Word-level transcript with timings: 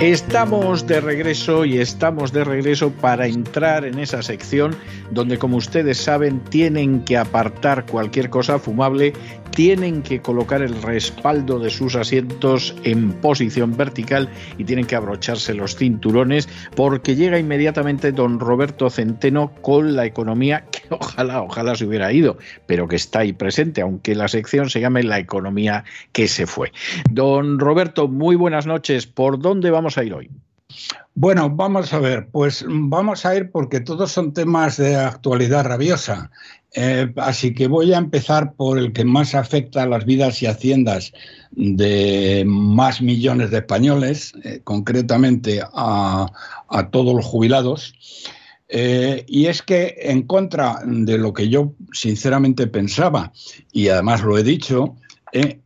Estamos 0.00 0.86
de 0.86 1.00
regreso 1.00 1.64
y 1.64 1.78
estamos 1.78 2.32
de 2.32 2.44
regreso 2.44 2.92
para 2.92 3.26
entrar 3.26 3.84
en 3.84 3.98
esa 3.98 4.22
sección 4.22 4.76
donde, 5.10 5.38
como 5.38 5.56
ustedes 5.56 5.98
saben, 5.98 6.38
tienen 6.38 7.04
que 7.04 7.16
apartar 7.16 7.84
cualquier 7.84 8.30
cosa 8.30 8.60
fumable, 8.60 9.12
tienen 9.58 10.04
que 10.04 10.22
colocar 10.22 10.62
el 10.62 10.80
respaldo 10.82 11.58
de 11.58 11.68
sus 11.68 11.96
asientos 11.96 12.76
en 12.84 13.10
posición 13.10 13.76
vertical 13.76 14.28
y 14.56 14.62
tienen 14.62 14.86
que 14.86 14.94
abrocharse 14.94 15.52
los 15.52 15.74
cinturones 15.74 16.48
porque 16.76 17.16
llega 17.16 17.40
inmediatamente 17.40 18.12
don 18.12 18.38
Roberto 18.38 18.88
Centeno 18.88 19.50
con 19.60 19.96
la 19.96 20.06
economía 20.06 20.66
que 20.70 20.82
ojalá, 20.90 21.42
ojalá 21.42 21.74
se 21.74 21.86
hubiera 21.86 22.12
ido, 22.12 22.38
pero 22.66 22.86
que 22.86 22.94
está 22.94 23.18
ahí 23.18 23.32
presente, 23.32 23.80
aunque 23.80 24.14
la 24.14 24.28
sección 24.28 24.70
se 24.70 24.80
llame 24.80 25.02
La 25.02 25.18
economía 25.18 25.82
que 26.12 26.28
se 26.28 26.46
fue. 26.46 26.70
Don 27.10 27.58
Roberto, 27.58 28.06
muy 28.06 28.36
buenas 28.36 28.64
noches. 28.64 29.08
¿Por 29.08 29.40
dónde 29.40 29.72
vamos 29.72 29.98
a 29.98 30.04
ir 30.04 30.14
hoy? 30.14 30.30
Bueno, 31.14 31.50
vamos 31.50 31.92
a 31.92 31.98
ver, 31.98 32.28
pues 32.30 32.64
vamos 32.68 33.26
a 33.26 33.34
ir 33.34 33.50
porque 33.50 33.80
todos 33.80 34.12
son 34.12 34.32
temas 34.32 34.76
de 34.76 34.94
actualidad 34.94 35.64
rabiosa. 35.64 36.30
Eh, 36.74 37.12
así 37.16 37.54
que 37.54 37.66
voy 37.66 37.94
a 37.94 37.98
empezar 37.98 38.52
por 38.52 38.78
el 38.78 38.92
que 38.92 39.04
más 39.04 39.34
afecta 39.34 39.82
a 39.82 39.86
las 39.86 40.04
vidas 40.04 40.42
y 40.42 40.46
haciendas 40.46 41.12
de 41.50 42.44
más 42.46 43.00
millones 43.00 43.50
de 43.50 43.58
españoles, 43.58 44.34
eh, 44.44 44.60
concretamente 44.64 45.62
a, 45.72 46.26
todos 46.90 47.14
los 47.14 47.24
jubilados. 47.24 47.94
Eh, 48.68 49.24
y 49.26 49.46
es 49.46 49.62
que 49.62 49.96
en 49.98 50.22
contra 50.22 50.80
de 50.84 51.16
lo 51.16 51.32
que 51.32 51.48
yo 51.48 51.72
sinceramente 51.92 52.66
pensaba, 52.66 53.32
y 53.72 53.88
además 53.88 54.22
lo 54.22 54.36
he 54.36 54.42
dicho, 54.42 54.94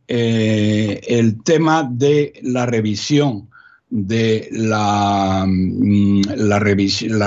el 0.07 1.43
tema 1.43 1.89
de 1.89 2.33
la 2.41 2.65
revisión 2.65 3.49
de 3.95 4.49
la, 4.51 5.45
mm, 5.47 6.21
la, 6.35 6.57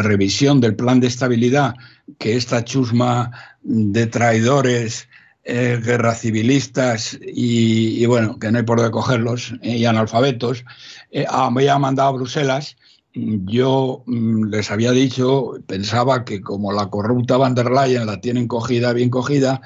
revisión 0.02 0.60
del 0.60 0.74
plan 0.74 0.98
de 0.98 1.06
estabilidad 1.06 1.76
que 2.18 2.34
esta 2.34 2.64
chusma 2.64 3.30
de 3.62 4.08
traidores, 4.08 5.08
eh, 5.44 5.80
guerra 5.80 6.16
civilistas 6.16 7.16
y, 7.22 8.04
bueno, 8.06 8.40
que 8.40 8.50
no 8.50 8.58
hay 8.58 8.64
por 8.64 8.78
dónde 8.78 8.90
cogerlos, 8.90 9.54
eh, 9.62 9.76
y 9.76 9.84
analfabetos, 9.84 10.64
eh, 11.12 11.24
había 11.28 11.78
mandado 11.78 12.08
a 12.08 12.12
Bruselas. 12.12 12.76
Yo 13.14 14.02
mm, 14.06 14.46
les 14.46 14.68
había 14.72 14.90
dicho, 14.90 15.52
pensaba 15.68 16.24
que 16.24 16.40
como 16.40 16.72
la 16.72 16.90
corrupta 16.90 17.36
van 17.36 17.54
der 17.54 17.70
Leyen 17.70 18.06
la 18.06 18.20
tienen 18.20 18.48
cogida, 18.48 18.92
bien 18.92 19.10
cogida, 19.10 19.60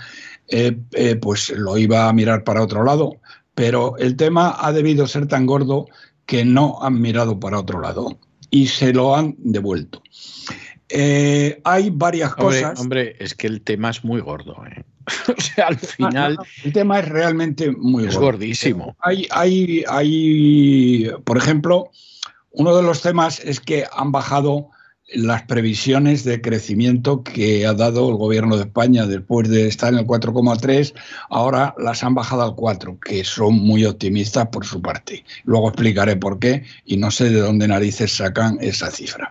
pues 1.22 1.48
lo 1.50 1.78
iba 1.78 2.08
a 2.08 2.12
mirar 2.12 2.44
para 2.44 2.62
otro 2.62 2.84
lado. 2.84 3.16
Pero 3.54 3.96
el 3.98 4.16
tema 4.16 4.56
ha 4.58 4.72
debido 4.72 5.06
ser 5.06 5.26
tan 5.28 5.46
gordo 5.46 5.86
que 6.30 6.44
no 6.44 6.78
han 6.80 7.00
mirado 7.00 7.40
para 7.40 7.58
otro 7.58 7.80
lado 7.80 8.16
y 8.50 8.68
se 8.68 8.92
lo 8.92 9.16
han 9.16 9.34
devuelto. 9.38 10.00
Eh, 10.88 11.60
hay 11.64 11.90
varias 11.90 12.36
cosas. 12.36 12.78
Hombre, 12.78 13.16
es 13.18 13.34
que 13.34 13.48
el 13.48 13.62
tema 13.62 13.90
es 13.90 14.04
muy 14.04 14.20
gordo. 14.20 14.54
¿eh? 14.64 14.84
o 15.36 15.40
sea, 15.40 15.66
al 15.66 15.76
final. 15.76 16.38
el 16.62 16.72
tema 16.72 17.00
es 17.00 17.08
realmente 17.08 17.72
muy 17.72 18.06
es 18.06 18.16
gordísimo. 18.16 18.96
Hay, 19.00 19.26
hay, 19.32 19.82
hay, 19.88 21.10
por 21.24 21.36
ejemplo, 21.36 21.90
uno 22.52 22.76
de 22.76 22.84
los 22.84 23.02
temas 23.02 23.40
es 23.40 23.58
que 23.58 23.86
han 23.92 24.12
bajado 24.12 24.70
las 25.12 25.42
previsiones 25.42 26.24
de 26.24 26.40
crecimiento 26.40 27.22
que 27.22 27.66
ha 27.66 27.74
dado 27.74 28.08
el 28.08 28.16
gobierno 28.16 28.56
de 28.56 28.64
España 28.64 29.06
después 29.06 29.48
de 29.48 29.66
estar 29.66 29.92
en 29.92 30.00
el 30.00 30.06
4,3, 30.06 30.94
ahora 31.28 31.74
las 31.78 32.04
han 32.04 32.14
bajado 32.14 32.42
al 32.42 32.54
4, 32.54 32.98
que 33.00 33.24
son 33.24 33.54
muy 33.54 33.84
optimistas 33.84 34.48
por 34.48 34.64
su 34.64 34.80
parte. 34.80 35.24
Luego 35.44 35.68
explicaré 35.68 36.16
por 36.16 36.38
qué 36.38 36.64
y 36.84 36.96
no 36.96 37.10
sé 37.10 37.30
de 37.30 37.40
dónde 37.40 37.68
narices 37.68 38.16
sacan 38.16 38.58
esa 38.60 38.90
cifra. 38.90 39.28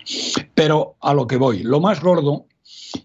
Pero 0.53 0.95
a 1.01 1.13
lo 1.13 1.27
que 1.27 1.37
voy, 1.37 1.63
lo 1.63 1.79
más 1.79 2.01
gordo, 2.01 2.45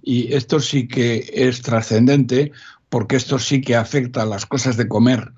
y 0.02 0.32
esto 0.32 0.60
sí 0.60 0.88
que 0.88 1.30
es 1.32 1.62
trascendente, 1.62 2.52
porque 2.88 3.16
esto 3.16 3.38
sí 3.38 3.60
que 3.60 3.76
afecta 3.76 4.22
a 4.22 4.26
las 4.26 4.46
cosas 4.46 4.76
de 4.76 4.88
comer 4.88 5.32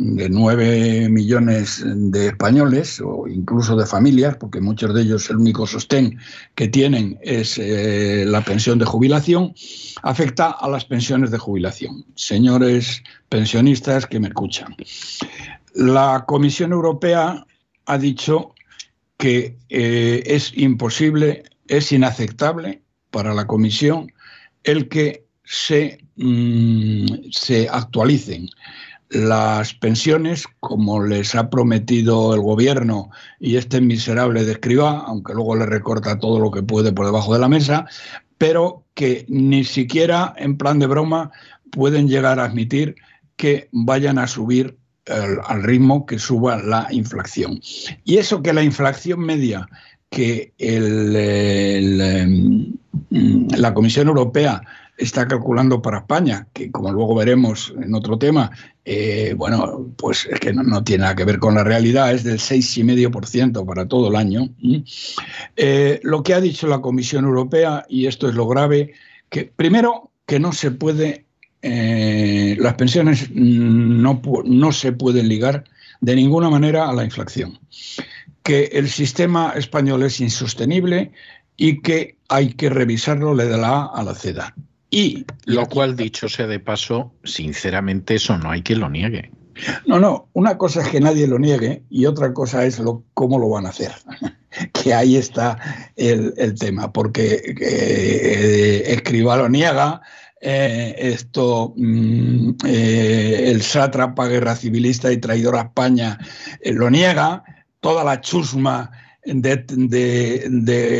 de 0.00 0.30
9 0.30 1.10
millones 1.10 1.84
de 1.84 2.28
españoles 2.28 3.02
o 3.04 3.28
incluso 3.28 3.76
de 3.76 3.84
familias, 3.84 4.34
porque 4.36 4.58
muchos 4.60 4.94
de 4.94 5.02
ellos 5.02 5.28
el 5.28 5.36
único 5.36 5.66
sostén 5.66 6.18
que 6.54 6.68
tienen 6.68 7.18
es 7.20 7.58
eh, 7.58 8.24
la 8.26 8.42
pensión 8.42 8.78
de 8.78 8.86
jubilación, 8.86 9.52
afecta 10.02 10.52
a 10.52 10.68
las 10.70 10.86
pensiones 10.86 11.30
de 11.30 11.36
jubilación. 11.36 12.06
Señores 12.14 13.02
pensionistas 13.28 14.06
que 14.06 14.18
me 14.20 14.28
escuchan. 14.28 14.74
La 15.74 16.24
Comisión 16.26 16.72
Europea 16.72 17.44
ha 17.84 17.98
dicho 17.98 18.54
que 19.18 19.58
eh, 19.68 20.22
es 20.24 20.56
imposible, 20.56 21.42
es 21.68 21.92
inaceptable 21.92 22.82
para 23.10 23.34
la 23.34 23.46
Comisión 23.46 24.10
el 24.64 24.88
que 24.88 25.26
se, 25.44 25.98
mm, 26.16 27.30
se 27.30 27.68
actualicen 27.68 28.48
las 29.10 29.74
pensiones, 29.74 30.46
como 30.60 31.04
les 31.04 31.34
ha 31.34 31.50
prometido 31.50 32.34
el 32.34 32.40
gobierno 32.40 33.10
y 33.40 33.56
este 33.56 33.80
miserable 33.80 34.44
de 34.44 34.52
escriba, 34.52 35.04
aunque 35.06 35.34
luego 35.34 35.56
le 35.56 35.66
recorta 35.66 36.18
todo 36.18 36.38
lo 36.38 36.50
que 36.50 36.62
puede 36.62 36.92
por 36.92 37.06
debajo 37.06 37.34
de 37.34 37.40
la 37.40 37.48
mesa, 37.48 37.86
pero 38.38 38.84
que 38.94 39.26
ni 39.28 39.64
siquiera 39.64 40.32
en 40.36 40.56
plan 40.56 40.78
de 40.78 40.86
broma 40.86 41.32
pueden 41.72 42.08
llegar 42.08 42.38
a 42.38 42.44
admitir 42.44 42.94
que 43.36 43.68
vayan 43.72 44.18
a 44.18 44.26
subir 44.26 44.76
al 45.06 45.62
ritmo 45.62 46.06
que 46.06 46.18
suba 46.18 46.62
la 46.62 46.86
inflación. 46.90 47.60
Y 48.04 48.18
eso 48.18 48.42
que 48.42 48.52
la 48.52 48.62
inflación 48.62 49.20
media 49.20 49.66
que 50.10 50.52
em, 50.58 52.74
la 53.10 53.74
Comisión 53.74 54.08
Europea 54.08 54.62
está 55.00 55.26
calculando 55.26 55.80
para 55.82 55.98
España, 55.98 56.46
que 56.52 56.70
como 56.70 56.92
luego 56.92 57.14
veremos 57.14 57.74
en 57.82 57.94
otro 57.94 58.18
tema, 58.18 58.50
eh, 58.84 59.34
bueno, 59.36 59.92
pues 59.96 60.28
es 60.30 60.38
que 60.38 60.52
no, 60.52 60.84
tiene 60.84 61.02
nada 61.02 61.16
que 61.16 61.24
ver 61.24 61.38
con 61.38 61.54
la 61.54 61.64
realidad, 61.64 62.12
es 62.12 62.22
del 62.22 62.38
6,5% 62.38 63.64
para 63.66 63.88
todo 63.88 64.08
el 64.08 64.16
año. 64.16 64.50
Eh, 65.56 66.00
lo 66.02 66.22
que 66.22 66.34
ha 66.34 66.40
dicho 66.40 66.66
la 66.66 66.80
Comisión 66.80 67.24
Europea, 67.24 67.84
y 67.88 68.06
esto 68.06 68.28
es 68.28 68.34
lo 68.34 68.46
grave, 68.46 68.92
que 69.30 69.44
primero 69.44 70.10
que 70.26 70.38
no 70.38 70.52
se 70.52 70.70
puede, 70.70 71.24
eh, 71.62 72.56
las 72.60 72.74
pensiones 72.74 73.30
no, 73.32 74.20
no 74.44 74.72
se 74.72 74.92
pueden 74.92 75.28
ligar 75.28 75.64
de 76.00 76.14
ninguna 76.14 76.50
manera 76.50 76.88
a 76.88 76.92
la 76.92 77.04
inflación, 77.04 77.58
que 78.42 78.64
el 78.72 78.88
sistema 78.88 79.52
español 79.56 80.02
es 80.02 80.20
insostenible 80.20 81.12
y 81.56 81.82
que 81.82 82.16
hay 82.28 82.54
que 82.54 82.70
revisarlo 82.70 83.36
de 83.36 83.56
la 83.56 83.68
A 83.68 83.86
a 83.86 84.02
la 84.02 84.14
Z. 84.14 84.54
Y 84.90 85.24
lo 85.44 85.66
cual, 85.66 85.96
dicho 85.96 86.28
sea 86.28 86.46
de 86.46 86.58
paso, 86.58 87.12
sinceramente 87.24 88.16
eso 88.16 88.36
no 88.38 88.50
hay 88.50 88.62
que 88.62 88.74
lo 88.74 88.90
niegue. 88.90 89.30
No, 89.86 90.00
no, 90.00 90.28
una 90.32 90.56
cosa 90.58 90.82
es 90.82 90.88
que 90.88 91.00
nadie 91.00 91.26
lo 91.26 91.38
niegue 91.38 91.82
y 91.90 92.06
otra 92.06 92.32
cosa 92.32 92.64
es 92.64 92.78
lo, 92.78 93.04
cómo 93.14 93.38
lo 93.38 93.48
van 93.48 93.66
a 93.66 93.70
hacer. 93.70 93.92
que 94.72 94.94
ahí 94.94 95.16
está 95.16 95.58
el, 95.96 96.54
tema, 96.58 96.92
porque 96.92 97.54
eh, 97.60 98.82
Escriba 98.86 99.36
lo 99.36 99.48
niega, 99.48 100.00
eh, 100.40 100.94
esto, 100.98 101.74
mm, 101.76 102.50
eh, 102.66 103.44
el 103.46 103.62
sátrapa 103.62 104.26
guerra 104.26 104.56
civilista 104.56 105.12
y 105.12 105.18
traidor 105.18 105.56
a 105.56 105.62
España 105.62 106.18
lo 106.64 106.90
niega, 106.90 107.44
toda 107.80 108.02
la 108.02 108.20
chusma 108.20 108.90
de, 109.24 110.94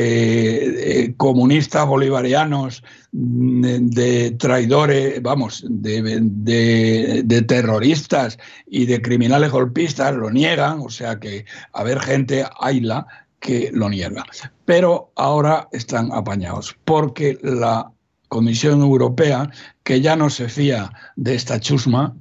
comunistas 1.17 1.87
bolivarianos, 1.87 2.83
de, 3.13 4.31
traidores, 4.33 5.23
vamos, 5.23 5.65
de, 5.69 7.45
terroristas 7.47 8.39
y 8.67 8.87
de 8.87 9.01
criminales 9.03 9.51
golpistas 9.51 10.15
lo 10.15 10.31
niegan, 10.31 10.81
o 10.81 10.91
sea 10.91 11.19
que 11.19 11.45
a 11.73 11.83
ver 11.83 12.01
gente, 12.01 12.45
hayla, 12.61 13.07
que 13.41 13.71
lo 13.73 13.89
niega. 13.89 14.25
Pero 14.67 15.13
ahora 15.17 15.69
están 15.73 16.13
apañados, 16.13 16.77
porque 16.85 17.39
la 17.43 17.91
Comisión 18.29 18.81
Europea, 18.81 19.51
que 19.83 20.01
ya 20.01 20.15
no 20.15 20.31
se 20.31 20.49
fía 20.49 20.93
de 21.17 21.35
esta 21.35 21.59
chusma, 21.59 22.15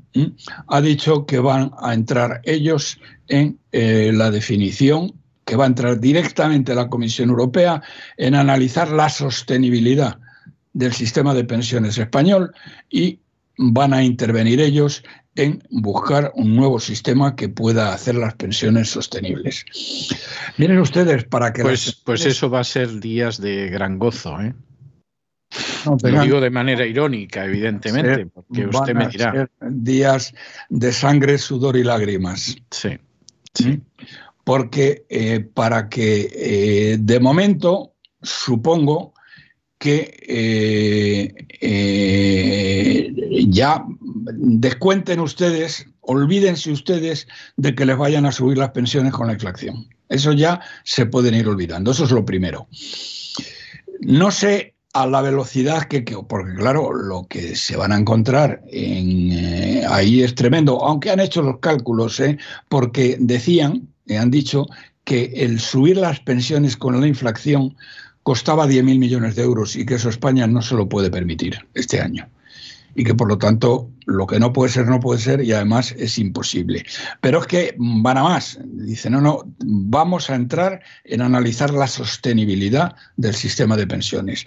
ha 0.68 0.82
dicho 0.82 1.28
que 1.28 1.38
van 1.38 1.72
a 1.80 1.94
entrar 1.94 2.42
ellos 2.46 3.00
en 3.28 3.60
eh, 3.72 4.12
la 4.12 4.32
definición, 4.32 5.14
que 5.50 5.56
va 5.56 5.64
a 5.64 5.68
entrar 5.68 6.00
directamente 6.00 6.76
la 6.76 6.90
Comisión 6.90 7.30
Europea 7.30 7.82
en 8.18 8.36
analizar 8.36 8.92
la 8.92 9.10
sostenibilidad 9.10 10.20
del 10.74 10.94
sistema 10.94 11.34
de 11.34 11.44
pensiones 11.44 11.98
español 11.98 12.54
y 12.88 13.20
van 13.58 13.92
a 13.96 14.04
intervenir 14.04 14.62
ellos 14.62 15.04
en 15.34 15.64
buscar 15.72 16.32
un 16.36 16.56
nuevo 16.56 16.80
sistema 16.80 17.36
que 17.36 17.50
pueda 17.50 17.96
hacer 17.96 18.14
las 18.14 18.36
pensiones 18.36 18.90
sostenibles. 18.90 19.66
Miren 20.58 20.78
ustedes, 20.78 21.24
para 21.24 21.52
que... 21.52 21.64
Pues, 21.64 22.00
pues 22.06 22.28
eso 22.28 22.52
va 22.52 22.60
a 22.60 22.64
ser 22.64 23.00
días 23.00 23.42
de 23.42 23.70
gran 23.70 23.98
gozo, 23.98 24.40
¿eh? 24.40 24.54
Lo 26.04 26.22
digo 26.22 26.40
de 26.42 26.52
manera 26.52 26.86
irónica, 26.86 27.44
evidentemente, 27.44 28.28
porque 28.28 28.68
usted 28.68 28.94
me 28.94 29.08
dirá. 29.08 29.50
días 29.62 30.32
de 30.70 30.92
sangre, 30.92 31.40
sudor 31.40 31.76
y 31.76 31.84
lágrimas. 31.84 32.56
Sí. 32.70 33.00
¿Mm? 33.66 33.82
Porque 34.50 35.06
eh, 35.10 35.42
para 35.42 35.90
que 35.90 36.28
eh, 36.34 36.98
de 37.00 37.20
momento, 37.20 37.94
supongo 38.24 39.14
que 39.78 40.18
eh, 41.62 43.14
ya 43.48 43.86
descuenten 44.34 45.20
ustedes, 45.20 45.86
olvídense 46.02 46.72
ustedes 46.72 47.28
de 47.58 47.76
que 47.76 47.86
les 47.86 47.96
vayan 47.96 48.26
a 48.26 48.32
subir 48.32 48.58
las 48.58 48.72
pensiones 48.72 49.14
con 49.14 49.28
la 49.28 49.34
inflación. 49.34 49.88
Eso 50.10 50.34
ya 50.34 50.62
se 50.84 51.06
pueden 51.06 51.36
ir 51.36 51.48
olvidando. 51.48 51.92
Eso 51.92 52.06
es 52.06 52.12
lo 52.12 52.26
primero. 52.26 52.68
No 54.02 54.32
sé 54.32 54.74
a 54.94 55.06
la 55.06 55.22
velocidad 55.22 55.84
que, 55.84 56.02
porque 56.28 56.56
claro, 56.56 56.92
lo 56.92 57.28
que 57.28 57.56
se 57.56 57.78
van 57.78 57.92
a 57.92 58.00
encontrar 58.00 58.64
en, 58.72 59.86
ahí 59.88 60.24
es 60.24 60.34
tremendo, 60.34 60.84
aunque 60.84 61.12
han 61.12 61.20
hecho 61.20 61.44
los 61.44 61.60
cálculos, 61.60 62.20
porque 62.68 63.16
decían, 63.20 63.88
han 64.18 64.32
dicho, 64.32 64.68
que 65.04 65.32
el 65.36 65.60
subir 65.60 65.98
las 65.98 66.20
pensiones 66.20 66.78
con 66.78 67.00
la 67.00 67.08
inflación 67.08 67.76
costaba 68.24 68.68
10.000 68.68 69.00
millones 69.00 69.36
de 69.36 69.44
euros 69.44 69.76
y 69.76 69.86
que 69.86 69.96
eso 69.96 70.10
España 70.10 70.48
no 70.48 70.62
se 70.62 70.76
lo 70.76 70.88
puede 70.88 71.10
permitir 71.10 71.68
este 71.74 72.02
año 72.02 72.28
y 73.00 73.06
que 73.06 73.16
por 73.16 73.30
lo 73.30 73.38
tanto 73.38 73.90
lo 74.08 74.28
que 74.28 74.42
no 74.42 74.52
puede 74.52 74.74
ser 74.74 74.86
no 74.88 75.00
puede 75.00 75.22
ser 75.22 75.42
y 75.42 75.54
además 75.54 75.96
es 75.98 76.20
imposible. 76.20 76.86
Pero 77.22 77.40
es 77.40 77.48
que 77.48 77.74
van 77.78 78.18
a 78.18 78.24
más. 78.24 78.60
Dice, 78.62 79.10
no, 79.10 79.22
no, 79.22 79.44
vamos 79.64 80.30
a 80.30 80.36
entrar 80.36 80.82
en 81.06 81.22
analizar 81.22 81.74
la 81.74 81.88
sostenibilidad 81.88 82.94
del 83.16 83.34
sistema 83.36 83.78
de 83.78 83.88
pensiones. 83.88 84.44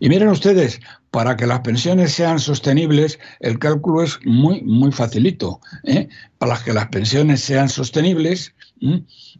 Y 0.00 0.08
miren 0.08 0.28
ustedes, 0.28 0.80
para 1.10 1.36
que 1.36 1.46
las 1.46 1.60
pensiones 1.60 2.12
sean 2.12 2.38
sostenibles, 2.38 3.18
el 3.40 3.58
cálculo 3.58 4.02
es 4.02 4.18
muy, 4.24 4.62
muy 4.62 4.92
facilito. 4.92 5.60
¿eh? 5.84 6.08
Para 6.38 6.56
que 6.64 6.72
las 6.72 6.88
pensiones 6.88 7.42
sean 7.42 7.68
sostenibles, 7.68 8.54
mm, 8.80 8.96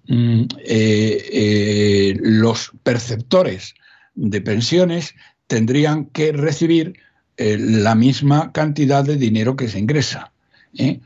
eh, 0.07 1.29
eh, 1.33 2.19
los 2.21 2.73
perceptores 2.83 3.73
de 4.17 4.43
pensiones 4.43 5.15
tendrían 5.47 6.05
que 6.05 6.33
recibir 6.33 6.93
eh, 7.42 7.56
la 7.58 7.94
misma 7.94 8.52
cantidad 8.52 9.02
de 9.02 9.16
dinero 9.16 9.56
que 9.56 9.66
se 9.66 9.78
ingresa. 9.78 10.31
¿eh? 10.76 11.00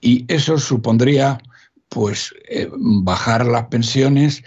Y 0.00 0.24
eso 0.26 0.56
supondría 0.56 1.38
pues 1.90 2.32
eh, 2.48 2.70
bajar 2.72 3.44
las 3.44 3.66
pensiones. 3.66 4.42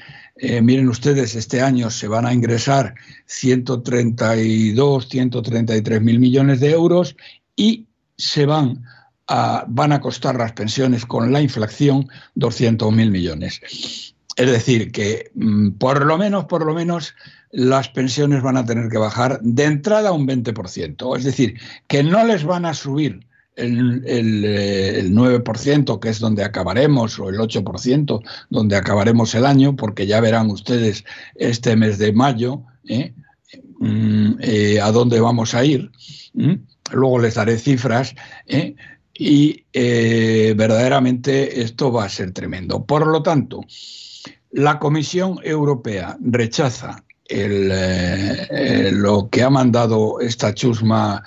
miren 0.63 0.89
ustedes, 0.89 1.35
este 1.35 1.61
año 1.61 1.91
se 1.91 2.07
van 2.07 2.25
a 2.25 2.33
ingresar 2.33 2.95
132, 3.27 5.07
133 5.07 6.01
mil 6.01 6.19
millones 6.19 6.61
de 6.61 6.71
euros 6.71 7.15
y 7.55 7.85
se 8.17 8.47
van 8.47 8.83
a, 9.27 9.65
van 9.67 9.91
a 9.91 10.01
costar 10.01 10.35
las 10.35 10.53
pensiones 10.53 11.05
con 11.05 11.31
la 11.31 11.41
inflación 11.41 12.09
200 12.33 12.91
mil 12.91 13.11
millones. 13.11 13.61
Es 14.35 14.49
decir, 14.49 14.91
que 14.91 15.29
mm, 15.35 15.71
por 15.77 16.03
lo 16.07 16.17
menos, 16.17 16.45
por 16.45 16.65
lo 16.65 16.73
menos, 16.73 17.13
las 17.51 17.89
pensiones 17.89 18.41
van 18.43 18.57
a 18.57 18.65
tener 18.65 18.89
que 18.89 18.97
bajar 18.97 19.39
de 19.41 19.63
entrada 19.65 20.11
un 20.11 20.27
20%. 20.27 21.17
Es 21.17 21.23
decir, 21.23 21.59
que 21.87 22.03
no 22.03 22.23
les 22.23 22.43
van 22.43 22.65
a 22.65 22.73
subir 22.73 23.25
el, 23.55 24.03
9%, 25.13 25.95
eh, 25.95 25.99
que 25.99 26.09
es 26.09 26.19
donde 26.19 26.43
acabaremos, 26.43 27.19
o 27.19 27.29
el 27.29 27.37
8%, 27.37 28.21
donde 28.49 28.75
acabaremos 28.75 29.35
el 29.35 29.45
año, 29.45 29.75
porque 29.75 30.07
ya 30.07 30.21
verán 30.21 30.49
ustedes 30.49 31.03
este 31.35 31.75
mes 31.75 31.97
de 31.97 32.13
mayo 32.13 32.63
¿eh? 32.87 33.13
Mm, 33.79 34.33
eh, 34.39 34.79
a 34.81 34.91
dónde 34.91 35.19
vamos 35.19 35.53
a 35.55 35.65
ir. 35.65 35.91
Luego 36.91 37.19
les 37.19 37.35
daré 37.35 37.57
cifras. 37.57 38.15
Y 39.21 39.65
verdaderamente 39.73 41.61
esto 41.61 41.91
va 41.91 42.05
a 42.05 42.09
ser 42.09 42.31
tremendo. 42.31 42.85
Por 42.85 43.05
lo 43.05 43.21
tanto, 43.21 43.65
la 44.51 44.79
Comisión 44.79 45.39
Europea 45.43 46.17
rechaza 46.21 47.03
eh, 47.31 48.47
eh, 48.49 48.91
lo 48.91 49.29
que 49.29 49.43
ha 49.43 49.51
mandado 49.51 50.19
esta 50.19 50.53
chusma 50.55 51.23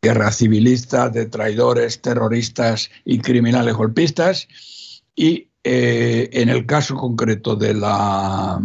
guerra 0.00 0.32
civilista 0.32 1.10
de 1.10 1.26
traidores, 1.26 2.00
terroristas 2.00 2.90
y 3.04 3.18
criminales 3.18 3.74
golpistas. 3.74 4.48
Y 5.14 5.48
eh, 5.62 6.30
en 6.32 6.48
el 6.48 6.64
caso 6.64 6.96
concreto 6.96 7.54
de 7.54 7.74
la, 7.74 8.60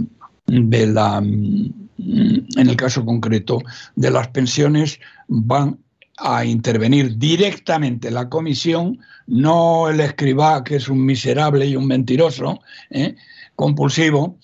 de 0.45 0.87
la 0.87 1.17
en 1.17 2.69
el 2.69 2.75
caso 2.77 3.03
concreto 3.03 3.59
de 3.95 4.11
las 4.11 4.29
pensiones 4.29 4.99
van 5.27 5.79
a 6.17 6.45
intervenir 6.45 7.17
directamente 7.17 8.11
la 8.11 8.29
comisión, 8.29 8.99
no 9.25 9.89
el 9.89 9.99
escribá 9.99 10.63
que 10.63 10.77
es 10.77 10.87
un 10.87 11.05
miserable 11.05 11.65
y 11.65 11.75
un 11.75 11.85
mentiroso 11.85 12.61
compulsivo, 13.55 14.39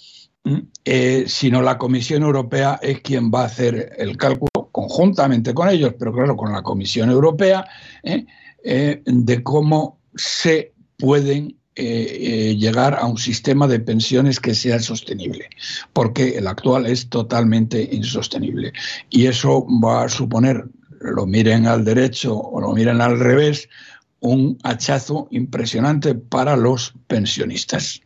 eh, 0.85 1.23
sino 1.27 1.61
la 1.61 1.77
Comisión 1.77 2.23
Europea 2.23 2.79
es 2.81 3.01
quien 3.01 3.31
va 3.31 3.43
a 3.43 3.45
hacer 3.45 3.93
el 3.97 4.17
cálculo 4.17 4.69
conjuntamente 4.71 5.53
con 5.53 5.69
ellos, 5.69 5.93
pero 5.97 6.13
claro, 6.13 6.35
con 6.35 6.51
la 6.51 6.61
Comisión 6.61 7.09
Europea, 7.09 7.65
¿eh? 8.03 8.25
Eh, 8.63 9.01
de 9.05 9.43
cómo 9.43 9.99
se 10.15 10.73
pueden 10.97 11.57
llegar 11.75 12.93
a 12.93 13.07
un 13.07 13.17
sistema 13.17 13.67
de 13.67 13.79
pensiones 13.79 14.39
que 14.39 14.53
sea 14.53 14.77
sostenible, 14.79 15.49
porque 15.91 16.37
el 16.37 16.45
actual 16.45 16.85
es 16.85 17.09
totalmente 17.09 17.89
insostenible. 17.91 18.73
Y 19.09 19.25
eso 19.25 19.65
va 19.83 20.03
a 20.03 20.09
suponer, 20.09 20.65
lo 21.01 21.25
miren 21.25 21.65
al 21.65 21.83
derecho 21.83 22.37
o 22.37 22.61
lo 22.61 22.73
miren 22.73 23.01
al 23.01 23.19
revés, 23.19 23.69
un 24.23 24.57
hachazo 24.63 25.27
impresionante 25.31 26.15
para 26.15 26.55
los 26.55 26.93
pensionistas. 27.07 28.01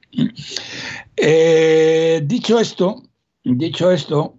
Eh, 1.15 2.21
dicho 2.25 2.59
esto, 2.59 3.03
dicho 3.43 3.91
esto, 3.91 4.35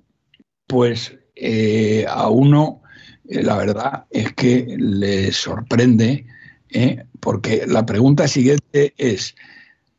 pues 0.67 1.17
eh, 1.37 2.05
a 2.09 2.29
uno 2.29 2.83
eh, 3.29 3.45
la 3.45 3.57
verdad 3.57 4.07
es 4.11 4.33
que 4.33 4.77
le 4.77 5.31
sorprende, 5.33 6.27
porque 7.21 7.65
la 7.67 7.87
pregunta 7.87 8.27
siguiente 8.27 8.93
es, 8.99 9.37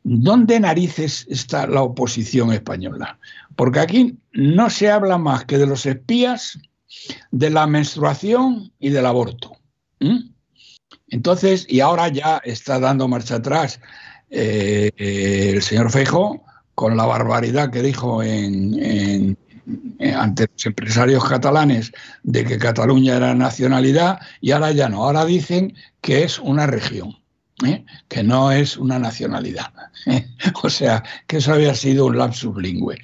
¿dónde 0.04 0.60
narices 0.60 1.25
está 1.30 1.65
la 1.65 1.82
oposición 1.82 2.51
española? 2.51 3.20
Porque 3.56 3.80
aquí 3.80 4.18
no 4.34 4.70
se 4.70 4.92
habla 4.92 5.18
más 5.18 5.46
que 5.46 5.58
de 5.58 5.65
los 5.65 5.86
espías, 5.86 6.60
de 7.32 7.50
la 7.50 7.68
menstruación 7.68 8.74
y 8.80 8.89
del 8.89 9.06
aborto. 9.06 9.54
Entonces, 11.12 11.66
y 11.70 11.80
ahora 11.80 12.08
ya 12.10 12.42
está 12.44 12.80
dando 12.80 13.08
marcha 13.08 13.36
atrás 13.36 13.80
el 14.30 15.62
señor 15.62 15.92
Feijo 15.92 16.44
con 16.75 16.96
la 16.96 17.06
barbaridad 17.06 17.72
que 17.72 17.82
dijo 17.82 18.24
en, 18.24 19.38
ante 20.16 20.48
los 20.51 20.66
empresarios 20.66 21.25
catalanes 21.25 21.92
de 22.24 22.46
que 22.46 22.58
Cataluña 22.58 23.18
era 23.18 23.34
nacionalidad 23.34 24.20
y 24.42 24.51
ahora 24.51 24.72
ya 24.72 24.89
no, 24.89 25.04
ahora 25.04 25.25
dicen 25.25 25.75
que 26.01 26.24
es 26.24 26.39
una 26.39 26.68
región. 26.68 27.19
¿Eh? 27.66 27.86
que 28.08 28.24
no 28.24 28.51
es 28.51 28.78
una 28.78 29.00
nacionalidad. 29.00 29.72
O 30.63 30.70
sea, 30.70 31.04
que 31.28 31.38
eso 31.38 31.54
había 31.54 31.74
sido 31.75 32.06
un 32.06 32.18
lapsus 32.18 32.56
lingüe. 32.58 32.98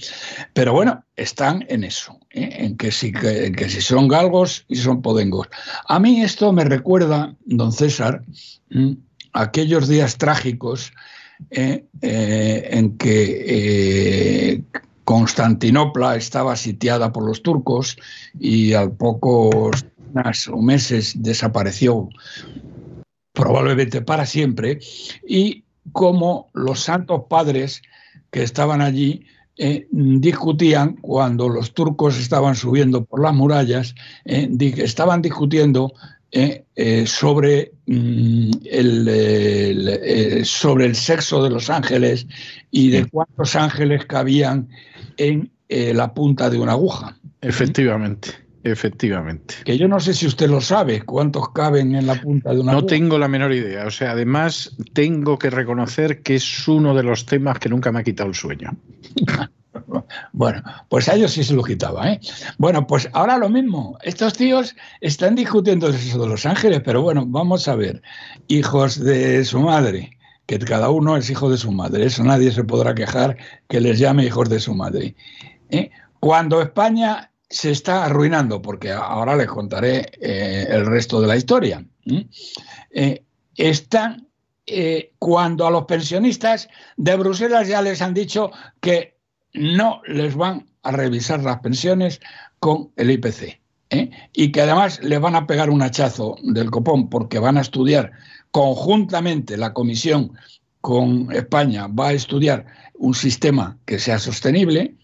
Pero 0.54 0.74
bueno, 0.74 1.04
están 1.16 1.66
en 1.70 1.84
eso, 1.84 2.18
¿eh? 2.32 2.50
en, 2.52 2.78
que 2.78 2.92
si, 2.92 3.12
que, 3.12 3.52
que 3.52 3.70
si 3.70 3.82
son 3.82 4.08
galgos 4.08 4.66
y 4.68 4.78
son 4.78 5.02
podengos. 5.02 5.48
A 5.88 6.00
mí 6.00 6.22
esto 6.22 6.52
me 6.54 6.64
recuerda, 6.64 7.36
don 7.46 7.72
César, 7.72 8.24
aquellos 9.34 9.88
días 9.88 10.18
trágicos 10.18 10.94
eh, 11.52 11.86
en 12.02 12.98
que 12.98 14.64
Constantinopla 15.04 16.16
estaba 16.16 16.56
sitiada 16.56 17.12
por 17.12 17.26
los 17.26 17.44
turcos 17.44 17.98
y 18.40 18.74
al 18.74 18.92
pocos 18.92 19.86
meses 20.62 21.14
desapareció 21.22 22.10
probablemente 23.36 24.02
para 24.02 24.26
siempre 24.26 24.80
y 25.28 25.64
como 25.92 26.50
los 26.54 26.80
santos 26.80 27.24
padres 27.30 27.82
que 28.32 28.42
estaban 28.42 28.82
allí 28.82 29.26
eh, 29.58 29.88
discutían 29.92 30.98
cuando 30.98 31.48
los 31.48 31.74
turcos 31.74 32.20
estaban 32.20 32.56
subiendo 32.56 33.06
por 33.06 33.22
las 33.22 33.34
murallas, 33.34 33.96
eh, 34.26 34.50
estaban 34.78 35.22
discutiendo 35.22 35.94
eh, 36.32 36.66
sobre, 37.08 37.72
mm, 37.86 38.52
el, 38.66 40.42
sobre 40.44 40.88
el 40.88 40.96
sexo 40.96 41.42
de 41.42 41.50
los 41.50 41.70
ángeles 41.70 42.28
y 42.72 42.90
de 42.90 43.06
cuántos 43.06 43.56
ángeles 43.56 44.06
cabían 44.06 44.68
en 45.16 45.50
la 45.70 46.14
punta 46.14 46.50
de 46.50 46.60
una 46.60 46.74
aguja. 46.74 47.18
Efectivamente. 47.40 48.45
Efectivamente. 48.66 49.54
Que 49.64 49.78
yo 49.78 49.88
no 49.88 50.00
sé 50.00 50.16
si 50.16 50.26
usted 50.26 50.50
lo 50.50 50.60
sabe, 50.60 51.04
cuántos 51.04 51.50
caben 51.50 51.94
en 51.94 52.08
la 52.08 52.20
punta 52.20 52.52
de 52.52 52.62
una. 52.62 52.72
No 52.72 52.84
tengo 52.84 53.20
la 53.20 53.28
menor 53.28 53.54
idea. 53.54 53.86
O 53.86 53.92
sea, 53.92 54.12
además 54.12 54.76
tengo 54.94 55.38
que 55.38 55.52
reconocer 55.52 56.24
que 56.24 56.34
es 56.36 56.68
uno 56.68 56.96
de 56.96 57.04
los 57.04 57.28
temas 57.28 57.60
que 57.60 57.70
nunca 57.70 57.92
me 57.92 58.00
ha 58.00 58.04
quitado 58.04 58.30
el 58.30 58.36
sueño. 58.36 58.76
Bueno, 60.32 60.64
pues 60.88 61.10
a 61.10 61.16
ellos 61.16 61.32
sí 61.32 61.44
se 61.44 61.54
lo 61.54 61.62
quitaba, 61.62 62.10
¿eh? 62.10 62.20
Bueno, 62.58 62.88
pues 62.88 63.10
ahora 63.12 63.38
lo 63.38 63.50
mismo. 63.50 63.98
Estos 64.04 64.34
tíos 64.34 64.74
están 65.02 65.36
discutiendo 65.36 65.90
eso 65.90 66.22
de 66.22 66.28
Los 66.28 66.46
Ángeles, 66.46 66.82
pero 66.84 67.02
bueno, 67.02 67.26
vamos 67.26 67.68
a 67.68 67.76
ver. 67.76 68.02
Hijos 68.48 68.98
de 68.98 69.44
su 69.44 69.60
madre, 69.60 70.18
que 70.46 70.60
cada 70.60 70.90
uno 70.90 71.18
es 71.18 71.30
hijo 71.30 71.50
de 71.50 71.58
su 71.58 71.74
madre. 71.74 72.06
Eso 72.06 72.24
nadie 72.24 72.52
se 72.52 72.64
podrá 72.64 72.96
quejar 72.96 73.36
que 73.68 73.82
les 73.82 74.00
llame 74.00 74.26
hijos 74.26 74.48
de 74.48 74.62
su 74.62 74.74
madre. 74.74 75.16
¿eh? 75.70 75.92
Cuando 76.22 76.62
España 76.62 77.32
se 77.50 77.72
está 77.72 78.06
arruinando, 78.06 78.62
porque 78.62 78.92
ahora 78.92 79.36
les 79.36 79.48
contaré 79.48 80.12
eh, 80.20 80.68
el 80.70 80.86
resto 80.86 81.22
de 81.22 81.28
la 81.28 81.36
historia. 81.36 81.86
Eh, 82.92 83.24
están 83.56 84.28
eh, 84.66 85.14
cuando 85.20 85.68
a 85.68 85.72
los 85.72 85.86
pensionistas 85.86 86.68
de 86.98 87.16
Bruselas 87.16 87.68
ya 87.68 87.82
les 87.82 88.02
han 88.02 88.14
dicho 88.14 88.52
que 88.80 89.18
no 89.54 90.02
les 90.08 90.36
van 90.36 90.66
a 90.84 90.92
revisar 90.92 91.42
las 91.44 91.60
pensiones 91.60 92.20
con 92.60 92.92
el 92.96 93.12
IPC 93.12 93.62
y 94.34 94.52
que 94.52 94.62
además 94.62 95.00
les 95.02 95.22
van 95.22 95.36
a 95.36 95.48
pegar 95.48 95.70
un 95.70 95.82
hachazo 95.82 96.36
del 96.42 96.70
copón 96.70 97.10
porque 97.10 97.40
van 97.40 97.58
a 97.58 97.62
estudiar 97.62 98.12
conjuntamente 98.52 99.56
la 99.56 99.74
comisión 99.74 100.34
con 100.82 101.32
España 101.32 101.88
va 101.88 102.10
a 102.10 102.14
estudiar 102.14 102.66
un 102.96 103.14
sistema 103.14 103.78
que 103.86 104.00
sea 104.00 104.20
sostenible 104.20 104.96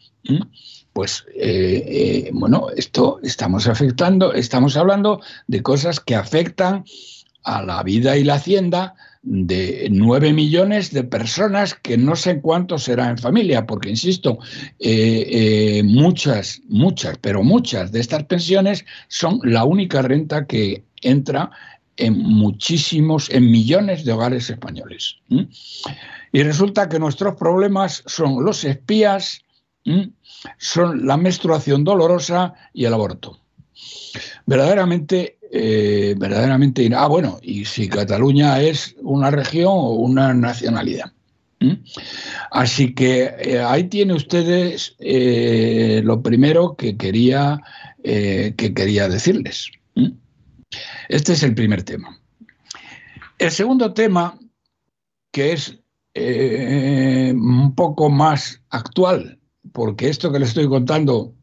pues 0.94 1.26
eh, 1.36 1.84
eh, 1.88 2.30
bueno, 2.34 2.68
esto 2.76 3.20
estamos 3.24 3.68
afectando, 3.68 4.34
estamos 4.34 4.76
hablando 4.76 5.22
de 5.48 5.62
cosas 5.62 6.00
que 6.00 6.16
afectan 6.16 6.84
a 7.44 7.64
la 7.64 7.82
vida 7.84 8.18
y 8.18 8.24
la 8.24 8.36
hacienda 8.36 8.96
de 9.24 9.88
nueve 9.92 10.34
millones 10.34 10.92
de 10.92 11.04
personas 11.04 11.76
que 11.76 11.98
no 11.98 12.16
sé 12.16 12.42
cuántos 12.42 12.84
será 12.84 13.10
en 13.10 13.18
familia, 13.18 13.66
porque 13.68 13.90
insisto, 13.90 14.40
eh, 14.80 15.82
muchas, 15.86 16.62
muchas, 16.68 17.18
pero 17.20 17.44
muchas 17.44 17.92
de 17.92 18.00
estas 18.00 18.24
pensiones 18.24 18.84
son 19.08 19.40
la 19.44 19.64
única 19.64 20.02
renta 20.02 20.46
que 20.46 20.84
entra 21.02 21.52
en 21.98 22.18
muchísimos, 22.18 23.30
en 23.30 23.52
millones 23.52 24.06
de 24.06 24.12
hogares 24.12 24.50
españoles. 24.50 25.18
Y 26.32 26.44
resulta 26.44 26.90
que 26.90 27.00
nuestros 27.00 27.36
problemas 27.36 28.04
son 28.08 28.44
los 28.44 28.64
espías, 28.64 29.44
son 30.58 31.06
la 31.06 31.18
menstruación 31.18 31.84
dolorosa 31.84 32.54
y 32.74 32.86
el 32.86 32.94
aborto. 32.94 33.40
Verdaderamente, 34.46 35.38
eh, 35.52 36.16
verdaderamente. 36.18 36.90
Ah, 36.96 37.08
bueno, 37.08 37.40
y 37.42 37.66
si 37.66 37.88
Cataluña 37.88 38.62
es 38.62 38.96
una 39.02 39.32
región 39.32 39.72
o 39.74 39.94
una 39.94 40.34
nacionalidad. 40.34 41.12
Así 42.50 42.96
que 42.96 43.36
eh, 43.38 43.60
ahí 43.60 43.84
tiene 43.84 44.16
ustedes 44.16 44.96
eh, 44.98 46.02
lo 46.04 46.24
primero 46.24 46.76
que 46.76 46.98
quería, 46.98 47.62
que 48.04 48.74
quería 48.76 49.08
decirles. 49.08 49.70
Este 51.08 51.34
es 51.34 51.44
el 51.44 51.54
primer 51.54 51.84
tema. 51.84 52.20
El 53.38 53.52
segundo 53.52 53.94
tema, 53.94 54.40
que 55.32 55.54
es 55.54 55.78
un 56.16 57.76
poco 57.76 58.10
más 58.10 58.60
actual, 58.70 59.38
porque 59.72 60.10
esto 60.10 60.32
que 60.32 60.40
le 60.40 60.46
estoy 60.46 60.68
contando, 60.68 61.34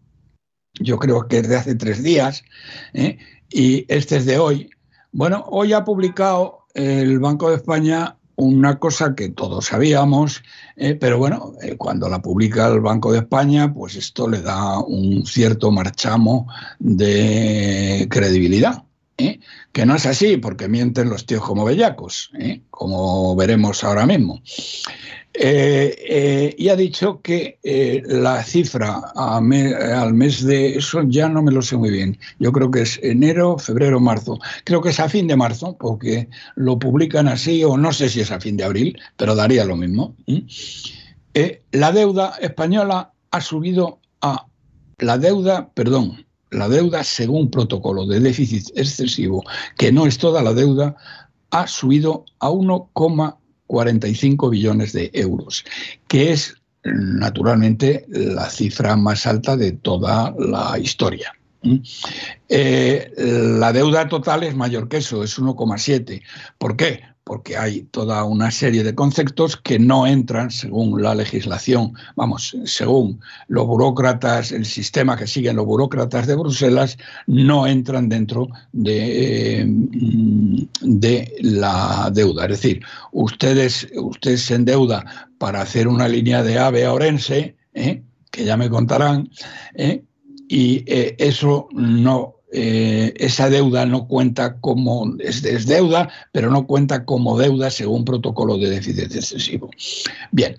yo 0.81 0.99
creo 0.99 1.29
que 1.29 1.39
es 1.39 1.49
de 1.49 1.57
hace 1.57 1.75
tres 1.75 2.03
días, 2.03 2.43
¿eh? 2.95 3.19
y 3.51 3.85
este 3.89 4.17
es 4.17 4.27
de 4.27 4.39
hoy. 4.39 4.71
Bueno, 5.13 5.45
hoy 5.49 5.73
ha 5.73 5.85
publicado 5.85 6.67
el 6.75 7.19
Banco 7.19 7.51
de 7.51 7.57
España 7.57 8.17
una 8.37 8.79
cosa 8.79 9.17
que 9.17 9.31
todos 9.31 9.67
sabíamos, 9.67 10.43
¿eh? 10.77 10.95
pero 10.95 11.19
bueno, 11.19 11.55
eh, 11.61 11.77
cuando 11.77 12.09
la 12.09 12.23
publica 12.23 12.69
el 12.69 12.81
Banco 12.81 13.11
de 13.13 13.19
España, 13.19 13.73
pues 13.73 13.97
esto 13.97 14.29
le 14.29 14.43
da 14.43 14.79
un 14.79 15.27
cierto 15.27 15.73
marchamo 15.73 16.47
de 16.79 18.07
credibilidad. 18.11 18.85
Que 19.73 19.85
no 19.85 19.97
es 19.97 20.07
así, 20.07 20.37
porque 20.37 20.69
mienten 20.69 21.09
los 21.11 21.27
tíos 21.27 21.43
como 21.43 21.65
bellacos, 21.65 22.31
como 22.71 23.35
veremos 23.35 23.83
ahora 23.83 24.07
mismo. 24.07 24.41
Eh, 25.35 25.95
eh, 26.09 26.55
y 26.59 26.69
ha 26.69 26.75
dicho 26.75 27.21
que 27.23 27.59
eh, 27.63 28.03
la 28.07 28.43
cifra 28.43 29.13
al 29.15 30.15
mes 30.15 30.45
de 30.45 30.79
eso 30.79 31.03
ya 31.07 31.29
no 31.29 31.43
me 31.43 31.53
lo 31.53 31.63
sé 31.63 31.77
muy 31.77 31.91
bien. 31.91 32.19
Yo 32.39 32.51
creo 32.51 32.71
que 32.71 32.83
es 32.83 32.99
enero, 33.03 33.59
febrero, 33.59 34.01
marzo. 34.01 34.39
Creo 34.65 34.81
que 34.81 34.89
es 34.89 35.01
a 35.01 35.09
fin 35.09 35.29
de 35.29 35.37
marzo, 35.37 35.77
porque 35.79 36.29
lo 36.57 36.79
publican 36.79 37.29
así, 37.29 37.63
o 37.63 37.77
no 37.77 37.93
sé 37.93 38.09
si 38.09 38.21
es 38.21 38.31
a 38.33 38.41
fin 38.41 38.57
de 38.57 38.65
abril, 38.65 38.99
pero 39.17 39.35
daría 39.35 39.65
lo 39.65 39.77
mismo. 39.77 40.17
la 41.73 41.93
deuda 41.93 42.35
española 42.41 43.13
ha 43.31 43.41
subido 43.41 44.01
a 44.21 44.47
la 44.99 45.19
deuda, 45.19 45.71
perdón, 45.75 46.27
la 46.51 46.69
deuda 46.69 47.05
según 47.05 47.51
protocolo 47.51 48.07
de 48.07 48.19
déficit 48.19 48.71
excesivo, 48.75 49.45
que 49.77 49.93
no 49.93 50.07
es 50.07 50.19
toda 50.19 50.43
la 50.43 50.55
deuda, 50.55 50.97
ha 51.51 51.67
subido 51.67 52.25
a 52.41 52.51
1,1 52.51 53.37
45 53.69 54.51
billones 54.51 54.93
de 54.93 55.11
euros, 55.15 55.65
que 56.09 56.33
es 56.33 56.57
naturalmente 56.83 58.05
la 58.09 58.51
cifra 58.51 58.97
más 58.97 59.27
alta 59.27 59.57
de 59.57 59.73
toda 59.73 60.35
la 60.39 60.79
historia. 60.79 61.33
Eh, 62.49 63.13
la 63.17 63.73
deuda 63.73 64.09
total 64.09 64.43
es 64.45 64.55
mayor 64.55 64.89
que 64.89 64.99
eso, 64.99 65.23
es 65.23 65.39
1,7. 65.39 66.23
¿Por 66.57 66.77
qué? 66.77 67.03
Porque 67.29 67.59
hay 67.59 67.83
toda 67.91 68.25
una 68.25 68.51
serie 68.51 68.83
de 68.83 68.95
conceptos 68.95 69.59
que 69.59 69.79
no 69.79 70.07
entran 70.07 70.51
según 70.51 71.03
la 71.03 71.15
legislación, 71.15 71.93
vamos, 72.17 72.57
según 72.65 73.21
los 73.49 73.67
burócratas, 73.67 74.51
el 74.51 74.65
sistema 74.65 75.15
que 75.15 75.27
siguen 75.27 75.57
los 75.57 75.67
burócratas 75.67 76.27
de 76.27 76.37
Bruselas, 76.37 76.97
no 77.27 77.67
entran 77.67 78.09
dentro 78.09 78.49
de, 78.73 79.63
mm, 79.69 80.63
de 80.81 81.37
la 81.41 82.11
deuda. 82.15 82.45
Es 82.47 82.63
decir, 82.63 82.81
ustedes, 83.13 83.87
ustedes 83.95 84.41
se 84.41 84.55
endeuda 84.55 85.29
para 85.37 85.61
hacer 85.61 85.87
una 85.87 86.09
línea 86.09 86.43
de 86.43 86.59
AVE 86.59 86.87
a 86.87 86.95
Orense, 86.95 87.57
¿eh? 87.75 88.03
que 88.31 88.45
ya 88.47 88.57
me 88.57 88.71
contarán, 88.71 89.29
¿eh? 89.75 90.03
y 90.49 90.83
eh, 90.87 91.15
eso 91.19 91.69
no 91.73 92.38
eh, 92.51 93.13
esa 93.17 93.51
deuda 93.51 93.85
no 93.85 94.07
cuenta 94.09 94.59
como, 94.61 95.15
es, 95.19 95.43
deuda, 95.67 96.09
pero 96.33 96.51
no 96.51 96.67
cuenta 96.67 97.05
como 97.05 97.39
deuda 97.39 97.71
según 97.71 98.05
protocolo 98.05 98.57
de 98.57 98.71
déficit 98.71 99.15
excesivo. 99.15 99.71
Bien, 100.33 100.57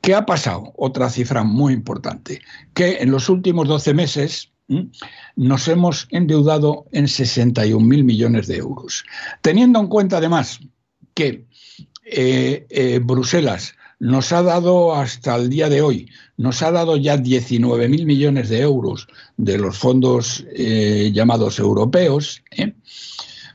¿qué 0.00 0.14
ha 0.14 0.24
pasado? 0.24 0.72
Otra 0.76 1.10
cifra 1.10 1.42
muy 1.42 1.72
importante, 1.72 2.40
que 2.74 2.98
en 2.98 3.10
los 3.10 3.28
últimos 3.28 3.66
12 3.66 3.94
meses 3.94 4.52
nos 5.36 5.68
hemos 5.68 6.08
endeudado 6.10 6.86
en 6.92 7.08
61 7.08 7.84
mil 7.84 8.04
millones 8.04 8.46
de 8.46 8.56
euros. 8.56 9.04
Teniendo 9.40 9.80
en 9.80 9.86
cuenta 9.88 10.18
además 10.18 10.60
que 11.14 11.46
eh, 12.04 12.66
eh, 12.70 13.00
Bruselas 13.02 13.74
nos 13.98 14.32
ha 14.32 14.42
dado 14.42 14.94
hasta 14.94 15.36
el 15.36 15.48
día 15.48 15.68
de 15.68 15.82
hoy, 15.82 16.10
nos 16.36 16.62
ha 16.62 16.70
dado 16.70 16.96
ya 16.96 17.16
19.000 17.16 18.04
millones 18.04 18.48
de 18.48 18.60
euros 18.60 19.08
de 19.36 19.58
los 19.58 19.78
fondos 19.78 20.44
eh, 20.52 21.10
llamados 21.14 21.58
europeos. 21.58 22.42
¿eh? 22.50 22.74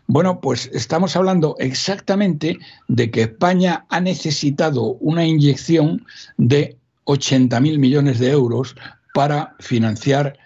Bueno, 0.07 0.41
pues 0.41 0.69
estamos 0.73 1.15
hablando 1.15 1.55
exactamente 1.59 2.57
de 2.87 3.11
que 3.11 3.21
España 3.23 3.85
ha 3.89 4.01
necesitado 4.01 4.95
una 4.99 5.25
inyección 5.25 6.05
de 6.37 6.77
80.000 7.05 7.77
millones 7.77 8.19
de 8.19 8.31
euros 8.31 8.75
para 9.13 9.55
financiar 9.59 10.37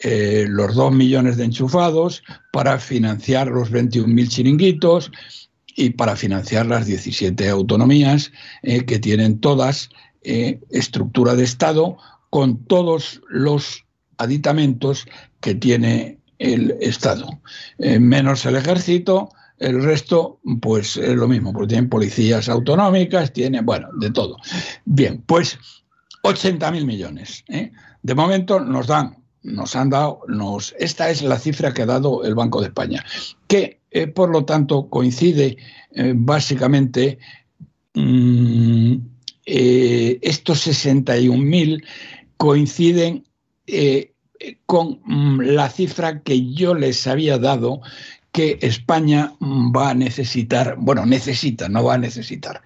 eh, 0.00 0.46
los 0.48 0.74
2 0.74 0.92
millones 0.92 1.36
de 1.36 1.44
enchufados, 1.44 2.22
para 2.52 2.78
financiar 2.78 3.48
los 3.48 3.70
21.000 3.70 4.28
chiringuitos, 4.28 5.10
y 5.74 5.90
para 5.90 6.16
financiar 6.16 6.66
las 6.66 6.86
17 6.86 7.48
autonomías 7.48 8.32
eh, 8.62 8.84
que 8.84 8.98
tienen 8.98 9.40
todas 9.40 9.90
eh, 10.22 10.60
estructura 10.70 11.34
de 11.34 11.44
Estado 11.44 11.96
con 12.30 12.64
todos 12.64 13.20
los 13.28 13.84
aditamentos 14.18 15.06
que 15.40 15.54
tiene 15.54 16.18
el 16.38 16.76
Estado, 16.80 17.40
eh, 17.78 17.98
menos 17.98 18.44
el 18.46 18.56
ejército, 18.56 19.30
el 19.58 19.82
resto, 19.82 20.40
pues 20.60 20.96
es 20.96 21.14
lo 21.14 21.28
mismo, 21.28 21.52
porque 21.52 21.68
tienen 21.68 21.88
policías 21.88 22.48
autonómicas, 22.48 23.32
tienen, 23.32 23.64
bueno, 23.64 23.88
de 24.00 24.10
todo. 24.10 24.36
Bien, 24.84 25.22
pues 25.26 25.58
80.000 26.22 26.84
millones. 26.84 27.44
De 28.02 28.14
momento 28.14 28.58
nos 28.58 28.88
dan, 28.88 29.16
nos 29.42 29.76
han 29.76 29.90
dado, 29.90 30.22
nos, 30.26 30.74
esta 30.78 31.08
es 31.08 31.22
la 31.22 31.38
cifra 31.38 31.72
que 31.72 31.82
ha 31.82 31.86
dado 31.86 32.24
el 32.24 32.34
Banco 32.34 32.60
de 32.60 32.66
España, 32.66 33.04
que 33.46 33.80
eh, 33.94 34.06
por 34.08 34.28
lo 34.28 34.44
tanto 34.44 34.90
coincide 34.90 35.56
eh, 35.92 36.12
básicamente 36.14 37.18
mm, 37.94 38.96
estos 39.46 40.66
61.000 40.66 41.84
coinciden 42.36 43.24
con 44.66 45.00
mm, 45.04 45.40
la 45.40 45.70
cifra 45.70 46.20
que 46.22 46.52
yo 46.52 46.74
les 46.74 47.06
había 47.06 47.38
dado 47.38 47.80
que 48.34 48.58
España 48.62 49.32
va 49.40 49.90
a 49.90 49.94
necesitar, 49.94 50.74
bueno, 50.76 51.06
necesita, 51.06 51.68
no 51.68 51.84
va 51.84 51.94
a 51.94 51.98
necesitar, 51.98 52.62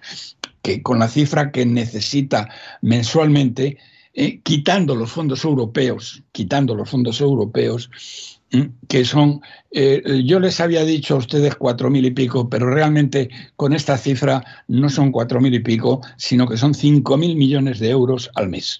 que 0.63 0.81
con 0.81 0.97
la 0.97 1.07
cifra 1.07 1.51
que 1.51 1.63
necesita 1.63 2.49
mensualmente, 2.81 3.77
eh, 4.15 4.39
quitando 4.41 4.95
los 4.95 5.11
fondos 5.11 5.43
europeos, 5.43 6.23
quitando 6.31 6.73
los 6.73 6.89
fondos 6.89 7.21
europeos, 7.21 8.38
que 8.87 9.05
son, 9.05 9.41
eh, 9.71 10.23
yo 10.25 10.39
les 10.39 10.59
había 10.59 10.83
dicho 10.83 11.15
a 11.15 11.19
ustedes 11.19 11.55
cuatro 11.55 11.89
mil 11.89 12.05
y 12.05 12.11
pico, 12.11 12.49
pero 12.49 12.69
realmente 12.69 13.29
con 13.55 13.73
esta 13.73 13.97
cifra 13.97 14.43
no 14.67 14.89
son 14.89 15.11
cuatro 15.11 15.39
mil 15.39 15.53
y 15.53 15.59
pico, 15.59 16.01
sino 16.17 16.47
que 16.47 16.57
son 16.57 16.73
cinco 16.73 17.17
mil 17.17 17.35
millones 17.35 17.79
de 17.79 17.91
euros 17.91 18.31
al 18.35 18.49
mes, 18.49 18.79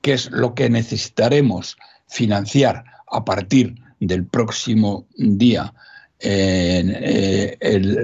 que 0.00 0.12
es 0.12 0.30
lo 0.30 0.54
que 0.54 0.70
necesitaremos 0.70 1.76
financiar 2.06 2.84
a 3.10 3.24
partir 3.24 3.74
del 3.98 4.26
próximo 4.26 5.06
día 5.16 5.74
eh, 6.20 7.56
el, 7.60 7.98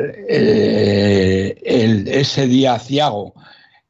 ese 2.09 2.47
día 2.47 2.75
aciago 2.75 3.35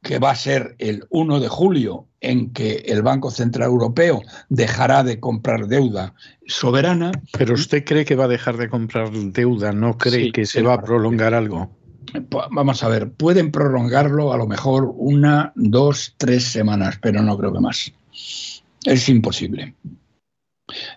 que 0.03 0.19
va 0.19 0.31
a 0.31 0.35
ser 0.35 0.75
el 0.79 1.05
1 1.09 1.39
de 1.39 1.47
julio, 1.47 2.07
en 2.21 2.53
que 2.53 2.83
el 2.85 3.01
Banco 3.01 3.31
Central 3.31 3.69
Europeo 3.69 4.21
dejará 4.49 5.03
de 5.03 5.19
comprar 5.19 5.67
deuda 5.67 6.13
soberana. 6.45 7.11
Pero 7.37 7.53
usted 7.55 7.83
cree 7.83 8.05
que 8.05 8.15
va 8.15 8.25
a 8.25 8.29
dejar 8.29 8.57
de 8.57 8.69
comprar 8.69 9.11
deuda, 9.11 9.71
¿no 9.71 9.97
cree 9.97 10.31
que 10.31 10.45
se 10.45 10.61
va 10.61 10.75
a 10.75 10.81
prolongar 10.81 11.33
algo? 11.33 11.71
Vamos 12.51 12.83
a 12.83 12.89
ver, 12.89 13.11
pueden 13.11 13.51
prolongarlo 13.51 14.33
a 14.33 14.37
lo 14.37 14.45
mejor 14.45 14.93
una, 14.95 15.51
dos, 15.55 16.13
tres 16.17 16.43
semanas, 16.43 16.99
pero 17.01 17.21
no 17.23 17.37
creo 17.37 17.53
que 17.53 17.59
más. 17.59 17.91
Es 18.85 19.09
imposible. 19.09 19.73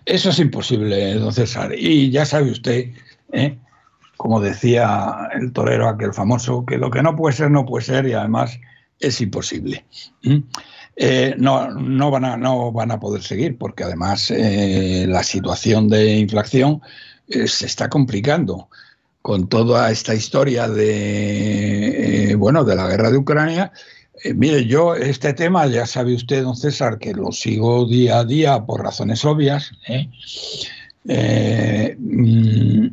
Eso 0.05 0.29
es 0.29 0.39
imposible, 0.39 1.15
don 1.15 1.33
César. 1.33 1.73
Y 1.75 2.11
ya 2.11 2.25
sabe 2.25 2.51
usted 2.51 2.91
¿eh? 3.31 3.57
como 4.17 4.41
decía 4.41 5.29
el 5.33 5.53
torero 5.53 5.87
aquel 5.87 6.13
famoso, 6.13 6.65
que 6.65 6.77
lo 6.77 6.89
que 6.89 7.03
no 7.03 7.15
puede 7.15 7.35
ser, 7.35 7.51
no 7.51 7.65
puede 7.65 7.85
ser 7.85 8.07
y 8.07 8.13
además 8.13 8.59
es 8.99 9.21
imposible. 9.21 9.85
Eh, 10.95 11.35
no, 11.37 11.69
no, 11.71 12.11
van 12.11 12.25
a, 12.25 12.37
no 12.37 12.71
van 12.71 12.91
a 12.91 12.99
poder 12.99 13.21
seguir 13.21 13.57
porque 13.57 13.83
además 13.83 14.31
eh, 14.31 15.05
la 15.07 15.23
situación 15.23 15.87
de 15.87 16.17
inflación 16.17 16.81
se 17.27 17.65
está 17.65 17.89
complicando 17.89 18.69
con 19.21 19.49
toda 19.49 19.91
esta 19.91 20.15
historia 20.15 20.69
de, 20.69 22.35
bueno, 22.39 22.63
de 22.63 22.75
la 22.75 22.87
guerra 22.87 23.11
de 23.11 23.17
Ucrania. 23.17 23.73
mire, 24.33 24.65
yo 24.65 24.95
este 24.95 25.33
tema, 25.33 25.67
ya 25.67 25.85
sabe 25.85 26.15
usted, 26.15 26.43
don 26.43 26.55
César, 26.55 26.97
que 26.97 27.13
lo 27.13 27.31
sigo 27.33 27.85
día 27.85 28.19
a 28.19 28.23
día 28.23 28.65
por 28.65 28.81
razones 28.81 29.25
obvias. 29.25 29.71
Mm, 31.03 32.87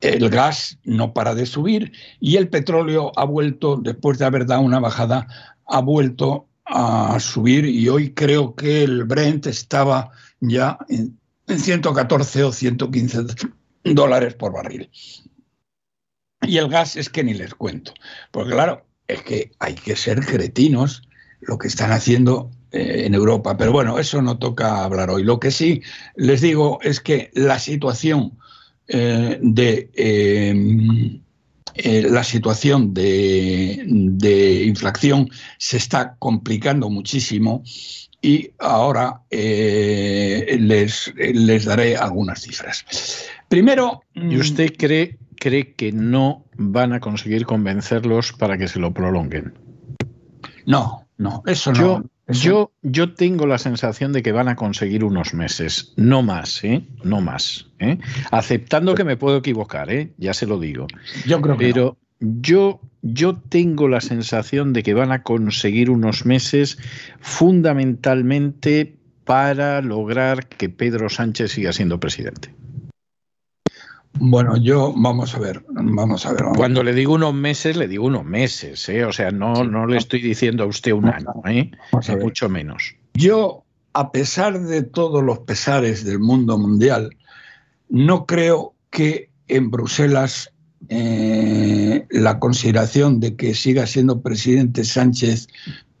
el 0.00 0.30
gas 0.30 0.78
no 0.84 1.12
para 1.12 1.34
de 1.34 1.46
subir 1.46 1.92
y 2.20 2.36
el 2.36 2.48
petróleo 2.48 3.12
ha 3.16 3.24
vuelto, 3.24 3.76
después 3.76 4.18
de 4.18 4.24
haber 4.24 4.46
dado 4.46 4.62
una 4.62 4.80
bajada, 4.80 5.26
ha 5.66 5.80
vuelto 5.80 6.48
a 6.64 7.18
subir 7.20 7.64
y 7.66 7.88
hoy 7.88 8.12
creo 8.14 8.54
que 8.54 8.82
el 8.84 9.04
Brent 9.04 9.46
estaba 9.46 10.10
ya 10.40 10.78
en, 10.88 11.18
114 11.46 12.44
o 12.44 12.52
115 12.52 13.24
dólares 13.84 14.34
por 14.34 14.52
barril. 14.52 14.88
Y 16.42 16.58
el 16.58 16.68
gas 16.68 16.96
es 16.96 17.10
que 17.10 17.24
ni 17.24 17.34
les 17.34 17.54
cuento, 17.54 17.92
porque 18.30 18.52
claro, 18.52 18.86
es 19.08 19.22
que 19.22 19.50
hay 19.58 19.74
que 19.74 19.96
ser 19.96 20.24
cretinos 20.24 21.02
lo 21.40 21.58
que 21.58 21.68
están 21.68 21.90
haciendo 21.90 22.50
eh, 22.70 23.02
en 23.06 23.14
Europa. 23.14 23.56
Pero 23.56 23.72
bueno, 23.72 23.98
eso 23.98 24.22
no 24.22 24.38
toca 24.38 24.84
hablar 24.84 25.10
hoy. 25.10 25.24
Lo 25.24 25.40
que 25.40 25.50
sí 25.50 25.82
les 26.14 26.40
digo 26.40 26.78
es 26.82 27.00
que 27.00 27.30
la 27.34 27.58
situación 27.58 28.38
eh, 28.92 29.38
de 29.40 29.88
eh, 29.94 31.20
eh, 31.74 32.02
la 32.10 32.24
situación 32.24 32.92
de, 32.92 34.64
inflación 34.66 35.30
se 35.58 35.76
está 35.76 36.16
complicando 36.18 36.90
muchísimo 36.90 37.62
y 38.20 38.50
ahora 38.58 39.22
les, 39.30 41.14
les 41.16 41.64
daré 41.64 41.96
algunas 41.96 42.42
cifras. 42.42 42.84
Primero... 43.48 44.02
¿Y 44.14 44.36
usted 44.36 44.74
cree, 44.76 45.18
cree 45.36 45.72
que 45.74 45.92
no 45.92 46.44
van 46.56 46.92
a 46.92 47.00
conseguir 47.00 47.46
convencerlos 47.46 48.32
para 48.32 48.58
que 48.58 48.66
se 48.68 48.80
lo 48.80 48.92
prolonguen? 48.92 49.54
No, 50.66 51.06
no, 51.16 51.42
eso 51.46 51.72
no. 51.72 51.78
Yo, 51.78 52.02
yo 52.32 53.12
tengo 53.14 53.46
la 53.46 53.58
sensación 53.58 54.12
de 54.12 54.22
que 54.22 54.32
van 54.32 54.48
a 54.48 54.56
conseguir 54.56 55.04
unos 55.04 55.34
meses, 55.34 55.92
no 55.96 56.22
más, 56.22 56.62
¿eh? 56.64 56.84
No 57.02 57.20
más. 57.20 57.66
¿eh? 57.78 57.98
Aceptando 58.30 58.94
que 58.94 59.04
me 59.04 59.16
puedo 59.16 59.38
equivocar, 59.38 59.90
¿eh? 59.92 60.12
Ya 60.18 60.34
se 60.34 60.46
lo 60.46 60.58
digo. 60.58 60.86
Yo 61.26 61.40
creo 61.40 61.56
que 61.56 61.66
Pero 61.66 61.98
yo, 62.20 62.80
yo 63.02 63.36
tengo 63.36 63.88
la 63.88 64.00
sensación 64.00 64.72
de 64.72 64.82
que 64.82 64.94
van 64.94 65.12
a 65.12 65.22
conseguir 65.22 65.90
unos 65.90 66.26
meses 66.26 66.78
fundamentalmente 67.20 68.96
para 69.24 69.80
lograr 69.80 70.48
que 70.48 70.68
Pedro 70.68 71.08
Sánchez 71.08 71.52
siga 71.52 71.72
siendo 71.72 72.00
presidente. 72.00 72.52
Bueno, 74.14 74.56
yo 74.56 74.92
vamos 74.96 75.34
a 75.34 75.38
ver, 75.38 75.64
vamos 75.68 76.26
a 76.26 76.32
ver. 76.32 76.44
Cuando 76.56 76.82
le 76.82 76.92
digo 76.92 77.14
unos 77.14 77.32
meses, 77.32 77.76
le 77.76 77.88
digo 77.88 78.06
unos 78.06 78.24
meses, 78.24 78.88
¿eh? 78.88 79.04
o 79.04 79.12
sea, 79.12 79.30
no, 79.30 79.64
no 79.64 79.86
le 79.86 79.96
estoy 79.96 80.20
diciendo 80.20 80.64
a 80.64 80.66
usted 80.66 80.92
un 80.92 81.08
año, 81.08 81.32
¿eh? 81.46 81.70
mucho 82.20 82.48
menos. 82.48 82.96
Yo, 83.14 83.64
a 83.92 84.12
pesar 84.12 84.60
de 84.60 84.82
todos 84.82 85.22
los 85.22 85.40
pesares 85.40 86.04
del 86.04 86.18
mundo 86.18 86.58
mundial, 86.58 87.16
no 87.88 88.26
creo 88.26 88.74
que 88.90 89.30
en 89.48 89.70
Bruselas 89.70 90.52
eh, 90.88 92.06
la 92.10 92.38
consideración 92.38 93.20
de 93.20 93.36
que 93.36 93.54
siga 93.54 93.86
siendo 93.86 94.22
presidente 94.22 94.84
Sánchez 94.84 95.48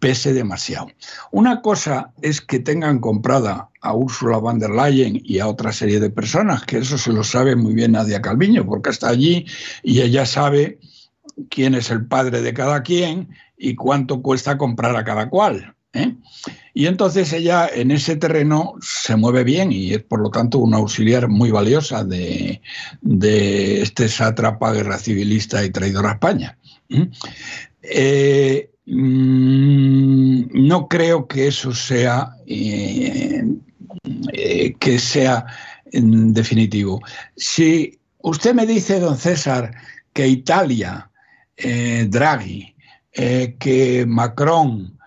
pese 0.00 0.32
demasiado. 0.32 0.88
Una 1.30 1.60
cosa 1.62 2.12
es 2.22 2.40
que 2.40 2.58
tengan 2.58 2.98
comprada 2.98 3.68
a 3.82 3.94
Ursula 3.94 4.38
von 4.38 4.58
der 4.58 4.70
Leyen 4.70 5.20
y 5.22 5.38
a 5.38 5.46
otra 5.46 5.72
serie 5.72 6.00
de 6.00 6.10
personas, 6.10 6.64
que 6.64 6.78
eso 6.78 6.98
se 6.98 7.12
lo 7.12 7.22
sabe 7.22 7.54
muy 7.54 7.74
bien 7.74 7.92
Nadia 7.92 8.22
Calviño, 8.22 8.66
porque 8.66 8.90
está 8.90 9.10
allí 9.10 9.46
y 9.82 10.00
ella 10.00 10.26
sabe 10.26 10.78
quién 11.50 11.74
es 11.74 11.90
el 11.90 12.06
padre 12.06 12.42
de 12.42 12.52
cada 12.54 12.82
quien 12.82 13.28
y 13.56 13.76
cuánto 13.76 14.22
cuesta 14.22 14.58
comprar 14.58 14.96
a 14.96 15.04
cada 15.04 15.28
cual. 15.28 15.76
¿eh? 15.92 16.14
Y 16.72 16.86
entonces 16.86 17.32
ella 17.32 17.68
en 17.72 17.90
ese 17.90 18.16
terreno 18.16 18.74
se 18.80 19.16
mueve 19.16 19.44
bien 19.44 19.70
y 19.70 19.92
es 19.92 20.02
por 20.02 20.20
lo 20.20 20.30
tanto 20.30 20.58
una 20.58 20.78
auxiliar 20.78 21.28
muy 21.28 21.50
valiosa 21.50 22.04
de, 22.04 22.62
este 23.02 24.08
sátrapa 24.08 24.72
guerra 24.72 24.98
civilista 24.98 25.64
y 25.64 25.70
traidor 25.70 26.06
a 26.06 26.12
España. 26.12 26.58
¿eh? 27.82 28.70
Mm, 28.92 30.66
no 30.66 30.88
creo 30.88 31.28
que 31.28 31.46
eso 31.46 31.72
sea 31.72 32.34
eh, 32.44 33.44
eh, 34.32 34.74
que 34.80 34.98
sea 34.98 35.46
definitivo. 35.92 37.00
Si 37.36 38.00
usted 38.18 38.52
me 38.52 38.66
dice, 38.66 38.98
don 38.98 39.16
César, 39.16 39.72
que 40.12 40.26
Italia, 40.26 41.08
eh, 41.56 42.06
Draghi, 42.10 42.74
que 43.12 44.04
Macron 44.08 44.98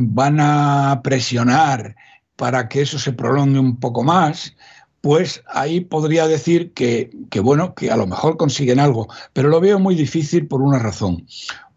van 0.00 0.40
a 0.40 1.00
presionar 1.04 1.94
para 2.36 2.68
que 2.68 2.82
eso 2.82 2.98
se 2.98 3.12
prolongue 3.12 3.58
un 3.58 3.78
poco 3.78 4.02
más, 4.02 4.56
pues 5.00 5.42
ahí 5.48 5.80
podría 5.80 6.26
decir 6.26 6.72
que, 6.72 7.10
que, 7.30 7.40
bueno, 7.40 7.74
que 7.74 7.90
a 7.90 7.96
lo 7.96 8.06
mejor 8.06 8.36
consiguen 8.36 8.78
algo, 8.78 9.08
pero 9.32 9.48
lo 9.48 9.60
veo 9.60 9.78
muy 9.78 9.94
difícil 9.94 10.46
por 10.46 10.62
una 10.62 10.78
razón 10.78 11.26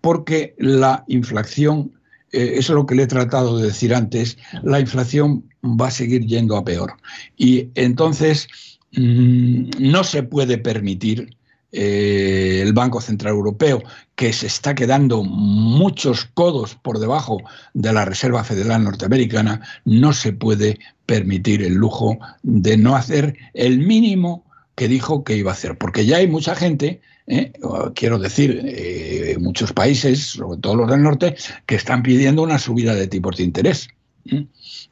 porque 0.05 0.53
la 0.59 1.03
inflación, 1.07 1.91
eh, 2.31 2.57
eso 2.57 2.73
es 2.73 2.75
lo 2.75 2.85
que 2.85 2.93
le 2.93 3.01
he 3.01 3.07
tratado 3.07 3.57
de 3.57 3.65
decir 3.65 3.91
antes, 3.91 4.37
la 4.61 4.79
inflación 4.79 5.49
va 5.63 5.87
a 5.87 5.91
seguir 5.91 6.27
yendo 6.27 6.57
a 6.57 6.63
peor. 6.63 6.93
Y 7.37 7.69
entonces 7.73 8.47
mm, 8.91 9.71
no 9.79 10.03
se 10.03 10.21
puede 10.21 10.59
permitir 10.59 11.35
eh, 11.71 12.61
el 12.61 12.73
Banco 12.73 13.01
Central 13.01 13.33
Europeo, 13.33 13.81
que 14.13 14.31
se 14.31 14.45
está 14.45 14.75
quedando 14.75 15.23
muchos 15.23 16.25
codos 16.35 16.75
por 16.75 16.99
debajo 16.99 17.41
de 17.73 17.91
la 17.91 18.05
Reserva 18.05 18.43
Federal 18.43 18.83
Norteamericana, 18.83 19.61
no 19.85 20.13
se 20.13 20.33
puede 20.33 20.77
permitir 21.07 21.63
el 21.63 21.73
lujo 21.73 22.19
de 22.43 22.77
no 22.77 22.95
hacer 22.95 23.35
el 23.55 23.79
mínimo 23.79 24.45
que 24.75 24.87
dijo 24.87 25.23
que 25.23 25.35
iba 25.35 25.49
a 25.49 25.55
hacer, 25.55 25.79
porque 25.79 26.05
ya 26.05 26.17
hay 26.17 26.27
mucha 26.27 26.53
gente 26.53 27.01
¿eh? 27.27 27.53
quiero 27.93 28.19
decir, 28.19 28.61
eh, 28.65 29.37
muchos 29.39 29.73
países, 29.73 30.19
sobre 30.19 30.59
todo 30.59 30.75
los 30.75 30.89
del 30.89 31.03
norte, 31.03 31.35
que 31.65 31.75
están 31.75 32.03
pidiendo 32.03 32.43
una 32.43 32.59
subida 32.59 32.93
de 32.95 33.07
tipos 33.07 33.37
de 33.37 33.43
interés, 33.43 33.87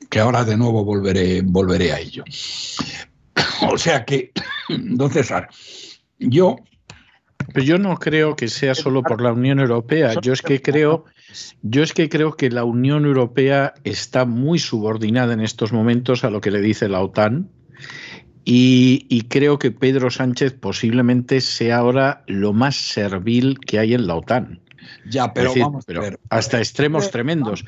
que 0.10 0.20
ahora 0.20 0.44
de 0.44 0.58
nuevo 0.58 0.84
volveré, 0.84 1.42
volveré 1.42 1.92
a 1.92 2.00
ello. 2.00 2.24
O 3.66 3.78
sea 3.78 4.04
que, 4.04 4.32
don 4.70 5.10
César, 5.12 5.50
yo... 6.20 6.58
Yo 7.56 7.78
no 7.78 7.98
creo 7.98 8.36
que 8.36 8.48
sea 8.48 8.74
solo 8.74 9.04
por 9.04 9.22
la 9.22 9.34
Unión 9.34 9.60
Europea, 9.60 10.14
yo 10.22 10.34
es 10.34 10.42
que 10.42 10.62
creo... 10.62 11.06
Yo 11.62 11.84
es 11.84 11.94
que 11.94 12.10
creo 12.10 12.34
que 12.34 12.50
la 12.50 12.64
Unión 12.64 13.06
Europea 13.06 13.74
está 13.84 14.26
muy 14.26 14.60
subordinada 14.60 15.34
en 15.34 15.42
estos 15.42 15.74
momentos 15.74 16.24
a 16.24 16.30
lo 16.30 16.42
que 16.42 16.52
le 16.52 16.62
dice 16.62 16.88
la 16.88 17.02
OTAN, 17.02 17.50
y, 18.46 19.22
creo 19.30 19.58
que 19.58 19.72
Pedro 19.72 20.12
Sánchez 20.12 20.54
posiblemente 20.54 21.42
sea 21.42 21.78
ahora 21.78 22.24
lo 22.28 22.54
más 22.54 22.76
servil 22.76 23.60
que 23.60 23.80
hay 23.80 23.94
en 23.94 24.08
la 24.08 24.16
OTAN. 24.16 24.60
Ya, 25.10 25.34
pero, 25.34 25.54
vamos 25.56 25.86
hasta 26.30 26.60
extremos 26.60 27.10
tremendos. 27.10 27.64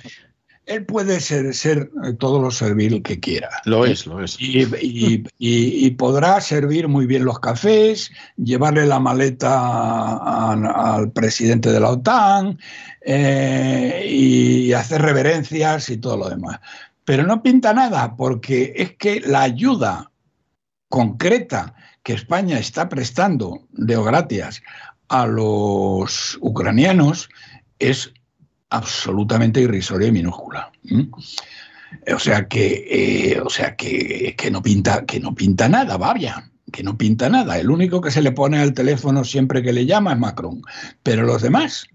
Él 0.66 0.84
puede 0.84 1.20
ser, 1.20 1.54
ser 1.54 1.92
eh, 2.04 2.14
todo 2.14 2.42
lo 2.42 2.50
servil 2.50 3.04
que 3.04 3.20
quiera. 3.20 3.50
Lo 3.66 3.86
es, 3.86 4.08
lo 4.08 4.24
es. 4.24 4.36
Y, 4.40 5.90
podrá 5.92 6.42
servir 6.42 6.88
muy 6.88 7.06
bien 7.06 7.24
los 7.24 7.40
cafés, 7.40 8.12
llevarle 8.36 8.86
la 8.86 9.00
maleta 9.00 10.50
al 10.52 11.12
presidente 11.12 11.72
de 11.72 11.80
la 11.80 11.92
OTAN 11.92 12.58
eh, 13.02 14.08
y 14.10 14.74
hacer 14.74 15.04
reverencias 15.04 15.90
y 15.90 15.98
todo 15.98 16.18
lo 16.18 16.30
demás. 16.30 16.60
Pero 17.06 17.24
no 17.24 17.44
pinta 17.44 17.74
nada, 17.74 18.16
porque 18.18 18.74
es 18.76 18.96
que 18.98 19.22
la 19.22 19.44
ayuda 19.44 20.12
concreta 20.90 21.76
que 22.04 22.14
España 22.14 22.60
está 22.60 22.90
prestando 22.90 23.68
de 23.72 23.96
gracias 24.02 24.62
a 25.08 25.26
los 25.28 26.38
ucranianos 26.42 27.30
es 27.80 28.14
absolutamente 28.70 29.62
irrisoria 29.62 30.08
y 30.08 30.12
minúscula. 30.12 30.72
O 32.14 32.20
sea 32.20 32.48
que, 32.48 32.86
eh, 32.90 33.40
o 33.40 33.50
sea 33.50 33.76
que, 33.76 34.36
no 34.52 34.62
pinta, 34.62 35.06
que 35.06 35.20
no 35.20 35.34
pinta 35.34 35.70
nada, 35.70 35.98
vaya, 35.98 36.52
que 36.72 36.84
no 36.84 36.98
pinta 36.98 37.30
nada. 37.30 37.58
El 37.58 37.70
único 37.70 38.02
que 38.02 38.12
se 38.12 38.22
le 38.22 38.32
pone 38.32 38.60
al 38.60 38.74
teléfono 38.74 39.24
siempre 39.24 39.64
que 39.64 39.74
le 39.74 39.86
llama 39.86 40.14
es 40.14 40.20
Macron, 40.20 40.62
pero 41.04 41.24
los 41.24 41.42
demás, 41.42 41.88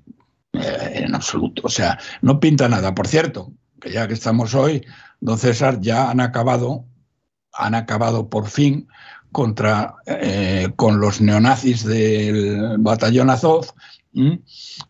eh, 0.55 1.03
en 1.05 1.14
absoluto. 1.14 1.62
O 1.64 1.68
sea, 1.68 1.98
no 2.22 2.40
pinta 2.40 2.68
nada. 2.68 2.94
Por 2.94 3.07
cierto, 3.07 3.53
que 3.81 3.90
ya 3.90 4.09
que 4.09 4.14
estamos 4.14 4.55
hoy, 4.55 4.85
don 5.20 5.38
César, 5.38 5.81
ya 5.81 6.11
han 6.11 6.20
acabado 6.20 6.85
han 7.52 7.74
acabado 7.74 8.28
por 8.28 8.48
fin 8.48 8.88
contra, 9.32 9.94
eh, 10.06 10.68
con 10.76 11.00
los 11.00 11.20
neonazis 11.20 11.84
del 11.84 12.78
batallón 12.78 13.30
Azov 13.30 13.66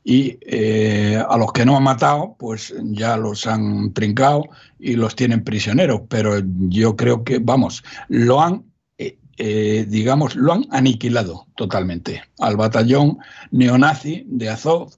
y 0.03 0.39
eh, 0.47 1.23
a 1.29 1.37
los 1.37 1.53
que 1.53 1.67
no 1.67 1.77
han 1.77 1.83
matado, 1.83 2.37
pues 2.39 2.75
ya 2.83 3.19
los 3.19 3.47
han 3.47 3.93
trincado 3.93 4.45
y 4.79 4.97
los 4.97 5.15
tienen 5.15 5.45
prisioneros. 5.45 6.03
Pero 6.09 6.41
yo 6.69 6.97
creo 6.97 7.23
que, 7.23 7.39
vamos, 7.39 7.85
lo 8.09 8.41
han, 8.41 8.65
eh, 8.97 9.87
digamos, 9.89 10.37
lo 10.37 10.55
han 10.55 10.65
aniquilado 10.71 11.47
totalmente. 11.55 12.23
Al 12.39 12.57
batallón 12.57 13.19
neonazi 13.51 14.25
de 14.27 14.49
Azov 14.49 14.95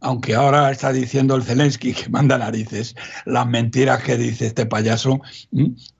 aunque 0.00 0.34
ahora 0.34 0.70
está 0.70 0.92
diciendo 0.92 1.34
el 1.34 1.42
Zelensky 1.42 1.92
que 1.92 2.08
manda 2.08 2.38
narices 2.38 2.94
las 3.24 3.46
mentiras 3.46 4.02
que 4.02 4.16
dice 4.16 4.46
este 4.46 4.66
payaso, 4.66 5.20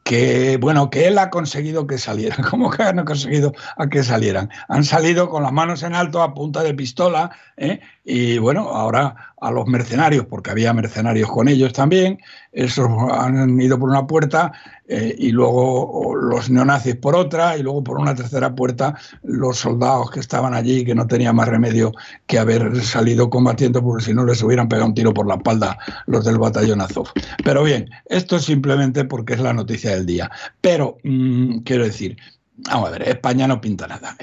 que 0.07 0.57
bueno, 0.59 0.89
que 0.89 1.09
él 1.09 1.19
ha 1.19 1.31
conseguido 1.31 1.89
que 1.89 1.99
salieran. 1.99 2.39
¿Cómo 2.51 2.71
que 2.71 2.85
han 2.85 3.05
conseguido 3.05 3.53
a 3.77 3.89
que 3.89 4.05
salieran? 4.05 4.49
Han 4.69 4.85
salido 4.85 5.29
con 5.29 5.43
las 5.43 5.53
manos 5.53 5.83
en 5.83 5.97
alto 5.97 6.23
a 6.23 6.33
punta 6.33 6.63
de 6.63 6.75
pistola, 6.75 7.33
¿eh? 7.57 7.81
y 8.05 8.39
bueno, 8.39 8.69
ahora 8.69 9.35
a 9.41 9.51
los 9.51 9.67
mercenarios, 9.67 10.27
porque 10.27 10.51
había 10.51 10.73
mercenarios 10.73 11.29
con 11.29 11.49
ellos 11.49 11.73
también, 11.73 12.19
esos 12.53 12.89
han 13.11 13.61
ido 13.61 13.79
por 13.79 13.91
una 13.91 14.07
puerta 14.07 14.53
eh, 14.89 15.15
y 15.19 15.33
luego 15.33 16.15
los 16.15 16.49
neonazis 16.49 16.95
por 16.97 17.17
otra 17.17 17.57
y 17.57 17.63
luego 17.63 17.83
por 17.83 17.99
una 17.99 18.15
tercera 18.15 18.55
puerta 18.55 18.97
los 19.25 19.59
soldados 19.59 20.11
que 20.11 20.21
estaban 20.21 20.55
allí 20.55 20.85
que 20.85 20.95
no 20.95 21.07
tenían 21.07 21.35
más 21.35 21.49
remedio 21.49 21.93
que 22.27 22.39
haber 22.39 22.81
salido 22.83 23.29
combatiendo 23.29 23.83
porque 23.83 24.05
si 24.05 24.15
no 24.15 24.25
les 24.25 24.43
hubieran 24.43 24.69
pegado 24.69 24.87
un 24.87 24.95
tiro 24.95 25.13
por 25.13 25.27
la 25.27 25.35
espalda 25.35 25.77
los 26.07 26.25
del 26.25 26.39
batallón 26.39 26.81
Azov. 26.81 27.09
Pero 27.45 27.65
bien, 27.65 27.91
esto 28.07 28.37
es 28.37 28.45
simplemente 28.45 29.05
porque 29.05 29.35
es 29.35 29.41
la 29.41 29.53
noticia 29.53 29.96
del 29.97 30.07
día. 30.07 30.31
Pero 30.61 30.99
mm, 31.03 31.59
quiero 31.59 31.85
decir, 31.85 32.17
Vamos 32.59 32.89
a 32.89 32.93
ver, 32.93 33.09
España 33.09 33.47
no 33.47 33.61
pinta 33.61 33.87
nada. 33.87 34.17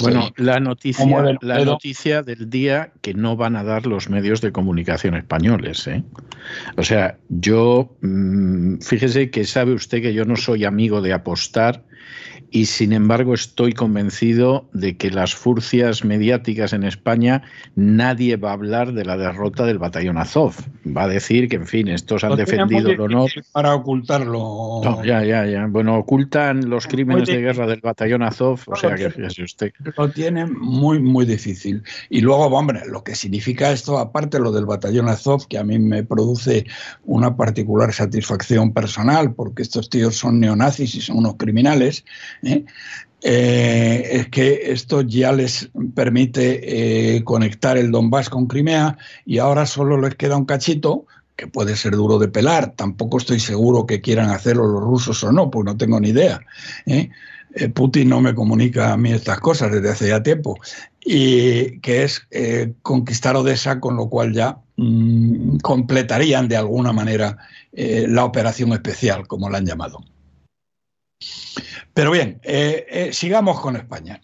bueno, 0.00 0.30
la 0.36 0.60
noticia, 0.60 1.06
la 1.42 1.64
noticia 1.64 2.22
del 2.22 2.48
día 2.48 2.90
que 3.02 3.12
no 3.12 3.36
van 3.36 3.54
a 3.54 3.64
dar 3.64 3.86
los 3.86 4.08
medios 4.08 4.40
de 4.40 4.50
comunicación 4.50 5.14
españoles. 5.14 5.86
¿eh? 5.88 6.02
O 6.76 6.84
sea, 6.84 7.18
yo, 7.28 7.94
mm, 8.00 8.78
fíjese 8.78 9.30
que 9.30 9.44
sabe 9.44 9.74
usted 9.74 10.00
que 10.00 10.14
yo 10.14 10.24
no 10.24 10.36
soy 10.36 10.64
amigo 10.64 11.02
de 11.02 11.12
apostar 11.12 11.84
y 12.52 12.66
sin 12.66 12.92
embargo 12.92 13.32
estoy 13.32 13.72
convencido 13.72 14.68
de 14.74 14.96
que 14.98 15.10
las 15.10 15.34
furcias 15.34 16.04
mediáticas 16.04 16.74
en 16.74 16.84
España 16.84 17.42
nadie 17.74 18.36
va 18.36 18.50
a 18.50 18.52
hablar 18.52 18.92
de 18.92 19.06
la 19.06 19.16
derrota 19.16 19.64
del 19.64 19.78
batallón 19.78 20.18
Azov. 20.18 20.54
Va 20.86 21.04
a 21.04 21.08
decir 21.08 21.48
que, 21.48 21.56
en 21.56 21.66
fin, 21.66 21.88
estos 21.88 22.24
han 22.24 22.36
defendido 22.36 22.90
el 22.90 23.00
honor. 23.00 23.30
Para 23.52 23.74
ocultarlo. 23.74 24.82
ya, 25.02 25.24
ya, 25.24 25.46
ya. 25.46 25.66
Bueno, 25.66 25.96
ocultan 25.96 26.68
los 26.68 26.86
crímenes 26.86 27.26
de 27.26 27.40
guerra 27.40 27.66
del 27.66 27.80
batallón 27.80 28.22
Azov, 28.22 28.60
o 28.66 28.76
sea 28.76 28.94
que 28.96 29.10
fíjese 29.10 29.44
usted. 29.44 29.72
Lo 29.96 30.10
tienen 30.10 30.52
muy, 30.52 31.00
muy 31.00 31.24
difícil. 31.24 31.82
Y 32.10 32.20
luego, 32.20 32.46
hombre, 32.46 32.82
lo 32.86 33.02
que 33.02 33.14
significa 33.14 33.72
esto, 33.72 33.98
aparte 33.98 34.38
lo 34.38 34.52
del 34.52 34.66
batallón 34.66 35.08
Azov, 35.08 35.48
que 35.48 35.56
a 35.56 35.64
mí 35.64 35.78
me 35.78 36.04
produce 36.04 36.66
una 37.04 37.34
particular 37.34 37.94
satisfacción 37.94 38.74
personal, 38.74 39.34
porque 39.34 39.62
estos 39.62 39.88
tíos 39.88 40.16
son 40.16 40.38
neonazis 40.38 40.94
y 40.96 41.00
son 41.00 41.16
unos 41.16 41.36
criminales, 41.36 42.04
¿eh? 42.42 42.64
Eh, 43.22 44.08
es 44.12 44.28
que 44.28 44.72
esto 44.72 45.02
ya 45.02 45.32
les 45.32 45.70
permite 45.94 47.16
eh, 47.16 47.22
conectar 47.22 47.78
el 47.78 47.92
Donbass 47.92 48.28
con 48.28 48.46
Crimea 48.46 48.98
y 49.24 49.38
ahora 49.38 49.64
solo 49.64 50.00
les 50.00 50.16
queda 50.16 50.36
un 50.36 50.44
cachito 50.44 51.06
que 51.36 51.46
puede 51.46 51.76
ser 51.76 51.92
duro 51.92 52.18
de 52.18 52.28
pelar. 52.28 52.74
Tampoco 52.74 53.18
estoy 53.18 53.38
seguro 53.38 53.86
que 53.86 54.00
quieran 54.00 54.30
hacerlo 54.30 54.66
los 54.66 54.82
rusos 54.82 55.22
o 55.22 55.32
no, 55.32 55.50
pues 55.50 55.64
no 55.64 55.76
tengo 55.76 56.00
ni 56.00 56.08
idea. 56.08 56.40
Putin 57.74 58.08
no 58.08 58.20
me 58.20 58.34
comunica 58.34 58.92
a 58.92 58.96
mí 58.96 59.12
estas 59.12 59.38
cosas 59.40 59.70
desde 59.72 59.90
hace 59.90 60.08
ya 60.08 60.22
tiempo. 60.22 60.58
Y 61.00 61.80
que 61.80 62.04
es 62.04 62.26
conquistar 62.82 63.36
Odessa, 63.36 63.80
con 63.80 63.96
lo 63.96 64.08
cual 64.08 64.32
ya 64.32 64.58
mm, 64.76 65.58
completarían 65.58 66.48
de 66.48 66.56
alguna 66.56 66.92
manera 66.92 67.38
la 67.72 68.24
operación 68.24 68.72
especial, 68.72 69.26
como 69.26 69.48
la 69.48 69.58
han 69.58 69.66
llamado. 69.66 70.04
Pero 71.94 72.10
bien, 72.10 72.40
eh, 72.42 72.86
eh, 72.88 73.12
sigamos 73.12 73.60
con 73.60 73.76
España. 73.76 74.20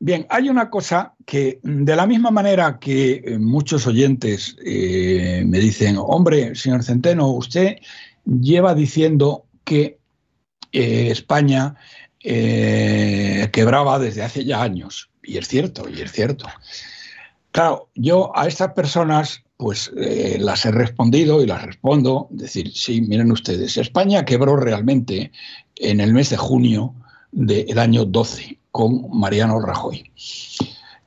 Bien, 0.00 0.26
hay 0.28 0.48
una 0.48 0.70
cosa 0.70 1.14
que 1.26 1.58
de 1.62 1.96
la 1.96 2.06
misma 2.06 2.30
manera 2.30 2.78
que 2.78 3.22
eh, 3.24 3.38
muchos 3.38 3.86
oyentes 3.86 4.56
me 4.62 5.58
dicen, 5.58 5.96
hombre, 5.98 6.54
señor 6.54 6.84
Centeno, 6.84 7.28
usted 7.28 7.78
lleva 8.24 8.74
diciendo 8.74 9.46
que 9.64 9.98
España 10.70 11.74
quebraba 12.20 13.98
desde 13.98 14.22
hace 14.22 14.44
ya 14.44 14.62
años. 14.62 15.10
Y 15.22 15.38
es 15.38 15.48
cierto, 15.48 15.88
y 15.88 16.00
es 16.00 16.12
cierto. 16.12 16.46
Claro, 17.50 17.88
yo 17.94 18.36
a 18.36 18.46
estas 18.46 18.72
personas 18.74 19.42
pues 19.56 19.90
las 19.94 20.64
he 20.64 20.70
respondido 20.70 21.42
y 21.42 21.46
las 21.46 21.64
respondo, 21.64 22.28
decir, 22.30 22.70
sí, 22.72 23.00
miren 23.00 23.32
ustedes, 23.32 23.76
España 23.76 24.24
quebró 24.24 24.56
realmente 24.56 25.32
en 25.78 26.00
el 26.00 26.12
mes 26.12 26.30
de 26.30 26.36
junio 26.36 26.94
del 27.32 27.78
año 27.78 28.04
12 28.04 28.58
con 28.70 29.08
Mariano 29.12 29.60
Rajoy. 29.60 30.10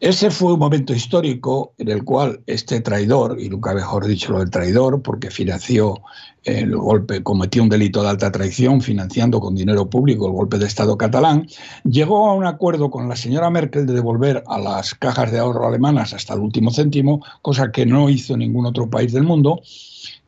Ese 0.02 0.32
fue 0.32 0.54
un 0.54 0.60
momento 0.60 0.94
histórico 0.94 1.76
en 1.78 1.90
el 1.90 2.04
cual 2.04 2.42
este 2.48 2.82
traidor, 2.82 3.40
y 3.40 3.50
nunca 3.50 3.76
mejor 3.76 4.08
dicho 4.08 4.32
lo 4.32 4.40
del 4.40 4.50
traidor, 4.50 5.04
porque 5.04 5.30
financió 5.30 6.02
el 6.44 6.76
golpe, 6.76 7.22
cometió 7.22 7.62
un 7.62 7.70
delito 7.70 8.02
de 8.02 8.10
alta 8.10 8.32
traición 8.32 8.82
financiando 8.82 9.40
con 9.40 9.54
dinero 9.54 9.92
público 9.92 10.26
el 10.26 10.34
golpe 10.34 10.58
de 10.58 10.66
Estado 10.66 10.98
catalán, 10.98 11.48
llegó 11.84 12.28
a 12.28 12.34
un 12.34 12.48
acuerdo 12.48 12.90
con 12.90 13.08
la 13.08 13.16
señora 13.16 13.52
Merkel 13.52 13.86
de 13.86 13.94
devolver 13.94 14.44
a 14.48 14.58
las 14.58 14.96
cajas 14.96 15.32
de 15.32 15.38
ahorro 15.38 15.68
alemanas 15.68 16.16
hasta 16.16 16.34
el 16.34 16.40
último 16.40 16.72
céntimo, 16.72 17.24
cosa 17.44 17.72
que 17.72 17.86
no 17.86 18.10
hizo 18.10 18.36
ningún 18.36 18.66
otro 18.66 18.90
país 18.90 19.14
del 19.14 19.24
mundo, 19.24 19.62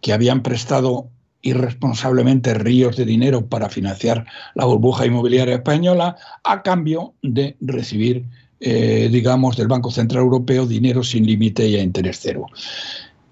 que 0.02 0.14
habían 0.14 0.44
prestado 0.44 1.08
irresponsablemente 1.44 2.54
ríos 2.56 2.96
de 2.98 3.06
dinero 3.06 3.46
para 3.46 3.70
financiar 3.70 4.26
la 4.56 4.66
burbuja 4.66 5.06
inmobiliaria 5.06 5.56
española 5.56 6.16
a 6.44 6.64
cambio 6.64 7.14
de 7.22 7.56
recibir, 7.60 8.26
eh, 8.60 9.10
digamos, 9.12 9.58
del 9.58 9.68
Banco 9.68 9.92
Central 9.92 10.24
Europeo 10.24 10.66
dinero 10.66 11.04
sin 11.04 11.28
límite 11.28 11.68
y 11.68 11.76
a 11.76 11.84
interés 11.84 12.20
cero. 12.22 12.48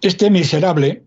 Este 0.02 0.30
miserable, 0.30 1.04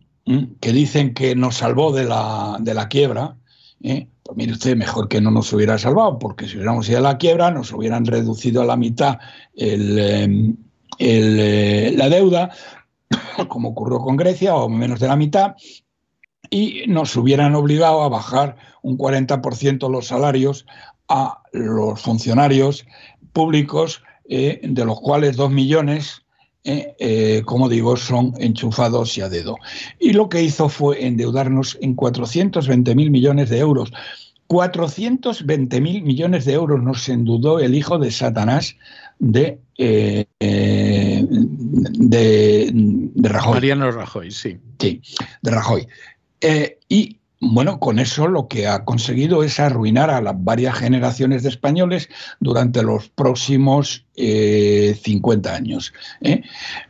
que 0.61 0.73
dicen 0.73 1.13
que 1.13 1.37
nos 1.37 1.57
salvó 1.57 1.93
de 1.93 2.05
la, 2.05 2.57
de 2.59 2.73
la 2.73 2.89
quiebra, 2.89 3.37
¿eh? 3.83 4.09
pues 4.23 4.37
mire 4.39 4.53
usted, 4.53 4.75
mejor 4.75 5.09
que 5.09 5.21
no 5.21 5.31
nos 5.31 5.53
hubiera 5.53 5.77
salvado, 5.77 6.19
porque 6.19 6.49
si 6.49 6.57
hubiéramos 6.57 6.89
ido 6.89 6.99
a 6.99 7.03
la 7.03 7.19
quiebra 7.19 7.51
nos 7.51 7.71
hubieran 7.73 8.07
reducido 8.07 8.63
a 8.63 8.65
la 8.65 8.77
mitad 8.77 9.19
em, 9.55 10.57
eh, 10.99 11.93
la 11.95 12.09
deuda, 12.09 12.51
como 13.49 13.69
ocurrió 13.71 13.99
con 13.99 14.17
Grecia, 14.17 14.55
o 14.55 14.71
menos 14.71 15.01
de 15.01 15.09
la 15.09 15.17
mitad, 15.17 15.55
y 16.51 16.85
nos 16.87 17.17
hubieran 17.17 17.55
obligado 17.55 18.03
a 18.03 18.09
bajar 18.09 18.57
un 18.83 18.99
40% 18.99 19.91
los 19.91 20.09
salarios 20.09 20.67
a 21.09 21.43
los 21.53 22.01
funcionarios 22.01 22.87
públicos, 23.33 24.03
eh, 24.29 24.61
de 24.63 24.85
los 24.85 25.01
cuales 25.01 25.37
dos 25.37 25.51
millones 25.51 26.25
eh, 26.67 26.95
eh, 26.99 27.43
como 27.45 27.69
digo, 27.69 27.95
son 27.99 28.33
enchufados 28.39 29.19
y 29.19 29.21
a 29.21 29.29
dedo. 29.29 29.57
Y 29.99 30.15
lo 30.15 30.31
que 30.31 30.43
hizo 30.43 30.71
fue 30.71 31.05
endeudarnos 31.07 31.77
en 31.83 31.95
420.000 31.95 33.11
millones 33.11 33.51
de 33.51 33.59
euros. 33.59 33.93
420.000 34.49 36.03
millones 36.03 36.47
de 36.47 36.55
euros 36.55 36.83
nos 36.83 37.07
endeudó 37.11 37.61
el 37.61 37.75
hijo 37.75 37.99
de 37.99 38.11
Satanás 38.11 38.77
de, 39.19 39.59
de, 39.77 40.27
de, 41.99 43.29
Rajoy. 43.29 43.55
Mariano 43.55 43.91
Rajoy, 43.91 44.31
sí. 44.31 44.59
Sí, 44.79 45.03
de 45.43 45.51
Rajoy. 45.51 45.87
Y 46.89 47.19
bueno, 47.53 47.79
con 47.79 47.99
eso 47.99 48.27
lo 48.27 48.49
que 48.49 48.67
ha 48.67 48.85
conseguido 48.85 49.43
es 49.43 49.61
arruinar 49.61 50.11
a 50.11 50.23
las 50.23 50.43
varias 50.43 50.79
generaciones 50.79 51.43
de 51.43 51.51
españoles 51.51 52.09
durante 52.41 52.83
los 52.83 53.09
próximos 53.11 54.07
50 54.15 54.17
eh, 54.17 55.53
años. 55.55 55.93
¿eh? 56.23 56.43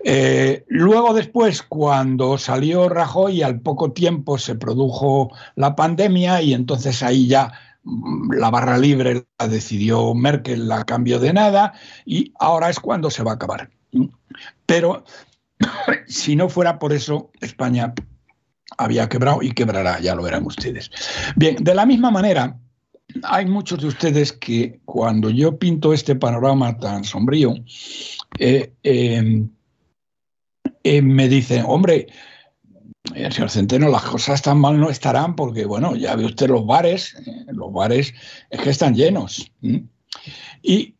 Eh, 0.04 0.64
luego 0.68 1.14
después, 1.14 1.62
cuando 1.62 2.38
salió 2.38 2.88
Rajoy, 2.88 3.42
al 3.42 3.60
poco 3.60 3.92
tiempo 3.92 4.38
se 4.38 4.54
produjo 4.54 5.30
la 5.56 5.74
pandemia 5.74 6.40
y 6.42 6.54
entonces 6.54 7.02
ahí 7.02 7.26
ya 7.26 7.52
mm, 7.82 8.34
la 8.34 8.50
barra 8.50 8.78
libre 8.78 9.24
la 9.38 9.48
decidió 9.48 10.14
Merkel 10.14 10.70
a 10.70 10.84
cambio 10.84 11.18
de 11.18 11.32
nada 11.32 11.72
y 12.04 12.32
ahora 12.38 12.70
es 12.70 12.78
cuando 12.78 13.10
se 13.10 13.22
va 13.22 13.32
a 13.32 13.34
acabar. 13.34 13.70
Pero 14.66 15.04
si 16.06 16.36
no 16.36 16.48
fuera 16.48 16.78
por 16.78 16.92
eso, 16.92 17.30
España 17.40 17.94
había 18.78 19.08
quebrado 19.08 19.42
y 19.42 19.52
quebrará, 19.52 20.00
ya 20.00 20.14
lo 20.14 20.22
verán 20.22 20.46
ustedes. 20.46 20.90
Bien, 21.36 21.56
de 21.62 21.74
la 21.74 21.86
misma 21.86 22.10
manera, 22.10 22.56
hay 23.22 23.46
muchos 23.46 23.80
de 23.80 23.88
ustedes 23.88 24.32
que 24.32 24.80
cuando 24.84 25.30
yo 25.30 25.58
pinto 25.58 25.92
este 25.92 26.16
panorama 26.16 26.76
tan 26.78 27.04
sombrío, 27.04 27.54
eh, 28.38 28.72
em, 28.82 29.48
eh, 30.82 31.02
me 31.02 31.28
dicen, 31.28 31.64
hombre, 31.66 32.06
eh, 33.14 33.30
señor 33.30 33.50
Centeno, 33.50 33.88
las 33.88 34.02
cosas 34.02 34.42
tan 34.42 34.58
mal 34.58 34.78
no 34.78 34.90
estarán 34.90 35.36
porque, 35.36 35.64
bueno, 35.66 35.94
ya 35.96 36.16
ve 36.16 36.24
usted 36.24 36.48
los 36.48 36.66
bares, 36.66 37.16
los 37.48 37.72
bares 37.72 38.14
es 38.50 38.60
que 38.60 38.70
están 38.70 38.94
llenos. 38.94 39.50
Y 40.62 40.94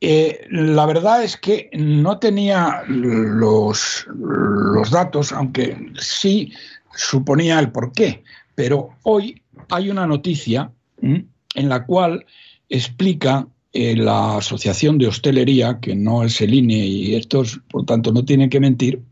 la 0.50 0.84
verdad 0.84 1.24
es 1.24 1.38
que 1.38 1.70
no 1.72 2.18
tenía 2.18 2.82
los, 2.86 4.06
los 4.08 4.90
datos, 4.90 5.32
aunque 5.32 5.92
sí 5.98 6.52
suponía 6.96 7.58
el 7.58 7.72
porqué, 7.72 8.22
pero 8.54 8.90
hoy 9.02 9.42
hay 9.70 9.90
una 9.90 10.06
noticia 10.06 10.70
en 11.00 11.68
la 11.68 11.84
cual 11.84 12.24
explica 12.68 13.46
eh, 13.72 13.96
la 13.96 14.36
Asociación 14.36 14.98
de 14.98 15.08
Hostelería, 15.08 15.80
que 15.80 15.94
no 15.94 16.22
es 16.22 16.40
el 16.40 16.54
INE 16.54 16.86
y 16.86 17.14
estos, 17.16 17.60
por 17.70 17.84
tanto, 17.84 18.12
no 18.12 18.24
tienen 18.24 18.48
que 18.48 18.60
mentir, 18.60 19.02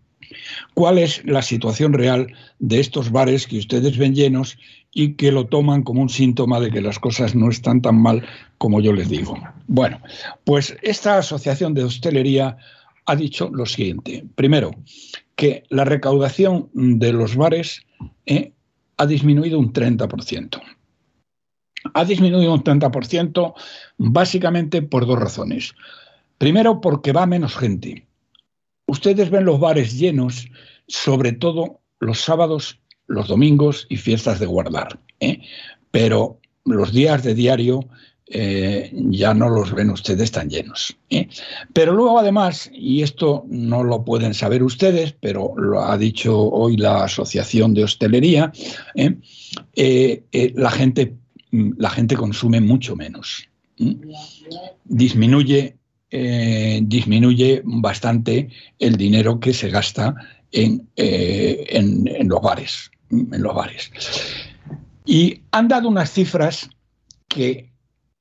cuál 0.74 0.98
es 0.98 1.24
la 1.24 1.42
situación 1.42 1.92
real 1.92 2.32
de 2.58 2.80
estos 2.80 3.10
bares 3.10 3.46
que 3.46 3.58
ustedes 3.58 3.98
ven 3.98 4.14
llenos 4.14 4.56
y 4.92 5.14
que 5.14 5.32
lo 5.32 5.46
toman 5.46 5.82
como 5.82 6.02
un 6.02 6.08
síntoma 6.08 6.60
de 6.60 6.70
que 6.70 6.80
las 6.80 6.98
cosas 6.98 7.34
no 7.34 7.50
están 7.50 7.82
tan 7.82 8.00
mal 8.00 8.24
como 8.58 8.80
yo 8.80 8.92
les 8.92 9.08
digo. 9.08 9.36
Bueno, 9.66 10.00
pues 10.44 10.76
esta 10.82 11.18
Asociación 11.18 11.74
de 11.74 11.84
Hostelería 11.84 12.56
ha 13.06 13.16
dicho 13.16 13.50
lo 13.52 13.66
siguiente. 13.66 14.24
Primero, 14.34 14.70
que 15.36 15.64
la 15.68 15.84
recaudación 15.84 16.70
de 16.74 17.12
los 17.12 17.36
bares 17.36 17.82
eh, 18.26 18.52
ha 18.96 19.06
disminuido 19.06 19.58
un 19.58 19.72
30%. 19.72 20.60
Ha 21.94 22.04
disminuido 22.04 22.54
un 22.54 22.62
30% 22.62 23.54
básicamente 23.98 24.82
por 24.82 25.06
dos 25.06 25.18
razones. 25.18 25.74
Primero, 26.38 26.80
porque 26.80 27.12
va 27.12 27.26
menos 27.26 27.56
gente. 27.56 28.06
Ustedes 28.86 29.30
ven 29.30 29.44
los 29.44 29.58
bares 29.58 29.98
llenos, 29.98 30.48
sobre 30.86 31.32
todo 31.32 31.80
los 31.98 32.20
sábados, 32.20 32.80
los 33.06 33.28
domingos 33.28 33.86
y 33.88 33.96
fiestas 33.96 34.38
de 34.38 34.46
guardar. 34.46 34.98
¿eh? 35.20 35.40
Pero 35.90 36.38
los 36.64 36.92
días 36.92 37.22
de 37.22 37.34
diario 37.34 37.88
eh, 38.34 38.90
ya 39.10 39.34
no 39.34 39.50
los 39.50 39.74
ven 39.74 39.90
ustedes 39.90 40.32
tan 40.32 40.48
llenos. 40.48 40.96
¿eh? 41.10 41.28
Pero 41.74 41.92
luego 41.92 42.18
además, 42.18 42.70
y 42.72 43.02
esto 43.02 43.44
no 43.46 43.84
lo 43.84 44.06
pueden 44.06 44.32
saber 44.32 44.62
ustedes, 44.62 45.12
pero 45.20 45.52
lo 45.56 45.82
ha 45.82 45.98
dicho 45.98 46.40
hoy 46.40 46.78
la 46.78 47.04
Asociación 47.04 47.74
de 47.74 47.84
Hostelería, 47.84 48.50
¿eh? 48.94 50.22
la, 50.54 50.70
gente, 50.70 51.14
la 51.50 51.90
gente 51.90 52.16
consume 52.16 52.62
mucho 52.62 52.96
menos. 52.96 53.48
Disminuye, 54.84 55.76
disminuye 56.10 57.60
bastante 57.64 58.48
el 58.78 58.96
dinero 58.96 59.40
que 59.40 59.52
se 59.52 59.68
gasta 59.68 60.14
en, 60.52 60.88
en 60.96 62.28
los 62.28 62.40
bares. 62.40 62.90
En 63.10 63.42
los 63.42 63.54
bares. 63.54 63.90
Y 65.04 65.42
han 65.50 65.68
dado 65.68 65.88
unas 65.88 66.10
cifras 66.10 66.70
que 67.28 67.71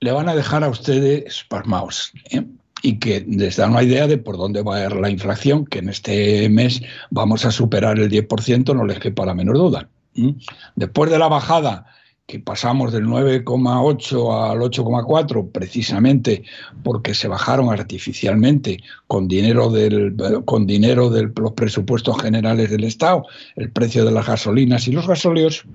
le 0.01 0.11
van 0.11 0.27
a 0.27 0.35
dejar 0.35 0.63
a 0.63 0.69
ustedes 0.69 1.45
pasmaos. 1.47 2.11
¿eh? 2.31 2.43
Y 2.83 2.97
que 2.97 3.23
les 3.27 3.57
da 3.57 3.67
una 3.67 3.83
idea 3.83 4.07
de 4.07 4.17
por 4.17 4.37
dónde 4.37 4.63
va 4.63 4.77
a 4.77 4.85
ir 4.85 4.95
la 4.95 5.09
inflación, 5.09 5.65
que 5.65 5.79
en 5.79 5.89
este 5.89 6.49
mes 6.49 6.81
vamos 7.11 7.45
a 7.45 7.51
superar 7.51 7.99
el 7.99 8.09
10%, 8.09 8.75
no 8.75 8.85
les 8.85 8.99
quepa 8.99 9.25
la 9.25 9.35
menor 9.35 9.57
duda. 9.57 9.87
¿eh? 10.15 10.33
Después 10.75 11.11
de 11.11 11.19
la 11.19 11.27
bajada 11.27 11.85
que 12.25 12.39
pasamos 12.39 12.93
del 12.93 13.05
9,8 13.05 14.51
al 14.51 14.59
8,4 14.59 15.51
precisamente 15.51 16.43
porque 16.81 17.13
se 17.13 17.27
bajaron 17.27 17.69
artificialmente 17.69 18.79
con 19.07 19.27
dinero 19.27 19.69
del 19.69 20.15
con 20.45 20.65
dinero 20.65 21.09
de 21.09 21.29
los 21.35 21.51
presupuestos 21.51 22.21
generales 22.21 22.69
del 22.69 22.85
Estado, 22.85 23.25
el 23.57 23.69
precio 23.71 24.05
de 24.05 24.11
las 24.11 24.27
gasolinas 24.27 24.87
y 24.87 24.93
los 24.93 25.07
gasóleos, 25.07 25.65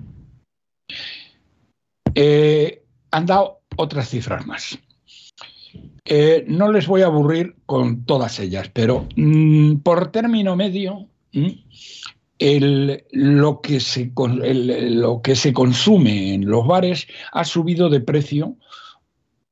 eh, 2.15 2.81
han 3.11 3.27
dado 3.27 3.57
otras 3.77 4.09
cifras 4.09 4.45
más. 4.45 4.77
Eh, 6.05 6.45
no 6.47 6.71
les 6.71 6.87
voy 6.87 7.01
a 7.01 7.07
aburrir 7.07 7.55
con 7.65 8.05
todas 8.05 8.39
ellas, 8.39 8.69
pero 8.73 9.07
mm, 9.15 9.77
por 9.77 10.11
término 10.11 10.55
medio, 10.55 11.07
mm, 11.33 11.49
lo, 13.11 13.61
que 13.61 13.79
se, 13.79 14.11
lo 14.15 15.21
que 15.21 15.35
se 15.35 15.53
consume 15.53 16.33
en 16.33 16.45
los 16.45 16.65
bares 16.67 17.07
ha 17.31 17.43
subido 17.43 17.89
de 17.89 17.99
precio 17.99 18.55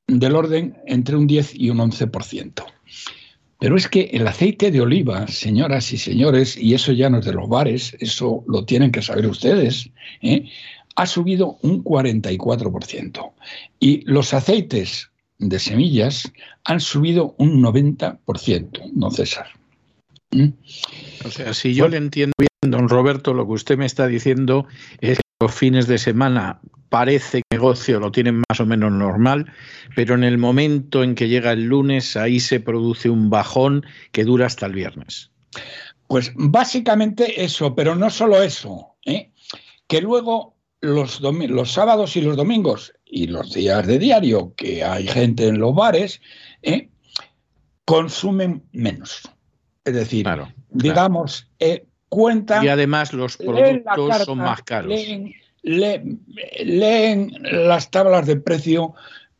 del 0.06 0.36
orden 0.36 0.78
entre 0.86 1.16
un 1.16 1.26
10 1.26 1.54
y 1.54 1.70
un 1.70 1.78
11%. 1.78 2.64
Pero 3.58 3.76
es 3.76 3.88
que 3.88 4.10
el 4.12 4.26
aceite 4.26 4.70
de 4.70 4.82
oliva, 4.82 5.26
señoras 5.28 5.92
y 5.92 5.96
señores, 5.96 6.56
y 6.56 6.74
eso 6.74 6.92
ya 6.92 7.08
no 7.08 7.18
es 7.18 7.24
de 7.24 7.32
los 7.32 7.48
bares, 7.48 7.96
eso 8.00 8.44
lo 8.46 8.64
tienen 8.64 8.92
que 8.92 9.00
saber 9.00 9.26
ustedes, 9.26 9.90
¿eh? 10.20 10.44
Ha 10.96 11.06
subido 11.06 11.58
un 11.62 11.84
44%. 11.84 13.32
Y 13.78 14.00
los 14.10 14.34
aceites 14.34 15.10
de 15.38 15.58
semillas 15.58 16.32
han 16.64 16.80
subido 16.80 17.34
un 17.38 17.62
90%, 17.62 18.90
don 18.92 19.12
César. 19.12 19.46
¿Mm? 20.32 20.48
O 21.24 21.30
sea, 21.30 21.54
si 21.54 21.74
yo 21.74 21.88
le 21.88 21.98
entiendo 21.98 22.32
bien, 22.38 22.70
don 22.70 22.88
Roberto, 22.88 23.34
lo 23.34 23.46
que 23.46 23.52
usted 23.52 23.78
me 23.78 23.86
está 23.86 24.06
diciendo 24.06 24.66
es 25.00 25.18
que 25.18 25.22
los 25.40 25.54
fines 25.54 25.86
de 25.86 25.98
semana 25.98 26.60
parece 26.88 27.42
que 27.42 27.56
el 27.56 27.58
negocio 27.58 28.00
lo 28.00 28.10
tienen 28.10 28.42
más 28.48 28.60
o 28.60 28.66
menos 28.66 28.90
normal, 28.92 29.52
pero 29.94 30.14
en 30.14 30.24
el 30.24 30.38
momento 30.38 31.02
en 31.02 31.14
que 31.14 31.28
llega 31.28 31.52
el 31.52 31.64
lunes, 31.64 32.16
ahí 32.16 32.40
se 32.40 32.60
produce 32.60 33.10
un 33.10 33.28
bajón 33.28 33.84
que 34.12 34.24
dura 34.24 34.46
hasta 34.46 34.66
el 34.66 34.72
viernes. 34.72 35.30
Pues 36.08 36.32
básicamente 36.36 37.44
eso, 37.44 37.74
pero 37.74 37.94
no 37.96 38.08
solo 38.10 38.42
eso, 38.42 38.94
¿eh? 39.04 39.30
que 39.88 40.00
luego 40.00 40.55
los, 40.86 41.20
los 41.20 41.72
sábados 41.72 42.16
y 42.16 42.20
los 42.20 42.36
domingos 42.36 42.92
y 43.04 43.28
los 43.28 43.52
días 43.52 43.86
de 43.86 43.98
diario 43.98 44.52
que 44.56 44.82
hay 44.84 45.06
gente 45.06 45.48
en 45.48 45.58
los 45.58 45.74
bares, 45.74 46.20
¿eh? 46.62 46.88
consumen 47.84 48.62
menos. 48.72 49.22
Es 49.84 49.94
decir, 49.94 50.26
digamos, 50.70 51.48
eh, 51.60 51.86
cuentan... 52.08 52.64
Y 52.64 52.68
además 52.68 53.12
los 53.12 53.36
productos 53.36 54.24
son 54.24 54.38
más 54.38 54.62
caros. 54.62 54.92
Leen, 55.62 57.32
las 57.42 57.90
tablas 57.90 58.26
de 58.26 58.36
precio 58.36 58.94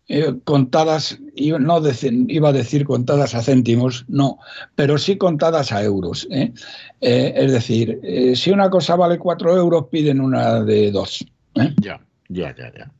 eh, 0.08 0.34
contadas, 0.44 1.18
no 1.58 1.82
iba 2.28 2.48
a 2.48 2.52
decir 2.52 2.84
contadas 2.84 3.34
a 3.34 3.42
céntimos, 3.42 4.04
no, 4.08 4.38
pero 4.76 4.98
sí 4.98 5.16
contadas 5.18 5.72
a 5.72 5.82
euros. 5.82 6.28
¿eh? 6.30 6.52
Es 7.00 7.52
decir, 7.52 8.00
si 8.34 8.50
una 8.50 8.70
cosa 8.70 8.94
vale 8.96 9.18
cuatro 9.18 9.56
euros, 9.56 9.86
piden 9.90 10.20
una 10.20 10.62
de 10.62 10.92
dos. 11.56 11.74
Ya. 11.80 12.00
Ya, 12.28 12.54
ya, 12.56 12.72
ya. 12.76 12.90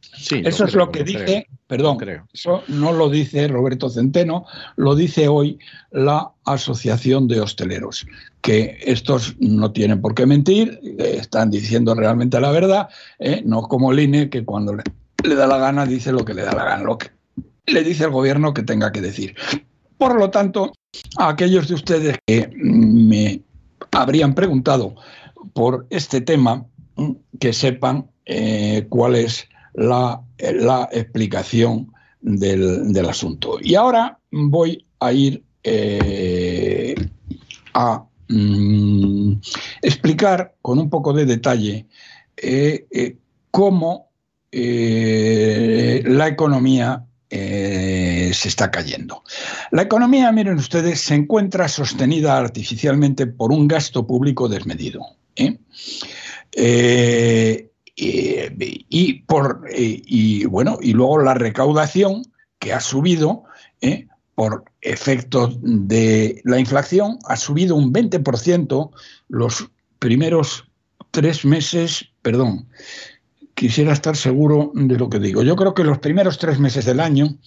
eso 0.49 0.65
es 0.67 0.75
lo 0.75 0.93
que 0.93 1.03
dice, 1.03 1.49
perdón, 1.67 1.97
creo. 1.97 2.29
eso 2.33 2.63
no 2.69 2.93
lo 2.93 3.11
dice 3.11 3.49
Roberto 3.49 3.91
Centeno, 3.91 4.47
lo 4.77 4.95
dice 4.95 5.27
hoy 5.27 5.59
la 5.91 6.31
Asociación 6.45 7.27
de 7.27 7.41
Hosteleros, 7.41 8.07
que 8.41 8.79
estos 8.83 9.35
no 9.41 9.73
tienen 9.73 10.01
por 10.01 10.15
qué 10.15 10.27
mentir, 10.27 10.79
eh, 10.85 11.17
están 11.19 11.51
diciendo 11.51 11.97
realmente 11.97 12.41
la 12.41 12.53
verdad, 12.53 12.89
eh, 13.19 13.43
no 13.45 13.63
como 13.63 13.91
el 13.91 13.99
INE, 13.99 14.31
que 14.31 14.45
cuando 14.45 14.75
le, 14.75 15.35
da 15.35 15.49
la 15.49 15.59
gana 15.59 15.87
dice 15.87 16.13
lo 16.13 16.25
que 16.25 16.35
le 16.35 16.43
da 16.43 16.55
la 16.55 16.65
gana, 16.65 16.85
lo 16.85 16.97
que 16.97 17.11
le 17.67 17.83
dice 17.83 18.05
el 18.05 18.11
gobierno 18.11 18.55
que 18.55 18.63
tenga 18.63 18.93
que 18.93 19.01
decir. 19.01 19.35
Por 19.99 20.17
lo 20.21 20.31
tanto, 20.31 20.73
a 21.19 21.31
aquellos 21.31 21.67
de 21.67 21.75
ustedes 21.75 22.19
que 22.25 22.49
me 22.55 23.43
habrían 23.91 24.35
preguntado 24.37 24.95
por 25.53 25.87
este 25.91 26.21
tema, 26.21 26.65
mm, 26.95 27.13
que 27.41 27.53
sepan 27.53 28.07
eh, 28.27 28.87
cuál 28.89 29.15
es 29.15 29.49
la, 29.75 30.21
explicación 30.93 31.93
del, 32.21 33.09
asunto. 33.09 33.59
Y 33.63 33.75
ahora 33.75 34.19
voy 34.31 34.85
a 35.01 35.13
ir 35.13 35.43
eh, 35.63 36.95
a 37.75 38.05
mm, 38.29 39.33
explicar 39.83 40.57
con 40.61 40.79
un 40.79 40.91
poco 40.91 41.13
de 41.13 41.25
detalle 41.27 41.87
eh, 42.37 43.17
cómo 43.51 44.11
la 44.53 46.29
economía 46.29 47.05
se 47.29 48.49
está 48.49 48.71
cayendo. 48.71 49.23
La 49.71 49.83
economía, 49.83 50.33
miren 50.33 50.57
ustedes, 50.57 51.01
se 51.01 51.15
encuentra 51.15 51.69
sostenida 51.69 52.39
artificialmente 52.39 53.27
por 53.27 53.53
un 53.53 53.69
gasto 53.69 54.07
público 54.07 54.49
desmedido. 54.49 55.03
Eh, 56.59 57.69
y, 57.97 59.15
por, 59.23 59.65
eh, 59.71 60.03
y, 60.05 60.45
bueno, 60.45 60.79
y 60.81 60.93
luego 60.93 61.19
la 61.23 61.35
recaudación 61.35 62.23
que 62.59 62.73
ha 62.73 62.81
subido 62.81 63.45
eh, 63.81 64.07
por 64.35 64.65
efectos 64.83 65.57
de 65.63 66.43
la 66.45 66.61
inflación, 66.61 67.19
ha 67.27 67.37
subido 67.37 67.75
un 67.75 67.93
20% 67.93 68.91
los 69.29 69.71
primeros 69.99 70.69
tres 71.11 71.45
meses, 71.45 72.11
perdón, 72.21 72.69
quisiera 73.57 73.95
estar 73.95 74.17
seguro 74.17 74.71
de 74.75 74.99
lo 74.99 75.09
que 75.09 75.19
digo. 75.19 75.43
Yo 75.43 75.57
creo 75.57 75.73
que 75.73 75.83
los 75.83 75.99
primeros 75.99 76.39
tres 76.39 76.61
meses 76.61 76.85
del 76.85 77.01
año, 77.01 77.39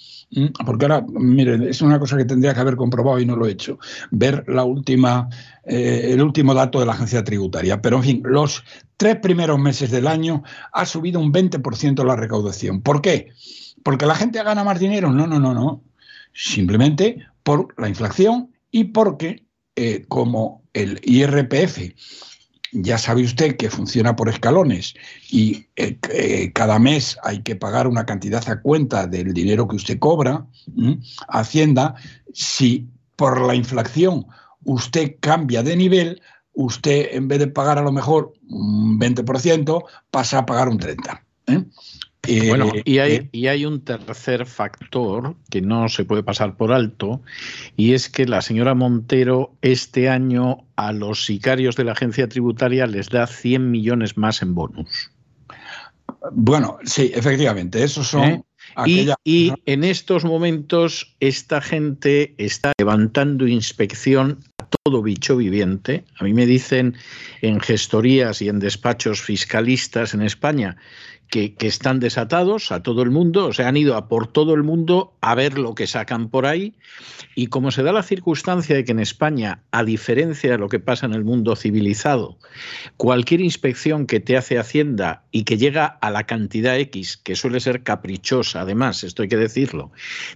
porque 0.65 0.86
ahora, 0.86 1.06
mire, 1.08 1.69
es 1.69 1.82
una 1.84 2.00
cosa 2.00 2.17
que 2.17 2.26
tendría 2.26 2.54
que 2.54 2.60
haber 2.60 2.76
comprobado 2.76 3.19
y 3.19 3.28
no 3.28 3.36
lo 3.36 3.45
he 3.45 3.52
hecho, 3.52 3.78
ver 4.10 4.43
la 4.48 4.63
última, 4.63 5.30
el 5.63 6.19
último 6.22 6.56
dato 6.56 6.80
de 6.80 6.88
la 6.88 6.93
agencia 6.93 7.24
tributaria. 7.24 7.80
Pero, 7.80 7.98
en 7.98 8.04
fin, 8.04 8.22
los 8.26 8.63
tres 8.98 9.17
primeros 9.17 9.60
meses 9.60 9.91
del 9.91 10.08
año 10.08 10.43
ha 10.74 10.86
subido 10.88 11.19
un 11.19 11.32
20% 11.32 12.04
la 12.04 12.15
recaudación. 12.15 12.82
¿Por 12.82 13.04
qué? 13.04 13.30
¿Porque 13.84 14.08
la 14.08 14.15
gente 14.15 14.43
gana 14.43 14.63
más 14.63 14.80
dinero? 14.80 15.12
No, 15.12 15.28
no, 15.28 15.39
no, 15.39 15.54
no. 15.54 15.84
Simplemente 16.34 17.24
por 17.43 17.80
la 17.80 17.88
inflación 17.88 18.52
y 18.72 18.86
porque, 18.86 19.45
eh, 19.76 20.06
como 20.08 20.63
el 20.74 21.00
IRPF, 21.04 21.93
ya 22.72 22.98
sabe 22.98 23.24
usted 23.24 23.58
que 23.58 23.70
funciona 23.70 24.16
por 24.16 24.30
escalones 24.30 24.94
y 25.30 25.68
eh, 25.76 25.98
eh, 26.12 26.52
cada 26.54 26.80
mes 26.80 27.18
hay 27.24 27.42
que 27.42 27.56
pagar 27.56 27.88
una 27.88 28.06
cantidad 28.06 28.48
a 28.50 28.62
cuenta 28.62 29.08
del 29.08 29.34
dinero 29.34 29.68
que 29.68 29.76
usted 29.76 30.00
cobra, 30.00 30.46
Hacienda, 31.28 31.96
si 32.34 32.88
por 33.16 33.42
la 33.42 33.56
inflación 33.56 34.26
usted 34.64 35.16
cambia 35.20 35.64
de 35.64 35.76
nivel, 35.76 36.22
usted 36.54 37.10
en 37.12 37.28
vez 37.28 37.40
de 37.40 37.48
pagar 37.48 37.78
a 37.78 37.82
lo 37.82 37.92
mejor 37.92 38.34
un 38.50 39.00
20%, 39.00 39.84
pasa 40.12 40.40
a 40.40 40.46
pagar 40.46 40.70
un 40.70 40.80
30%. 40.80 41.22
¿eh? 41.48 41.64
Bueno, 42.48 42.72
eh, 42.74 42.82
y 42.86 42.98
hay, 43.00 43.12
eh, 43.13 43.30
y 43.32 43.48
hay 43.48 43.65
un 43.65 43.82
tercer 43.82 44.46
factor 44.46 45.36
que 45.50 45.62
no 45.62 45.89
se 45.89 46.06
puede 46.06 46.24
pasar 46.24 46.56
por 46.58 46.72
alto, 46.72 47.22
y 47.76 47.94
es 47.94 48.10
que 48.10 48.26
la 48.26 48.42
señora 48.42 48.76
Montero 48.76 49.56
este 49.62 50.10
año 50.10 50.65
a 50.76 50.92
los 50.92 51.26
sicarios 51.26 51.76
de 51.76 51.84
la 51.86 51.94
agencia 51.94 52.28
tributaria 52.28 52.88
les 52.88 53.10
da 53.10 53.28
100 53.28 53.72
millones 53.72 54.18
más 54.18 54.42
en 54.42 54.56
bonus. 54.56 55.12
Bueno, 56.32 56.78
sí, 56.84 57.12
efectivamente, 57.13 57.84
esos 57.84 58.08
son... 58.08 58.44
Y, 58.86 59.10
y, 59.24 59.52
en 59.65 59.84
estos 59.84 60.24
momentos 60.24 61.15
esta 61.20 61.60
gente 61.60 62.36
está 62.38 62.72
levantando 62.78 63.48
inspección 63.48 64.38
todo 64.84 65.02
bicho 65.02 65.38
viviente. 65.38 66.06
A 66.20 66.24
mí 66.24 66.34
me 66.34 66.46
dicen 66.46 66.96
en 67.42 67.60
gestorías 67.60 68.42
y 68.42 68.50
en 68.50 68.60
despachos 68.60 69.22
fiscalistas 69.22 70.13
en 70.13 70.22
España 70.22 70.78
que, 71.30 71.56
están 71.60 72.00
desatados 72.00 72.72
a 72.72 72.82
todo 72.82 73.04
el 73.04 73.12
mundo, 73.12 73.48
o 73.48 73.54
sea, 73.54 73.68
han 73.68 73.78
ido 73.78 73.96
a 73.96 74.08
por 74.08 74.28
todo 74.28 74.56
el 74.56 74.63
mundo 74.63 75.13
a 75.22 75.36
ver 75.36 75.58
lo 75.58 75.76
que 75.76 75.88
sacan 75.88 76.30
por 76.30 76.46
ahí. 76.46 76.74
Y 77.36 77.48
como 77.48 77.72
se 77.72 77.84
da 77.84 77.92
la 77.92 78.04
circunstancia 78.04 78.76
de 78.76 78.84
que 78.84 78.92
en 78.92 79.00
España, 79.00 79.62
a 79.72 79.84
diferencia 79.84 80.52
de 80.52 80.58
lo 80.58 80.70
que 80.70 80.80
pasa 80.80 81.06
en 81.06 81.13
el 81.13 81.24
mundo 81.24 81.56
civilizado, 81.56 82.38
cualquier 82.98 83.42
inspección 83.42 84.08
que 84.08 84.20
te 84.20 84.38
hace 84.38 84.58
Hacienda 84.58 85.24
y 85.32 85.44
que 85.44 85.58
llega 85.58 85.86
a 85.86 86.10
la 86.10 86.26
cantidad 86.26 86.78
X, 86.80 87.18
que 87.18 87.36
suele 87.36 87.60
ser 87.60 87.84
caprichosa, 87.84 88.62
además, 88.62 89.04
esto 89.04 89.22
hay 89.22 89.30
que 89.30 89.38
decirlo, 89.38 89.92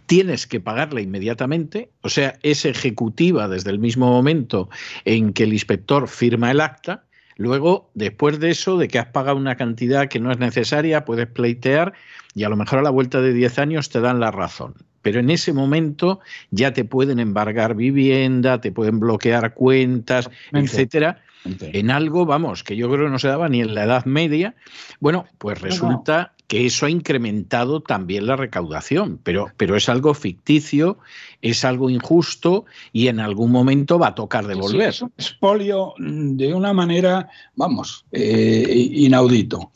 tienes 0.06 0.46
que 0.48 0.60
pagarla 0.60 1.02
inmediatamente, 1.02 1.90
o 2.02 2.10
sea, 2.10 2.38
es 2.44 2.66
ejecutiva 2.66 3.48
desde 3.48 3.72
el 3.72 3.80
mismo 3.80 4.08
momento 4.08 4.70
en 5.06 5.34
que 5.34 5.44
el 5.44 5.54
inspector 5.54 6.08
firma 6.08 6.52
el 6.52 6.62
acta, 6.62 7.04
Luego, 7.38 7.90
después 7.94 8.40
de 8.40 8.52
eso, 8.52 8.78
de 8.78 8.88
que 8.88 9.00
has 9.00 9.08
pagado 9.08 9.38
una 9.38 9.56
cantidad 9.56 10.08
que 10.08 10.20
no 10.20 10.32
es 10.32 10.40
necesaria, 10.40 11.06
puedes 11.06 11.28
pleitear 11.28 11.94
y 12.36 12.44
a 12.44 12.50
lo 12.50 12.56
mejor 12.56 12.80
a 12.80 12.84
la 12.84 12.90
vuelta 12.90 13.22
de 13.22 13.34
10 13.34 13.60
años 13.60 13.90
te 13.90 14.02
dan 14.02 14.20
la 14.20 14.32
razón. 14.32 14.76
Pero 15.02 15.20
en 15.20 15.30
ese 15.30 15.54
momento 15.54 16.22
ya 16.52 16.74
te 16.74 16.86
pueden 16.86 17.20
embargar 17.20 17.76
vivienda, 17.76 18.62
te 18.62 18.72
pueden 18.72 19.00
bloquear 19.00 19.54
cuentas, 19.54 20.30
etcétera. 20.54 21.22
En 21.60 21.92
algo, 21.92 22.26
vamos, 22.26 22.64
que 22.64 22.78
yo 22.78 22.90
creo 22.90 23.06
que 23.06 23.12
no 23.12 23.20
se 23.20 23.28
daba 23.28 23.50
ni 23.50 23.62
en 23.62 23.76
la 23.76 23.84
Edad 23.84 24.06
Media. 24.06 24.56
Bueno, 25.02 25.26
pues 25.40 25.60
resulta 25.60 26.33
que 26.48 26.66
eso 26.66 26.86
ha 26.86 26.90
incrementado 26.90 27.82
también 27.82 28.28
la 28.28 28.36
recaudación, 28.36 29.20
pero, 29.24 29.48
pero 29.58 29.76
es 29.76 29.90
algo 29.90 30.14
ficticio, 30.14 30.98
es 31.42 31.66
algo 31.66 31.90
injusto 31.90 32.66
y 32.92 33.08
en 33.08 33.20
algún 33.20 33.52
momento 33.52 33.98
va 33.98 34.08
a 34.08 34.16
tocar 34.16 34.46
devolver. 34.48 34.90
es 34.90 35.02
un 35.02 35.12
expolio 35.18 35.94
de 35.98 36.54
una 36.54 36.74
manera, 36.74 37.30
vamos, 37.56 38.06
eh, 38.12 38.90
inaudito. 38.94 39.72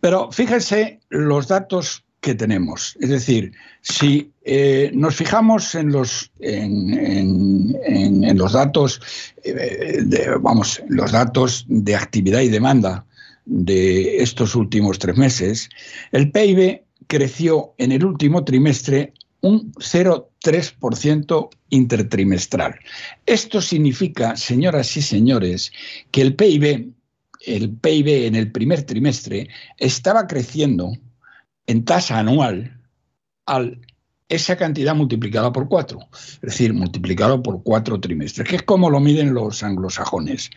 Pero 0.00 0.30
fíjense 0.32 1.00
los 1.08 1.48
datos 1.48 2.04
que 2.20 2.34
tenemos. 2.34 2.96
Es 3.00 3.10
decir, 3.10 3.52
si 3.80 4.32
eh, 4.44 4.90
nos 4.92 5.14
fijamos 5.14 5.74
en 5.74 5.92
los, 5.92 6.32
en, 6.40 8.36
los 8.36 8.52
datos, 8.52 9.00
eh, 9.44 10.02
de, 10.02 10.36
vamos, 10.40 10.82
los 10.88 11.12
datos 11.12 11.64
de 11.68 11.94
actividad 11.94 12.40
y 12.40 12.48
demanda 12.48 13.04
de 13.48 14.22
estos 14.22 14.54
últimos 14.54 14.98
tres 14.98 15.16
meses, 15.16 15.70
el 16.12 16.30
PIB 16.30 16.82
creció 17.06 17.74
en 17.78 17.92
el 17.92 18.04
último 18.04 18.44
trimestre 18.44 19.14
un 19.40 19.72
0,3% 19.72 21.48
intertrimestral. 21.70 22.78
Esto 23.24 23.62
significa, 23.62 24.36
señoras 24.36 24.96
y 24.96 25.02
señores, 25.02 25.72
que 26.10 26.20
el 26.20 26.34
PIB, 26.34 26.92
el 27.46 27.70
PIB 27.70 28.26
en 28.26 28.34
el 28.34 28.52
primer 28.52 28.82
trimestre 28.82 29.48
estaba 29.78 30.26
creciendo 30.26 30.92
en 31.66 31.84
tasa 31.84 32.18
anual 32.18 32.78
al 33.46 33.80
esa 34.28 34.56
cantidad 34.56 34.94
multiplicada 34.94 35.52
por 35.52 35.68
cuatro, 35.68 36.00
es 36.12 36.40
decir, 36.40 36.74
multiplicado 36.74 37.42
por 37.42 37.62
cuatro 37.62 37.98
trimestres, 37.98 38.48
que 38.48 38.56
es 38.56 38.62
como 38.62 38.90
lo 38.90 39.00
miden 39.00 39.32
los 39.32 39.62
anglosajones. 39.62 40.50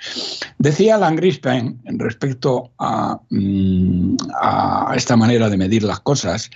Decía 0.57 0.95
Alan 0.95 1.15
Greenspan 1.15 1.79
respecto 1.85 2.71
mm, 3.29 4.15
a, 4.41 4.93
esta 4.95 5.15
manera 5.15 5.49
de 5.49 5.57
medir 5.57 5.83
las 5.83 6.01
cosas, 6.01 6.49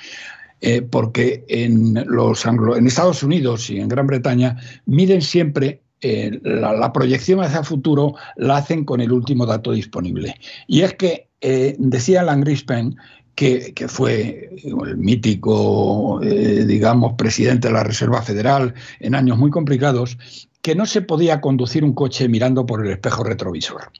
eh, 0.62 0.82
porque 0.82 1.45
en, 1.47 2.04
los 2.08 2.45
en 2.45 2.88
Estados 2.88 3.23
Unidos 3.23 3.69
y 3.69 3.80
en 3.80 3.88
Gran 3.88 4.08
Bretaña 4.08 4.58
miden 4.86 5.21
siempre 5.21 5.84
eh, 6.01 6.39
la, 6.43 6.91
proyección 6.91 7.41
hacia 7.41 7.60
el 7.60 7.65
futuro 7.65 8.15
la 8.36 8.58
hacen 8.58 8.84
con 8.84 8.99
el 8.99 9.12
último 9.12 9.45
dato 9.45 9.71
disponible. 9.71 10.36
Y 10.67 10.82
es 10.82 10.93
que, 10.95 11.30
eh, 11.41 11.75
decía 11.80 12.21
Alan 12.21 12.41
Greenspan, 12.41 12.95
que, 13.36 13.88
fue 13.88 14.50
el 14.63 14.98
mítico, 14.98 16.21
eh, 16.24 16.65
digamos, 16.65 17.13
presidente 17.13 17.67
de 17.67 17.74
la 17.74 17.84
Reserva 17.84 18.21
Federal 18.21 18.74
en 18.99 19.14
años 19.14 19.38
muy 19.38 19.51
complicados, 19.51 20.18
que 20.62 20.74
no 20.74 20.86
se 20.86 21.01
podía 21.01 21.41
conducir 21.41 21.84
un 21.84 21.93
coche 21.93 22.28
mirando 22.30 22.66
por 22.66 22.86
el 22.86 22.91
espejo 22.91 23.24
retrovisor. 23.24 23.91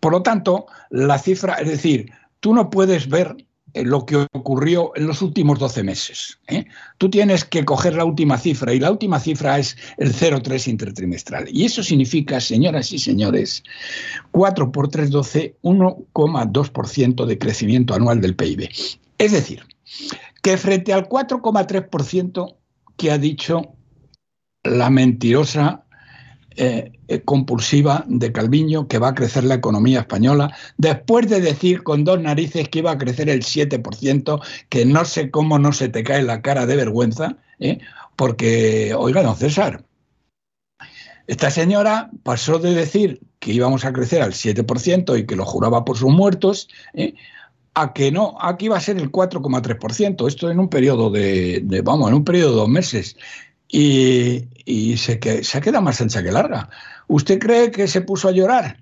Por 0.00 0.12
lo 0.12 0.22
tanto, 0.22 0.66
la 0.90 1.18
cifra, 1.18 1.54
es 1.54 1.68
decir, 1.68 2.10
tú 2.40 2.54
no 2.54 2.70
puedes 2.70 3.08
ver 3.08 3.36
eh, 3.36 3.46
lo 3.84 4.06
que 4.06 4.26
ocurrió 4.32 4.92
en 4.96 5.06
los 5.06 5.22
últimos 5.22 5.58
12 5.58 5.82
meses. 5.82 6.38
¿eh? 6.48 6.66
Tú 6.98 7.10
tienes 7.10 7.44
que 7.44 7.64
coger 7.64 7.94
la 7.94 8.04
última 8.04 8.38
cifra 8.38 8.72
y 8.72 8.80
la 8.80 8.90
última 8.90 9.20
cifra 9.20 9.58
es 9.58 9.76
el 9.98 10.12
0,3 10.12 10.68
intertrimestral. 10.68 11.46
Y 11.50 11.64
eso 11.64 11.82
significa, 11.82 12.40
señoras 12.40 12.92
y 12.92 12.98
señores, 12.98 13.62
4 14.32 14.72
por 14.72 14.88
3, 14.88 15.10
12, 15.10 15.56
1,2% 15.62 17.24
de 17.26 17.38
crecimiento 17.38 17.94
anual 17.94 18.20
del 18.20 18.36
PIB. 18.36 18.68
Es 19.18 19.32
decir, 19.32 19.62
que 20.42 20.56
frente 20.56 20.92
al 20.92 21.08
4,3% 21.08 22.56
que 22.96 23.10
ha 23.10 23.18
dicho 23.18 23.74
la 24.62 24.90
mentirosa 24.90 25.85
eh, 26.56 26.92
eh, 27.08 27.20
compulsiva 27.22 28.04
de 28.08 28.32
Calviño 28.32 28.88
que 28.88 28.98
va 28.98 29.08
a 29.08 29.14
crecer 29.14 29.44
la 29.44 29.54
economía 29.54 30.00
española, 30.00 30.56
después 30.78 31.28
de 31.28 31.40
decir 31.40 31.82
con 31.82 32.04
dos 32.04 32.20
narices 32.20 32.68
que 32.68 32.78
iba 32.78 32.90
a 32.90 32.98
crecer 32.98 33.28
el 33.28 33.42
7%, 33.42 34.40
que 34.68 34.86
no 34.86 35.04
sé 35.04 35.30
cómo 35.30 35.58
no 35.58 35.72
se 35.72 35.88
te 35.88 36.02
cae 36.02 36.22
la 36.22 36.42
cara 36.42 36.66
de 36.66 36.76
vergüenza, 36.76 37.36
¿eh? 37.58 37.78
porque, 38.16 38.94
oiga, 38.96 39.22
don 39.22 39.36
César, 39.36 39.84
esta 41.26 41.50
señora 41.50 42.10
pasó 42.22 42.58
de 42.58 42.74
decir 42.74 43.20
que 43.38 43.52
íbamos 43.52 43.84
a 43.84 43.92
crecer 43.92 44.22
al 44.22 44.32
7% 44.32 45.18
y 45.18 45.26
que 45.26 45.36
lo 45.36 45.44
juraba 45.44 45.84
por 45.84 45.98
sus 45.98 46.10
muertos, 46.10 46.68
a 47.74 47.92
que 47.92 48.10
no, 48.10 48.36
aquí 48.40 48.68
va 48.68 48.78
a 48.78 48.80
ser 48.80 48.96
el 48.96 49.12
4,3%, 49.12 50.26
esto 50.26 50.50
en 50.50 50.58
un 50.58 50.68
periodo 50.70 51.10
de, 51.10 51.60
de, 51.62 51.82
vamos, 51.82 52.08
en 52.08 52.14
un 52.14 52.24
periodo 52.24 52.50
de 52.50 52.56
dos 52.56 52.68
meses. 52.68 53.16
Y, 53.68 54.48
se, 54.96 55.18
que, 55.18 55.44
se 55.44 55.60
queda 55.60 55.80
más 55.80 56.00
ancha 56.00 56.22
que 56.22 56.32
larga. 56.32 56.68
¿Usted 57.08 57.38
cree 57.38 57.70
que 57.70 57.86
se 57.86 58.00
puso 58.00 58.28
a 58.28 58.32
llorar? 58.32 58.78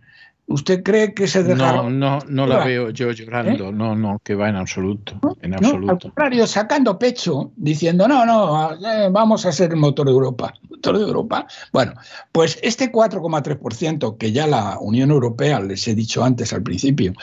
¿Usted 0.47 0.83
cree 0.83 1.15
que 1.15 1.27
se 1.27 1.43
dejaron? 1.43 1.99
No, 1.99 2.19
no, 2.19 2.27
no 2.29 2.47
la 2.47 2.65
veo 2.65 2.91
yo 2.91 3.11
llorando, 3.13 3.69
¿Eh? 3.69 3.73
no, 3.73 3.97
no, 3.97 4.21
que 4.23 4.35
va 4.35 4.51
en 4.51 4.57
absoluto, 4.57 5.19
en 5.41 5.55
absoluto. 5.55 5.93
al 5.93 5.99
contrario, 5.99 6.47
sacando 6.47 6.99
pecho, 6.99 7.53
diciendo, 7.57 8.07
no, 8.07 8.27
no, 8.27 8.73
eh, 8.75 9.09
vamos 9.11 9.47
a 9.47 9.53
ser 9.53 9.71
el 9.71 9.79
motor 9.79 10.07
de 10.07 10.13
Europa. 10.13 10.53
¿Motor 10.69 10.99
de 10.99 11.05
Europa? 11.05 11.47
Bueno, 11.73 11.95
pues 12.31 12.59
este 12.63 12.93
4,3% 12.93 14.19
que 14.19 14.33
ya 14.33 14.47
la 14.47 14.79
Unión 14.81 15.11
Europea, 15.11 15.61
les 15.61 15.89
he 15.89 15.95
dicho 15.95 16.23
antes 16.23 16.53
al 16.53 16.63
principio, 16.63 17.15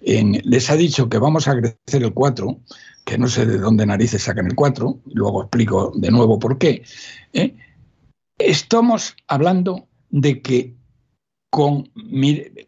les 0.00 0.70
ha 0.70 0.76
dicho 0.76 1.10
que 1.10 1.18
vamos 1.18 1.48
a 1.48 1.56
crecer 1.56 2.02
el 2.02 2.14
4%, 2.14 2.60
que 3.04 3.18
no 3.18 3.28
sé 3.28 3.44
de 3.44 3.58
dónde 3.58 3.84
narices 3.84 4.22
sacan 4.22 4.46
el 4.46 4.54
4, 4.54 5.00
luego 5.12 5.42
explico 5.42 5.92
de 5.96 6.10
nuevo 6.10 6.38
por 6.38 6.56
qué, 6.56 6.82
¿eh? 7.34 7.54
Estamos 8.40 9.14
hablando 9.28 9.88
de 10.10 10.42
que 10.42 10.74
con, 11.50 11.90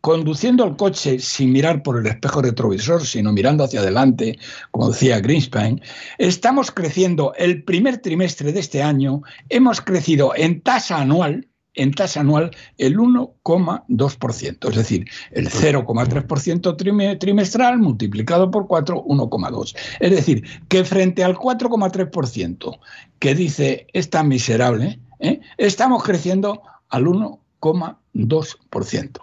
conduciendo 0.00 0.64
el 0.64 0.76
coche 0.76 1.20
sin 1.20 1.52
mirar 1.52 1.82
por 1.82 1.98
el 1.98 2.06
espejo 2.06 2.42
retrovisor, 2.42 3.06
sino 3.06 3.32
mirando 3.32 3.64
hacia 3.64 3.80
adelante, 3.80 4.38
como 4.72 4.90
decía 4.90 5.20
Greenspan, 5.20 5.80
estamos 6.18 6.72
creciendo 6.72 7.32
el 7.36 7.62
primer 7.62 7.98
trimestre 7.98 8.52
de 8.52 8.60
este 8.60 8.82
año, 8.82 9.22
hemos 9.48 9.80
crecido 9.80 10.32
en 10.34 10.60
tasa 10.62 11.00
anual, 11.00 11.48
en 11.74 11.92
tasa 11.92 12.20
anual 12.20 12.50
el 12.76 12.98
1,2%, 12.98 14.68
es 14.68 14.76
decir, 14.76 15.06
el 15.30 15.48
0,3% 15.48 17.18
trimestral 17.18 17.78
multiplicado 17.78 18.50
por 18.50 18.66
4, 18.66 19.04
1,2. 19.04 19.76
Es 20.00 20.10
decir, 20.10 20.44
que 20.68 20.84
frente 20.84 21.22
al 21.22 21.36
4,3% 21.36 22.78
que 23.20 23.34
dice 23.34 23.86
esta 23.92 24.24
miserable, 24.24 24.98
¿eh? 25.22 25.40
estamos 25.56 26.04
creciendo 26.04 26.62
al 26.90 27.06
1,2%. 27.06 29.20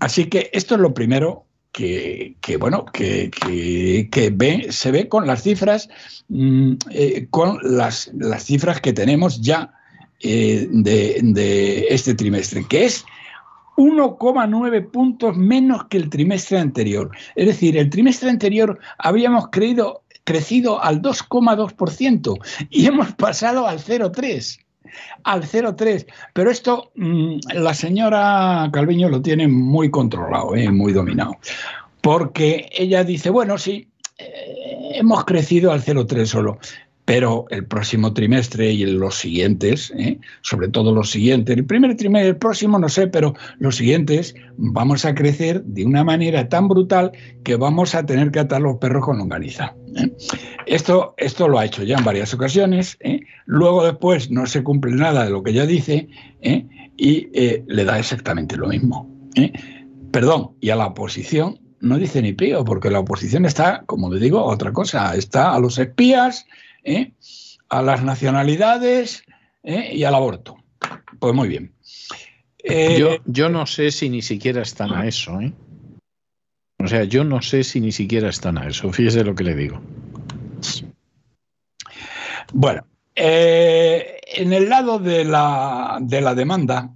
Así 0.00 0.24
que 0.26 0.48
esto 0.54 0.76
es 0.76 0.80
lo 0.80 0.94
primero 0.94 1.44
que, 1.72 2.36
bueno, 2.58 2.84
que, 2.86 3.30
se 4.70 4.90
ve 4.90 5.08
con 5.08 5.26
las 5.26 5.42
cifras, 5.42 5.88
mm, 6.28 6.72
eh, 6.90 7.26
con 7.30 7.58
las, 7.62 8.10
cifras 8.38 8.80
que 8.80 8.92
tenemos 8.92 9.40
ya 9.40 9.74
eh, 10.22 10.66
de, 10.70 11.86
este 11.90 12.14
trimestre, 12.14 12.64
que 12.68 12.86
es 12.86 13.04
1,9 13.76 14.90
puntos 14.90 15.36
menos 15.36 15.84
que 15.84 15.98
el 15.98 16.10
trimestre 16.10 16.58
anterior. 16.58 17.10
Es 17.34 17.46
decir, 17.46 17.76
el 17.76 17.88
trimestre 17.88 18.30
anterior 18.30 18.78
habíamos 18.98 19.48
creído, 19.50 20.02
crecido 20.24 20.82
al 20.82 21.00
2,2% 21.00 22.38
y 22.68 22.86
hemos 22.86 23.12
pasado 23.12 23.66
al 23.66 23.78
0,3 23.78 24.60
al 25.24 25.42
0,3. 25.42 26.06
Pero 26.32 26.50
esto 26.50 26.90
mm, 26.94 27.38
la 27.54 27.74
señora 27.74 28.68
Calviño 28.72 29.08
lo 29.08 29.22
tiene 29.22 29.48
muy 29.48 29.90
controlado, 29.90 30.54
eh, 30.56 30.70
muy 30.70 30.92
dominado. 30.92 31.36
Porque 32.00 32.68
ella 32.72 33.04
dice, 33.04 33.30
bueno, 33.30 33.58
sí, 33.58 33.88
eh, 34.18 34.92
hemos 34.94 35.24
crecido 35.24 35.72
al 35.72 35.82
0,3 35.82 36.24
solo 36.26 36.58
pero 37.10 37.46
el 37.50 37.66
próximo 37.66 38.12
trimestre 38.14 38.70
y 38.70 38.86
los 38.86 39.16
siguientes, 39.16 39.92
¿eh? 39.98 40.20
sobre 40.42 40.68
todo 40.68 40.94
los 40.94 41.10
siguientes, 41.10 41.56
el 41.56 41.66
primer 41.66 41.96
trimestre, 41.96 42.28
el 42.28 42.36
próximo 42.36 42.78
no 42.78 42.88
sé, 42.88 43.08
pero 43.08 43.34
los 43.58 43.74
siguientes 43.74 44.36
vamos 44.56 45.04
a 45.04 45.12
crecer 45.12 45.64
de 45.64 45.84
una 45.84 46.04
manera 46.04 46.48
tan 46.48 46.68
brutal 46.68 47.10
que 47.42 47.56
vamos 47.56 47.96
a 47.96 48.06
tener 48.06 48.30
que 48.30 48.38
atar 48.38 48.60
los 48.60 48.76
perros 48.76 49.04
con 49.04 49.18
longaniza. 49.18 49.74
¿eh? 49.96 50.08
Esto, 50.66 51.16
esto 51.16 51.48
lo 51.48 51.58
ha 51.58 51.64
hecho 51.64 51.82
ya 51.82 51.96
en 51.96 52.04
varias 52.04 52.32
ocasiones, 52.32 52.96
¿eh? 53.00 53.18
luego 53.44 53.84
después 53.84 54.30
no 54.30 54.46
se 54.46 54.62
cumple 54.62 54.94
nada 54.94 55.24
de 55.24 55.30
lo 55.30 55.42
que 55.42 55.50
ella 55.50 55.66
dice 55.66 56.08
y 56.96 57.26
le 57.66 57.84
da 57.84 57.98
exactamente 57.98 58.56
lo 58.56 58.68
mismo. 58.68 59.10
Perdón, 60.12 60.52
y 60.60 60.70
a 60.70 60.76
la 60.76 60.86
oposición 60.86 61.58
no 61.80 61.98
dice 61.98 62.22
ni 62.22 62.32
pío, 62.32 62.64
porque 62.64 62.90
la 62.90 63.00
oposición 63.00 63.46
está, 63.46 63.82
como 63.86 64.12
le 64.12 64.20
digo, 64.20 64.44
otra 64.44 64.72
cosa, 64.72 65.14
está 65.14 65.54
a 65.54 65.58
los 65.58 65.78
espías, 65.78 66.46
¿eh? 66.84 67.12
a 67.68 67.82
las 67.82 68.04
nacionalidades 68.04 69.24
¿eh? 69.62 69.90
y 69.94 70.04
al 70.04 70.14
aborto. 70.14 70.56
Pues 71.18 71.34
muy 71.34 71.48
bien. 71.48 71.72
Eh, 72.62 72.98
yo, 72.98 73.16
yo, 73.24 73.48
no 73.48 73.66
sé 73.66 73.90
si 73.90 74.10
ni 74.10 74.22
siquiera 74.22 74.62
están 74.62 74.92
a 74.92 75.06
eso. 75.06 75.38
O 76.78 76.86
sea, 76.86 77.04
yo 77.04 77.24
no 77.24 77.40
sé 77.40 77.64
si 77.64 77.80
ni 77.80 77.92
siquiera 77.92 78.28
están 78.28 78.58
a 78.58 78.66
eso. 78.68 78.92
Fíjese 78.92 79.24
lo 79.24 79.34
que 79.34 79.44
le 79.44 79.54
digo. 79.54 79.80
Bueno, 82.52 82.86
en 83.14 84.52
el 84.52 84.68
lado 84.68 84.98
de 84.98 85.24
la, 85.24 85.98
de 86.02 86.20
la 86.20 86.34
demanda, 86.34 86.90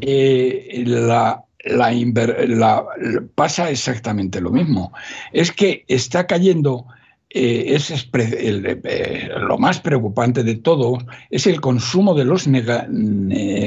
la, 0.00 1.44
la, 1.64 2.86
pasa 3.34 3.70
exactamente 3.70 4.40
lo 4.40 4.50
mismo. 4.50 4.92
Es 5.32 5.52
que 5.52 5.84
está 5.88 6.26
cayendo 6.26 6.86
eh, 7.32 7.76
es 7.76 7.90
eh, 8.12 9.28
lo 9.38 9.56
más 9.56 9.80
preocupante 9.80 10.42
de 10.42 10.56
todo 10.56 10.98
es 11.30 11.46
el 11.46 11.60
consumo 11.60 12.14
de 12.14 12.24
los 12.24 12.48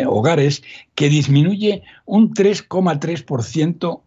hogares 0.06 0.64
que 0.96 1.10
disminuye 1.10 1.84
un 2.06 2.34
3,3%. 2.34 4.02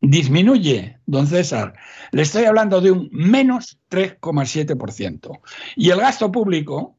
Disminuye, 0.00 0.98
don 1.06 1.26
César. 1.26 1.74
Le 2.12 2.22
estoy 2.22 2.44
hablando 2.44 2.82
de 2.82 2.90
un 2.90 3.08
menos 3.10 3.78
3,7%. 3.90 5.40
Y 5.76 5.90
el 5.90 6.00
gasto 6.00 6.30
público 6.30 6.98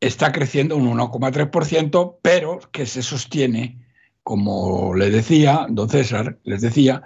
está 0.00 0.32
creciendo 0.32 0.76
un 0.76 0.88
1,3%, 0.98 2.16
pero 2.22 2.60
que 2.72 2.86
se 2.86 3.02
sostiene, 3.02 3.85
como 4.26 4.92
le 4.92 5.08
decía, 5.08 5.66
don 5.70 5.88
César, 5.88 6.36
les 6.42 6.60
decía, 6.60 7.00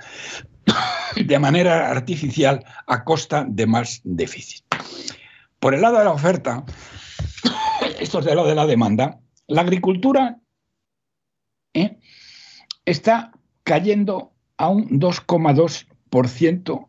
de 1.22 1.38
manera 1.38 1.90
artificial 1.90 2.64
a 2.86 3.04
costa 3.04 3.44
de 3.46 3.66
más 3.66 4.00
déficit. 4.04 4.64
Por 5.58 5.74
el 5.74 5.82
lado 5.82 5.98
de 5.98 6.04
la 6.04 6.12
oferta, 6.12 6.64
esto 8.00 8.20
es 8.20 8.24
de 8.24 8.34
lo 8.34 8.46
de 8.46 8.54
la 8.54 8.64
demanda, 8.64 9.20
la 9.48 9.60
agricultura 9.60 10.38
¿eh? 11.74 11.98
está 12.86 13.32
cayendo 13.64 14.32
a 14.56 14.70
un 14.70 14.98
2,2% 14.98 16.88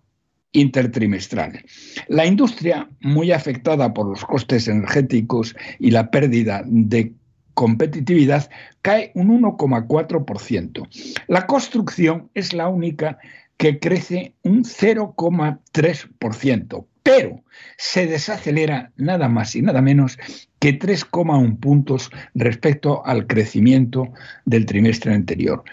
intertrimestral. 0.53 1.61
La 2.07 2.25
industria, 2.25 2.89
muy 3.01 3.34
afectada 3.34 3.93
por 3.93 4.07
los 4.07 4.23
costes 4.23 4.69
energéticos 4.69 5.53
y 5.77 5.91
la 5.91 6.09
pérdida 6.09 6.63
de 6.65 7.15
competitividad, 7.54 8.49
cae 8.82 9.12
un 9.16 9.41
1,4%. 9.41 10.88
La 11.28 11.47
construcción 11.47 12.30
es 12.34 12.52
la 12.54 12.68
única 12.68 13.18
que 13.58 13.80
crece 13.80 14.36
un 14.41 14.64
0,3%, 14.64 16.86
pero 17.04 17.43
se 17.78 18.08
desacelera 18.08 18.91
nada 18.95 19.30
más 19.30 19.56
y 19.56 19.62
nada 19.62 19.84
menos 19.84 20.18
que 20.58 20.80
3,1 20.80 21.60
puntos 21.60 22.10
respecto 22.34 23.06
al 23.06 23.28
crecimiento 23.28 24.12
del 24.45 24.66
trimestre 24.66 25.14
anterior. 25.14 25.64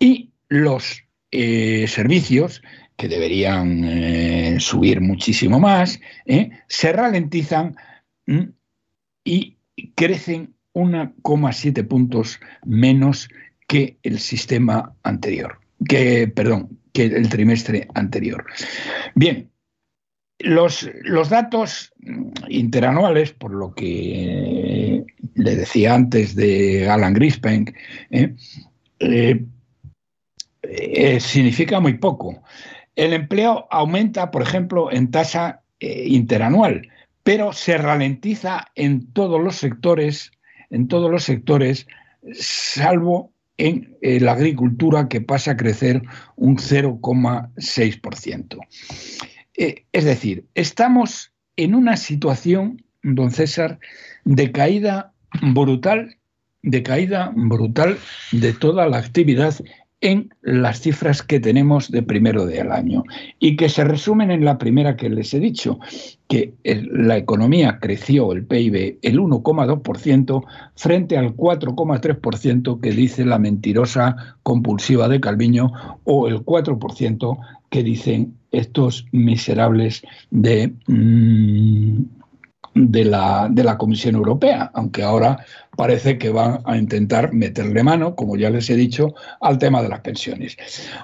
Y 0.00 0.32
los 0.48 1.04
eh, 1.30 1.86
servicios, 1.86 2.62
que 2.96 3.06
deberían 3.06 3.84
eh, 3.84 4.56
subir 4.58 5.00
muchísimo 5.00 5.60
más, 5.60 6.00
eh, 6.24 6.50
se 6.66 6.92
ralentizan 6.92 7.76
mm, 8.26 8.46
y 9.22 9.56
crecen 9.94 10.55
1,7 10.76 11.88
puntos 11.88 12.38
menos 12.64 13.30
que 13.66 13.98
el 14.02 14.18
sistema 14.18 14.94
anterior, 15.02 15.58
que, 15.88 16.28
perdón, 16.28 16.78
que 16.92 17.06
el 17.06 17.30
trimestre 17.30 17.88
anterior. 17.94 18.44
Bien, 19.14 19.50
los, 20.38 20.88
los, 21.02 21.30
datos 21.30 21.94
interanuales, 22.48 23.32
por 23.32 23.52
lo 23.52 23.74
que 23.74 25.02
le 25.34 25.56
decía 25.56 25.94
antes 25.94 26.36
de 26.36 26.90
Alan 26.90 27.14
Grispenk, 27.14 27.74
¿eh? 28.10 28.34
Eh, 28.98 29.44
eh, 30.62 31.20
significa 31.20 31.80
muy 31.80 31.94
poco. 31.94 32.42
El 32.94 33.14
empleo 33.14 33.66
aumenta, 33.70 34.30
por 34.30 34.42
ejemplo, 34.42 34.92
en 34.92 35.10
tasa 35.10 35.62
eh, 35.80 36.04
interanual, 36.06 36.90
pero 37.22 37.52
se 37.52 37.78
ralentiza 37.78 38.66
en 38.74 39.12
todos 39.12 39.42
los 39.42 39.56
sectores, 39.56 40.32
en 40.70 40.88
todos 40.88 41.10
los 41.10 41.24
sectores, 41.24 41.86
salvo 42.32 43.32
en 43.58 43.96
eh, 44.02 44.20
la 44.20 44.32
agricultura 44.32 45.08
que 45.08 45.20
pasa 45.20 45.52
a 45.52 45.56
crecer 45.56 46.02
un 46.36 46.56
0,6%. 46.56 48.58
Eh, 49.56 49.84
es 49.92 50.04
decir, 50.04 50.44
estamos 50.54 51.32
en 51.56 51.74
una 51.74 51.96
situación, 51.96 52.84
don 53.02 53.30
César, 53.30 53.78
de 54.24 54.52
caída 54.52 55.12
brutal, 55.40 56.16
de 56.62 56.82
caída 56.82 57.32
brutal 57.34 57.98
de 58.32 58.52
toda 58.52 58.88
la 58.88 58.98
actividad 58.98 59.54
en 60.06 60.32
las 60.40 60.82
cifras 60.82 61.20
que 61.20 61.40
tenemos 61.40 61.90
de 61.90 62.00
primero 62.00 62.46
del 62.46 62.70
año 62.70 63.02
y 63.40 63.56
que 63.56 63.68
se 63.68 63.82
resumen 63.82 64.30
en 64.30 64.44
la 64.44 64.56
primera 64.56 64.96
que 64.96 65.10
les 65.10 65.34
he 65.34 65.40
dicho, 65.40 65.80
que 66.28 66.54
la 66.62 67.16
economía 67.16 67.80
creció 67.80 68.32
el 68.32 68.46
PIB 68.46 68.98
el 69.02 69.18
1,2% 69.18 70.44
frente 70.76 71.18
al 71.18 71.34
4,3% 71.34 72.80
que 72.80 72.90
dice 72.92 73.24
la 73.24 73.40
mentirosa 73.40 74.36
compulsiva 74.44 75.08
de 75.08 75.20
Calviño 75.20 75.72
o 76.04 76.28
el 76.28 76.44
4% 76.44 77.38
que 77.68 77.82
dicen 77.82 78.34
estos 78.52 79.06
miserables 79.10 80.02
de, 80.30 80.72
mm, 80.86 82.02
de, 82.76 83.06
la, 83.06 83.48
de 83.50 83.64
la 83.64 83.78
Comisión 83.78 84.14
Europea, 84.16 84.70
aunque 84.74 85.02
ahora 85.02 85.44
parece 85.76 86.18
que 86.18 86.28
van 86.28 86.60
a 86.66 86.76
intentar 86.76 87.32
meterle 87.32 87.82
mano, 87.82 88.14
como 88.14 88.36
ya 88.36 88.50
les 88.50 88.68
he 88.68 88.76
dicho, 88.76 89.14
al 89.40 89.58
tema 89.58 89.82
de 89.82 89.88
las 89.88 90.00
pensiones. 90.00 90.56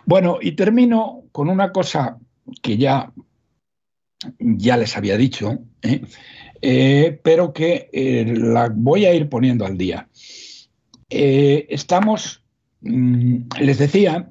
Bueno, 0.04 0.38
y 0.40 0.52
termino 0.52 1.22
con 1.32 1.48
una 1.48 1.72
cosa 1.72 2.18
que 2.60 2.76
ya, 2.76 3.10
ya 4.38 4.76
les 4.76 4.96
había 4.96 5.16
dicho, 5.16 5.60
¿eh? 5.80 6.02
Eh, 6.64 7.18
pero 7.24 7.52
que 7.52 7.88
eh, 7.92 8.34
la 8.36 8.70
voy 8.72 9.04
a 9.06 9.14
ir 9.14 9.28
poniendo 9.28 9.66
al 9.66 9.76
día. 9.76 10.08
estamos, 11.08 12.44
mm, 12.82 13.36
les 13.60 13.78
decía 13.78 14.28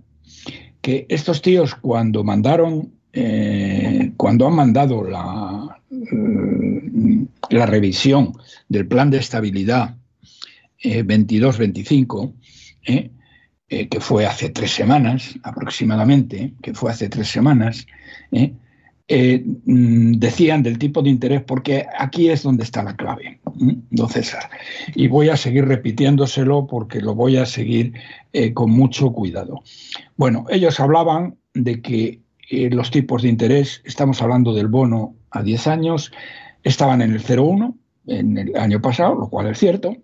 que 0.82 1.06
estos 1.10 1.42
tíos 1.42 1.76
cuando 1.76 2.24
mandaron, 2.24 2.94
cuando 4.16 4.48
han 4.48 4.56
mandado 4.56 5.04
la, 5.04 5.82
la 7.52 7.66
revisión 7.66 8.34
del 8.70 8.88
plan 8.88 9.10
de 9.10 9.20
estabilidad 9.20 9.96
22-25, 10.84 12.34
eh, 12.84 12.94
eh, 12.94 13.12
eh, 13.70 13.88
que 13.88 14.00
fue 14.00 14.26
hace 14.26 14.50
tres 14.50 14.72
semanas 14.72 15.36
aproximadamente, 15.44 16.54
que 16.62 16.74
fue 16.74 16.92
hace 16.92 17.08
tres 17.08 17.30
semanas, 17.30 17.86
mm, 18.32 20.14
decían 20.14 20.64
del 20.64 20.78
tipo 20.78 21.02
de 21.02 21.10
interés, 21.10 21.42
porque 21.44 21.86
aquí 21.98 22.30
es 22.30 22.44
donde 22.44 22.64
está 22.64 22.84
la 22.84 22.96
clave, 22.96 23.40
don 23.90 24.10
César. 24.10 24.50
Y 24.96 25.08
voy 25.08 25.30
a 25.30 25.38
seguir 25.38 25.66
repitiéndoselo 25.66 26.68
porque 26.68 27.02
lo 27.02 27.14
voy 27.14 27.38
a 27.38 27.46
seguir 27.46 27.94
con 28.54 28.72
mucho 28.72 29.12
cuidado. 29.12 29.64
Bueno, 30.16 30.46
ellos 30.50 30.80
hablaban 30.80 31.36
de 31.54 31.82
que 31.82 32.22
los 32.50 32.90
tipos 32.92 33.22
de 33.22 33.30
interés, 33.30 33.82
estamos 33.86 34.22
hablando 34.22 34.54
del 34.54 34.68
bono 34.68 35.16
a 35.30 35.44
10 35.44 35.68
años, 35.68 36.12
estaban 36.64 37.02
en 37.02 37.12
el 37.12 37.24
0,1 37.24 37.76
en 38.08 38.38
el 38.38 38.56
año 38.56 38.82
pasado, 38.82 39.16
lo 39.16 39.30
cual 39.30 39.48
es 39.48 39.60
cierto. 39.60 39.96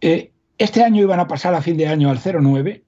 Eh, 0.00 0.32
este 0.58 0.82
año 0.82 1.02
iban 1.02 1.20
a 1.20 1.28
pasar 1.28 1.54
a 1.54 1.62
fin 1.62 1.76
de 1.76 1.88
año 1.88 2.10
al 2.10 2.18
0,9, 2.18 2.82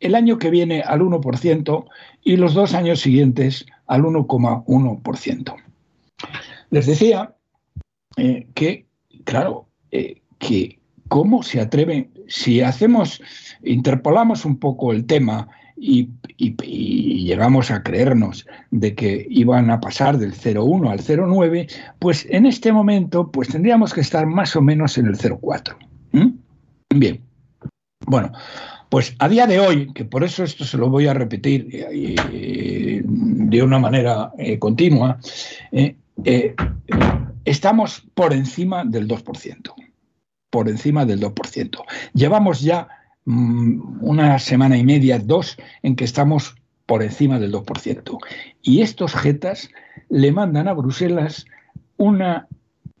el 0.00 0.14
año 0.14 0.38
que 0.38 0.50
viene 0.50 0.82
al 0.82 1.00
1% 1.00 1.86
y 2.22 2.36
los 2.36 2.54
dos 2.54 2.74
años 2.74 3.00
siguientes 3.00 3.66
al 3.86 4.02
1,1%. 4.02 5.56
Les 6.70 6.86
decía 6.86 7.34
eh, 8.16 8.46
que, 8.54 8.86
claro, 9.24 9.68
eh, 9.90 10.22
que 10.38 10.78
cómo 11.08 11.42
se 11.42 11.60
atreven, 11.60 12.10
si 12.26 12.60
hacemos, 12.60 13.22
interpolamos 13.62 14.44
un 14.44 14.58
poco 14.58 14.92
el 14.92 15.06
tema 15.06 15.48
y, 15.76 16.10
llegamos 16.38 17.70
a 17.70 17.82
creernos 17.82 18.46
de 18.70 18.94
que 18.94 19.26
iban 19.28 19.70
a 19.70 19.80
pasar 19.80 20.16
del 20.18 20.32
0,1 20.32 20.90
al 20.90 21.00
0,9, 21.00 21.70
pues 21.98 22.26
en 22.30 22.46
este 22.46 22.72
momento 22.72 23.30
pues 23.30 23.48
tendríamos 23.48 23.92
que 23.92 24.00
estar 24.00 24.26
más 24.26 24.54
o 24.56 24.62
menos 24.62 24.96
en 24.96 25.06
el 25.06 25.16
0,4. 25.16 25.76
Bien, 26.94 27.20
bueno, 28.06 28.32
pues 28.88 29.14
a 29.18 29.28
día 29.28 29.46
de 29.46 29.58
hoy, 29.58 29.92
que 29.92 30.04
por 30.04 30.24
eso 30.24 30.44
esto 30.44 30.64
se 30.64 30.78
lo 30.78 30.88
voy 30.88 31.08
a 31.08 31.14
repetir 31.14 31.68
eh, 31.72 33.02
de 33.04 33.62
una 33.62 33.78
manera 33.78 34.32
eh, 34.38 34.58
continua, 34.58 35.18
eh, 35.72 35.96
estamos 37.44 38.04
por 38.14 38.32
encima 38.32 38.84
del 38.84 39.08
2%, 39.08 39.74
por 40.50 40.68
encima 40.68 41.04
del 41.04 41.20
2%. 41.20 41.84
Llevamos 42.14 42.60
ya 42.60 42.88
una 43.26 44.38
semana 44.38 44.78
y 44.78 44.84
media, 44.84 45.18
dos, 45.18 45.56
en 45.82 45.96
que 45.96 46.04
estamos 46.04 46.54
por 46.86 47.02
encima 47.02 47.38
del 47.38 47.52
2%. 47.52 48.18
Y 48.62 48.82
estos 48.82 49.14
jetas 49.14 49.68
le 50.08 50.32
mandan 50.32 50.68
a 50.68 50.72
Bruselas 50.72 51.46
una, 51.96 52.46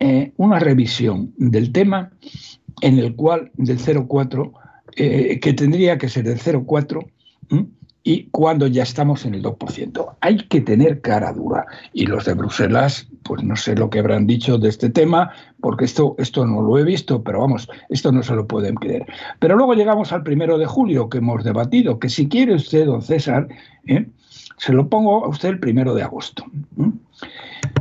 eh, 0.00 0.32
una 0.36 0.58
revisión 0.58 1.32
del 1.36 1.72
tema 1.72 2.10
en 2.82 2.98
el 2.98 3.14
cual 3.14 3.52
del 3.54 3.78
0,4, 3.78 4.52
eh, 4.96 5.38
que 5.40 5.52
tendría 5.52 5.98
que 5.98 6.08
ser 6.08 6.24
del 6.24 6.40
0,4, 6.40 7.06
y 8.06 8.28
cuando 8.30 8.68
ya 8.68 8.84
estamos 8.84 9.24
en 9.24 9.34
el 9.34 9.42
2%. 9.42 10.16
Hay 10.20 10.36
que 10.36 10.60
tener 10.60 11.00
cara 11.00 11.32
dura. 11.32 11.66
Y 11.92 12.06
los 12.06 12.24
de 12.24 12.34
Bruselas, 12.34 13.08
pues 13.24 13.42
no 13.42 13.56
sé 13.56 13.74
lo 13.74 13.90
que 13.90 13.98
habrán 13.98 14.28
dicho 14.28 14.58
de 14.58 14.68
este 14.68 14.90
tema, 14.90 15.32
porque 15.60 15.86
esto, 15.86 16.14
esto 16.18 16.46
no 16.46 16.62
lo 16.62 16.78
he 16.78 16.84
visto, 16.84 17.24
pero 17.24 17.40
vamos, 17.40 17.68
esto 17.88 18.12
no 18.12 18.22
se 18.22 18.36
lo 18.36 18.46
pueden 18.46 18.76
creer. 18.76 19.04
Pero 19.40 19.56
luego 19.56 19.74
llegamos 19.74 20.12
al 20.12 20.22
primero 20.22 20.56
de 20.56 20.66
julio, 20.66 21.08
que 21.08 21.18
hemos 21.18 21.42
debatido, 21.42 21.98
que 21.98 22.08
si 22.08 22.28
quiere 22.28 22.54
usted, 22.54 22.86
don 22.86 23.02
César, 23.02 23.48
¿eh? 23.88 24.06
se 24.56 24.72
lo 24.72 24.88
pongo 24.88 25.24
a 25.24 25.28
usted 25.28 25.48
el 25.48 25.58
primero 25.58 25.92
de 25.92 26.04
agosto. 26.04 26.44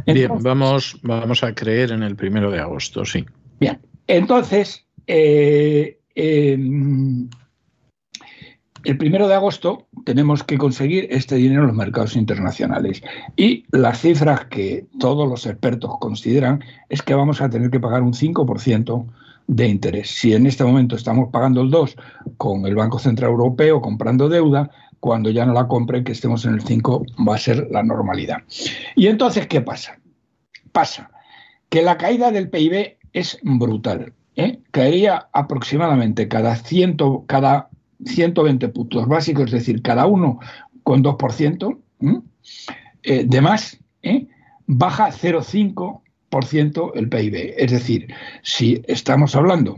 Bien, 0.07 0.31
vamos, 0.41 0.97
vamos 1.03 1.43
a 1.43 1.53
creer 1.53 1.91
en 1.91 2.01
el 2.01 2.15
primero 2.15 2.49
de 2.49 2.61
agosto, 2.61 3.05
sí. 3.05 3.23
Bien, 3.59 3.79
entonces, 4.07 4.87
eh, 5.05 5.99
eh, 6.15 6.57
el 8.85 8.97
primero 8.97 9.27
de 9.27 9.33
agosto 9.33 9.87
tenemos 10.05 10.43
que 10.43 10.57
conseguir 10.57 11.07
este 11.09 11.35
dinero 11.35 11.61
en 11.61 11.67
los 11.67 11.75
mercados 11.75 12.15
internacionales. 12.15 13.01
Y 13.35 13.65
las 13.71 13.99
cifras 14.01 14.45
que 14.45 14.85
todos 14.99 15.27
los 15.27 15.45
expertos 15.45 15.97
consideran 15.99 16.63
es 16.89 17.01
que 17.01 17.15
vamos 17.15 17.41
a 17.41 17.49
tener 17.49 17.71
que 17.71 17.79
pagar 17.79 18.03
un 18.03 18.13
5% 18.13 19.05
de 19.47 19.67
interés. 19.67 20.09
Si 20.09 20.33
en 20.33 20.47
este 20.47 20.63
momento 20.63 20.95
estamos 20.95 21.29
pagando 21.31 21.61
el 21.61 21.69
2 21.69 21.95
con 22.37 22.65
el 22.65 22.75
Banco 22.75 22.99
Central 22.99 23.31
Europeo 23.31 23.81
comprando 23.81 24.29
deuda, 24.29 24.69
cuando 24.99 25.29
ya 25.29 25.45
no 25.45 25.53
la 25.53 25.67
compren, 25.67 26.03
que 26.03 26.13
estemos 26.13 26.45
en 26.45 26.55
el 26.55 26.61
5, 26.61 27.05
va 27.27 27.35
a 27.35 27.39
ser 27.39 27.67
la 27.71 27.83
normalidad. 27.83 28.37
Y 28.95 29.07
entonces, 29.07 29.47
¿qué 29.47 29.61
pasa? 29.61 29.99
Pasa 30.71 31.11
que 31.69 31.81
la 31.81 31.97
caída 31.97 32.31
del 32.31 32.49
PIB 32.49 32.97
es 33.13 33.39
brutal. 33.43 34.13
¿eh? 34.35 34.59
Caería 34.71 35.27
aproximadamente 35.33 36.27
cada, 36.27 36.55
ciento, 36.55 37.23
cada 37.27 37.69
120 38.03 38.69
puntos 38.69 39.07
básicos, 39.07 39.45
es 39.45 39.51
decir, 39.51 39.81
cada 39.81 40.05
uno 40.05 40.39
con 40.83 41.03
2%, 41.03 41.77
eh, 43.03 43.25
de 43.25 43.41
más, 43.41 43.79
¿eh? 44.03 44.27
baja 44.67 45.09
0,5% 45.11 46.91
el 46.95 47.09
PIB. 47.09 47.53
Es 47.57 47.71
decir, 47.71 48.07
si 48.43 48.81
estamos 48.87 49.35
hablando 49.35 49.75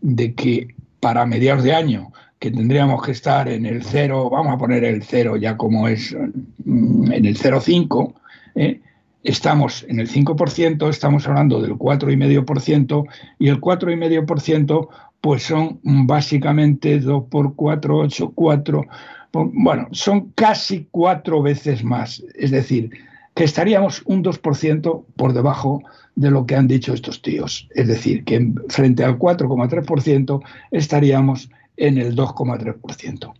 de 0.00 0.34
que 0.34 0.68
para 1.00 1.26
mediados 1.26 1.64
de 1.64 1.74
año 1.74 2.12
que 2.38 2.50
tendríamos 2.50 3.02
que 3.02 3.12
estar 3.12 3.48
en 3.48 3.66
el 3.66 3.84
0, 3.84 4.30
vamos 4.30 4.54
a 4.54 4.58
poner 4.58 4.84
el 4.84 5.02
0 5.02 5.36
ya 5.36 5.56
como 5.56 5.88
es 5.88 6.16
mm, 6.64 7.12
en 7.12 7.26
el 7.26 7.36
0,5, 7.36 8.14
¿eh? 8.54 8.80
estamos 9.22 9.84
en 9.88 10.00
el 10.00 10.08
5%, 10.08 10.88
estamos 10.88 11.28
hablando 11.28 11.60
del 11.60 11.72
4,5% 11.72 13.04
y 13.38 13.48
el 13.48 13.60
4,5% 13.60 14.88
pues 15.20 15.42
son 15.42 15.80
básicamente 15.82 16.98
2 16.98 17.24
por 17.30 17.54
4, 17.54 17.98
8, 17.98 18.32
4, 18.34 18.86
bueno, 19.32 19.88
son 19.92 20.30
casi 20.30 20.88
cuatro 20.90 21.42
veces 21.42 21.84
más. 21.84 22.22
Es 22.34 22.50
decir, 22.50 22.90
que 23.34 23.44
estaríamos 23.44 24.02
un 24.06 24.24
2% 24.24 25.04
por 25.16 25.32
debajo 25.32 25.82
de 26.16 26.30
lo 26.30 26.46
que 26.46 26.56
han 26.56 26.66
dicho 26.66 26.92
estos 26.92 27.22
tíos. 27.22 27.68
Es 27.74 27.86
decir, 27.86 28.24
que 28.24 28.52
frente 28.68 29.04
al 29.04 29.18
4,3% 29.18 30.42
estaríamos 30.70 31.50
en 31.76 31.98
el 31.98 32.16
2,3%. 32.16 33.32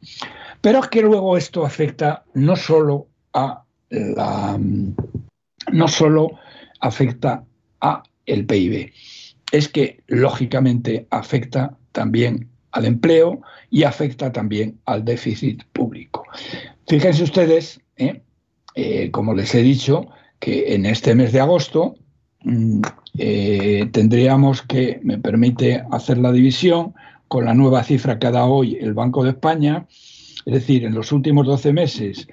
Pero 0.61 0.79
es 0.81 0.89
que 0.89 1.03
luego 1.03 1.37
esto 1.37 1.65
afecta 1.65 2.25
no 2.35 2.57
solo 2.57 3.09
a 3.33 3.65
la 3.91 4.59
no 5.73 5.89
solo 5.89 6.31
afecta 6.81 7.45
a 7.81 8.03
el 8.27 8.47
PIB, 8.47 8.93
es 9.53 9.69
que 9.69 10.03
lógicamente 10.07 11.07
afecta 11.11 11.77
también 11.93 12.49
al 12.73 12.85
empleo 12.85 13.41
y 13.71 13.83
afecta 13.83 14.33
también 14.33 14.79
al 14.85 15.05
déficit 15.05 15.65
público. 15.73 16.25
Fíjense 16.87 17.25
ustedes 17.25 17.81
¿eh? 17.97 18.23
Eh, 18.75 19.11
como 19.11 19.35
les 19.35 19.55
he 19.55 19.63
dicho, 19.63 20.09
que 20.39 20.75
en 20.75 20.87
este 20.87 21.15
mes 21.15 21.33
de 21.33 21.41
agosto 21.41 21.97
mm, 22.43 22.81
tendríamos 23.93 24.63
que, 24.63 25.01
me 25.03 25.19
permite 25.19 25.83
hacer 25.91 26.19
la 26.19 26.33
división, 26.33 26.95
con 27.29 27.45
la 27.45 27.55
nueva 27.55 27.85
cifra 27.85 28.19
que 28.19 28.31
dado 28.31 28.51
hoy 28.51 28.77
el 28.81 28.95
Banco 28.95 29.23
de 29.23 29.31
España, 29.31 29.87
es 30.47 30.53
decir, 30.53 30.85
en 30.85 30.95
los 30.95 31.13
últimos 31.13 31.47
12 31.47 31.73
meses 31.73 32.27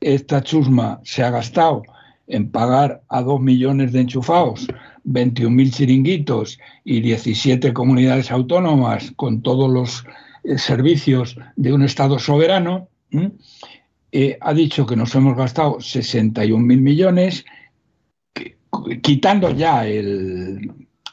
esta 0.00 0.42
chusma 0.42 1.00
se 1.04 1.22
ha 1.22 1.30
gastado 1.30 1.82
en 2.26 2.50
pagar 2.50 3.02
a 3.08 3.22
2 3.22 3.40
millones 3.40 3.92
de 3.92 4.00
enchufados, 4.00 4.66
21.000 5.06 5.70
chiringuitos 5.70 6.58
y 6.84 7.00
17 7.00 7.72
comunidades 7.72 8.30
autónomas 8.30 9.12
con 9.16 9.40
todos 9.40 9.70
los 9.70 10.04
eh, 10.44 10.58
servicios 10.58 11.38
de 11.56 11.72
un 11.72 11.82
Estado 11.82 12.18
soberano, 12.18 12.88
eh, 14.12 14.36
ha 14.40 14.52
dicho 14.52 14.84
que 14.84 14.96
nos 14.96 15.14
hemos 15.14 15.36
gastado 15.36 15.76
61.000 15.76 16.58
millones, 16.80 17.44
quitando 19.02 19.50
ya 19.50 19.84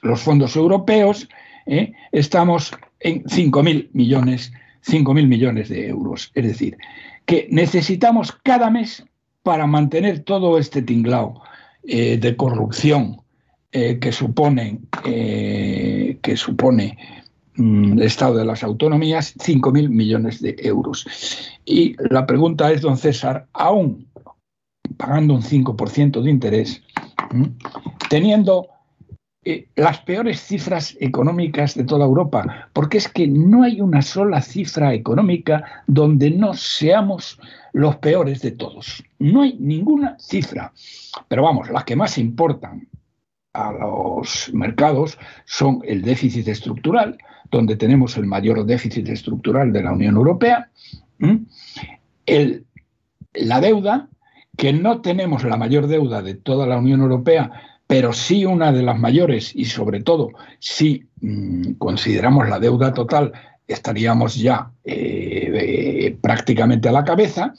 los 0.01 0.21
fondos 0.21 0.55
europeos, 0.55 1.29
¿eh? 1.65 1.93
estamos 2.11 2.71
en 2.99 3.23
5.000 3.23 3.89
millones, 3.93 4.51
5.000 4.85 5.27
millones 5.27 5.69
de 5.69 5.87
euros. 5.87 6.31
Es 6.33 6.45
decir, 6.45 6.77
que 7.25 7.47
necesitamos 7.51 8.33
cada 8.43 8.69
mes 8.69 9.05
para 9.43 9.67
mantener 9.67 10.23
todo 10.23 10.57
este 10.57 10.81
tinglao 10.81 11.41
de 11.83 12.35
corrupción 12.37 13.22
eh, 13.75 13.97
que 13.99 14.11
supone, 14.11 14.81
eh, 15.03 16.19
que 16.21 16.37
supone 16.37 16.95
mm, 17.55 17.93
el 17.93 18.03
Estado 18.03 18.37
de 18.37 18.45
las 18.45 18.63
Autonomías, 18.63 19.35
5.000 19.35 19.89
millones 19.89 20.43
de 20.43 20.55
euros. 20.59 21.07
Y 21.65 21.95
la 22.11 22.27
pregunta 22.27 22.71
es, 22.71 22.81
don 22.81 22.97
César, 22.97 23.47
aún 23.51 24.07
pagando 24.95 25.33
un 25.33 25.41
5% 25.41 26.21
de 26.21 26.29
interés, 26.29 26.83
teniendo 28.11 28.67
eh, 29.43 29.67
las 29.75 29.99
peores 30.01 30.39
cifras 30.39 30.95
económicas 30.99 31.73
de 31.73 31.83
toda 31.83 32.05
Europa, 32.05 32.69
porque 32.73 32.99
es 32.99 33.09
que 33.09 33.27
no 33.27 33.63
hay 33.63 33.81
una 33.81 34.03
sola 34.03 34.43
cifra 34.43 34.93
económica 34.93 35.83
donde 35.87 36.29
no 36.29 36.53
seamos 36.53 37.39
los 37.71 37.95
peores 37.95 38.43
de 38.43 38.51
todos. 38.51 39.03
No 39.17 39.41
hay 39.41 39.57
ninguna 39.59 40.15
cifra. 40.19 40.71
Pero 41.27 41.41
vamos, 41.41 41.71
las 41.71 41.85
que 41.85 41.95
más 41.95 42.19
importan 42.19 42.87
a 43.53 43.71
los 43.71 44.51
mercados 44.53 45.17
son 45.45 45.81
el 45.85 46.01
déficit 46.01 46.47
estructural, 46.47 47.17
donde 47.51 47.75
tenemos 47.75 48.17
el 48.17 48.25
mayor 48.25 48.65
déficit 48.65 49.07
estructural 49.09 49.71
de 49.71 49.83
la 49.83 49.93
Unión 49.93 50.15
Europea, 50.15 50.69
la 53.35 53.61
deuda, 53.61 54.09
que 54.57 54.73
no 54.73 55.01
tenemos 55.01 55.43
la 55.43 55.57
mayor 55.57 55.87
deuda 55.87 56.21
de 56.21 56.35
toda 56.35 56.67
la 56.67 56.77
Unión 56.77 57.01
Europea, 57.01 57.51
pero 57.87 58.13
sí 58.13 58.45
una 58.45 58.71
de 58.71 58.83
las 58.83 58.99
mayores 58.99 59.55
y 59.55 59.65
sobre 59.65 60.01
todo 60.01 60.29
si 60.59 61.05
mm, 61.21 61.73
consideramos 61.73 62.49
la 62.49 62.59
deuda 62.59 62.93
total 62.93 63.33
estaríamos 63.67 64.35
ya 64.35 64.71
eh, 64.83 66.17
prácticamente 66.21 66.89
a 66.89 66.91
la 66.91 67.03
cabeza. 67.03 67.53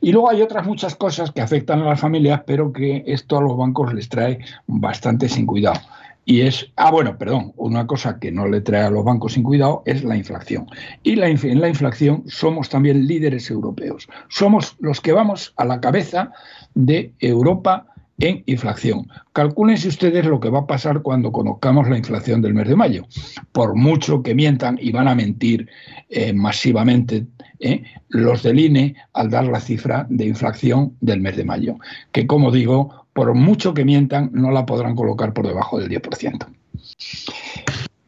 Y 0.00 0.12
luego 0.12 0.30
hay 0.30 0.42
otras 0.42 0.66
muchas 0.66 0.94
cosas 0.94 1.32
que 1.32 1.40
afectan 1.40 1.80
a 1.82 1.86
las 1.86 2.00
familias, 2.00 2.42
pero 2.46 2.72
que 2.72 3.02
esto 3.06 3.38
a 3.38 3.42
los 3.42 3.56
bancos 3.56 3.92
les 3.92 4.08
trae 4.08 4.38
bastante 4.66 5.28
sin 5.28 5.46
cuidado. 5.46 5.80
Y 6.26 6.40
es, 6.40 6.70
ah, 6.76 6.90
bueno, 6.90 7.18
perdón, 7.18 7.52
una 7.56 7.86
cosa 7.86 8.18
que 8.18 8.32
no 8.32 8.48
le 8.48 8.62
trae 8.62 8.84
a 8.84 8.90
los 8.90 9.04
bancos 9.04 9.34
sin 9.34 9.42
cuidado 9.42 9.82
es 9.84 10.04
la 10.04 10.16
inflación. 10.16 10.66
Y 11.02 11.16
la, 11.16 11.28
en 11.28 11.60
la 11.60 11.68
inflación 11.68 12.24
somos 12.26 12.70
también 12.70 13.06
líderes 13.06 13.50
europeos. 13.50 14.08
Somos 14.28 14.76
los 14.80 15.02
que 15.02 15.12
vamos 15.12 15.52
a 15.56 15.66
la 15.66 15.80
cabeza 15.80 16.32
de 16.74 17.12
Europa 17.18 17.93
en 18.18 18.42
inflación. 18.46 19.08
Calcúlense 19.32 19.88
ustedes 19.88 20.24
lo 20.24 20.40
que 20.40 20.50
va 20.50 20.60
a 20.60 20.66
pasar 20.66 21.02
cuando 21.02 21.32
conozcamos 21.32 21.88
la 21.88 21.98
inflación 21.98 22.40
del 22.42 22.54
mes 22.54 22.68
de 22.68 22.76
mayo. 22.76 23.06
Por 23.52 23.74
mucho 23.74 24.22
que 24.22 24.34
mientan 24.34 24.78
y 24.80 24.92
van 24.92 25.08
a 25.08 25.14
mentir 25.14 25.68
eh, 26.08 26.32
masivamente 26.32 27.26
eh, 27.58 27.82
los 28.08 28.42
del 28.42 28.60
INE 28.60 28.96
al 29.12 29.30
dar 29.30 29.46
la 29.46 29.60
cifra 29.60 30.06
de 30.08 30.26
inflación 30.26 30.96
del 31.00 31.20
mes 31.20 31.36
de 31.36 31.44
mayo, 31.44 31.76
que 32.12 32.26
como 32.26 32.50
digo, 32.50 33.06
por 33.12 33.34
mucho 33.34 33.74
que 33.74 33.84
mientan 33.84 34.30
no 34.32 34.50
la 34.50 34.66
podrán 34.66 34.94
colocar 34.94 35.32
por 35.32 35.46
debajo 35.46 35.78
del 35.78 35.88
10%. 35.88 36.46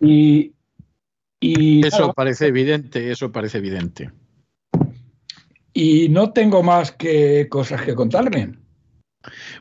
Y, 0.00 0.52
y 1.40 1.86
eso 1.86 2.12
parece 2.12 2.46
evidente, 2.46 3.10
eso 3.10 3.32
parece 3.32 3.58
evidente. 3.58 4.10
Y 5.72 6.08
no 6.08 6.32
tengo 6.32 6.62
más 6.62 6.92
que 6.92 7.48
cosas 7.50 7.82
que 7.82 7.94
contarle. 7.94 8.54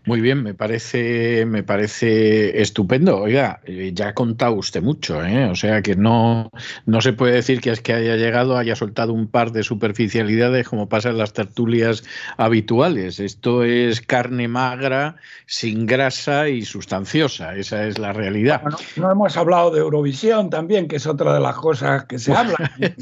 Muy 0.05 0.21
bien, 0.21 0.43
me 0.43 0.53
parece, 0.53 1.45
me 1.45 1.63
parece 1.63 2.61
estupendo. 2.61 3.21
Oiga, 3.21 3.61
eh, 3.65 3.91
ya 3.93 4.09
ha 4.09 4.13
contado 4.13 4.55
usted 4.55 4.81
mucho, 4.81 5.23
¿eh? 5.23 5.45
o 5.45 5.55
sea 5.55 5.81
que 5.81 5.95
no, 5.95 6.51
no 6.85 7.01
se 7.01 7.13
puede 7.13 7.33
decir 7.33 7.61
que 7.61 7.71
es 7.71 7.81
que 7.81 7.93
haya 7.93 8.15
llegado, 8.15 8.57
haya 8.57 8.75
soltado 8.75 9.13
un 9.13 9.27
par 9.27 9.51
de 9.51 9.63
superficialidades 9.63 10.67
como 10.67 10.89
pasa 10.89 11.09
en 11.09 11.17
las 11.17 11.33
tertulias 11.33 12.03
habituales. 12.37 13.19
Esto 13.19 13.63
es 13.63 14.01
carne 14.01 14.47
magra, 14.47 15.15
sin 15.45 15.85
grasa 15.85 16.49
y 16.49 16.63
sustanciosa. 16.63 17.55
Esa 17.55 17.85
es 17.85 17.97
la 17.99 18.13
realidad. 18.13 18.61
no 18.95 19.11
hemos 19.11 19.37
hablado 19.37 19.71
de 19.71 19.79
Eurovisión 19.79 20.49
también, 20.49 20.87
que 20.87 20.97
es 20.97 21.07
otra 21.07 21.33
de 21.33 21.39
las 21.39 21.55
cosas 21.55 22.05
que 22.05 22.19
se 22.19 22.33
habla. 22.33 22.55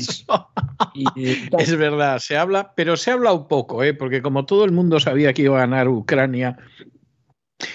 es 1.58 1.78
verdad, 1.78 2.20
se 2.20 2.38
habla, 2.38 2.74
pero 2.76 2.98
se 2.98 3.12
habla 3.12 3.34
un 3.34 3.48
poco, 3.48 3.84
¿eh? 3.84 3.94
porque 3.94 4.22
como 4.22 4.46
todo 4.46 4.66
el 4.66 4.72
mundo 4.72 5.00
sabía 5.00 5.34
que 5.34 5.44
iba 5.44 5.58
a 5.58 5.62
ganar 5.62 5.88
Ucrania, 5.88 6.53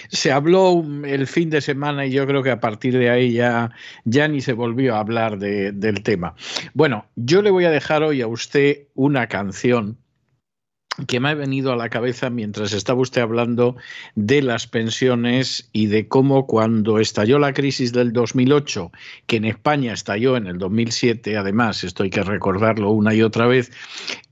se 0.09 0.31
habló 0.31 0.83
el 1.05 1.27
fin 1.27 1.49
de 1.49 1.61
semana 1.61 2.05
y 2.05 2.11
yo 2.11 2.25
creo 2.27 2.43
que 2.43 2.51
a 2.51 2.59
partir 2.59 2.97
de 2.97 3.09
ahí 3.09 3.33
ya, 3.33 3.71
ya 4.05 4.27
ni 4.27 4.41
se 4.41 4.53
volvió 4.53 4.95
a 4.95 4.99
hablar 4.99 5.39
del 5.39 6.03
tema. 6.03 6.35
Bueno, 6.73 7.05
yo 7.15 7.41
le 7.41 7.51
voy 7.51 7.65
a 7.65 7.71
dejar 7.71 8.03
hoy 8.03 8.21
a 8.21 8.27
usted 8.27 8.87
una 8.95 9.27
canción 9.27 9.97
que 11.07 11.19
me 11.19 11.29
ha 11.29 11.33
venido 11.33 11.71
a 11.71 11.77
la 11.77 11.89
cabeza 11.89 12.29
mientras 12.29 12.73
estaba 12.73 12.99
usted 12.99 13.21
hablando 13.21 13.77
de 14.15 14.41
las 14.41 14.67
pensiones 14.67 15.69
y 15.71 15.87
de 15.87 16.07
cómo 16.07 16.45
cuando 16.45 16.99
estalló 16.99 17.39
la 17.39 17.53
crisis 17.53 17.93
del 17.93 18.11
2008, 18.11 18.91
que 19.25 19.37
en 19.37 19.45
España 19.45 19.93
estalló 19.93 20.35
en 20.35 20.47
el 20.47 20.57
2007, 20.57 21.37
además, 21.37 21.83
esto 21.83 22.03
hay 22.03 22.09
que 22.09 22.23
recordarlo 22.23 22.91
una 22.91 23.13
y 23.13 23.21
otra 23.21 23.47
vez, 23.47 23.71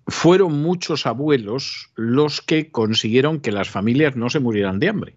fueron 0.08 0.62
muchos 0.62 1.06
abuelos 1.06 1.90
los 1.96 2.42
que 2.42 2.72
consiguieron 2.72 3.40
que 3.40 3.52
las 3.52 3.70
familias 3.70 4.16
no 4.16 4.30
se 4.30 4.40
murieran 4.40 4.80
de 4.80 4.90
hambre. 4.90 5.16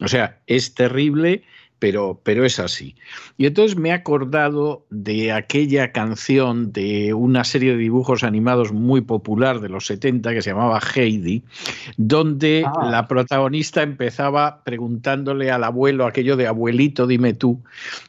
O 0.00 0.08
sea, 0.08 0.40
es 0.46 0.74
terrible 0.74 1.44
pero, 1.84 2.18
pero 2.22 2.46
es 2.46 2.58
así. 2.60 2.96
Y 3.36 3.44
entonces 3.44 3.76
me 3.76 3.90
he 3.90 3.92
acordado 3.92 4.86
de 4.88 5.32
aquella 5.32 5.92
canción 5.92 6.72
de 6.72 7.12
una 7.12 7.44
serie 7.44 7.72
de 7.72 7.76
dibujos 7.76 8.24
animados 8.24 8.72
muy 8.72 9.02
popular 9.02 9.60
de 9.60 9.68
los 9.68 9.84
70 9.86 10.32
que 10.32 10.40
se 10.40 10.48
llamaba 10.48 10.80
Heidi, 10.80 11.42
donde 11.98 12.64
ah. 12.66 12.88
la 12.90 13.06
protagonista 13.06 13.82
empezaba 13.82 14.62
preguntándole 14.64 15.50
al 15.50 15.62
abuelo 15.62 16.06
aquello 16.06 16.36
de 16.36 16.46
abuelito, 16.46 17.06
dime 17.06 17.34
tú. 17.34 17.62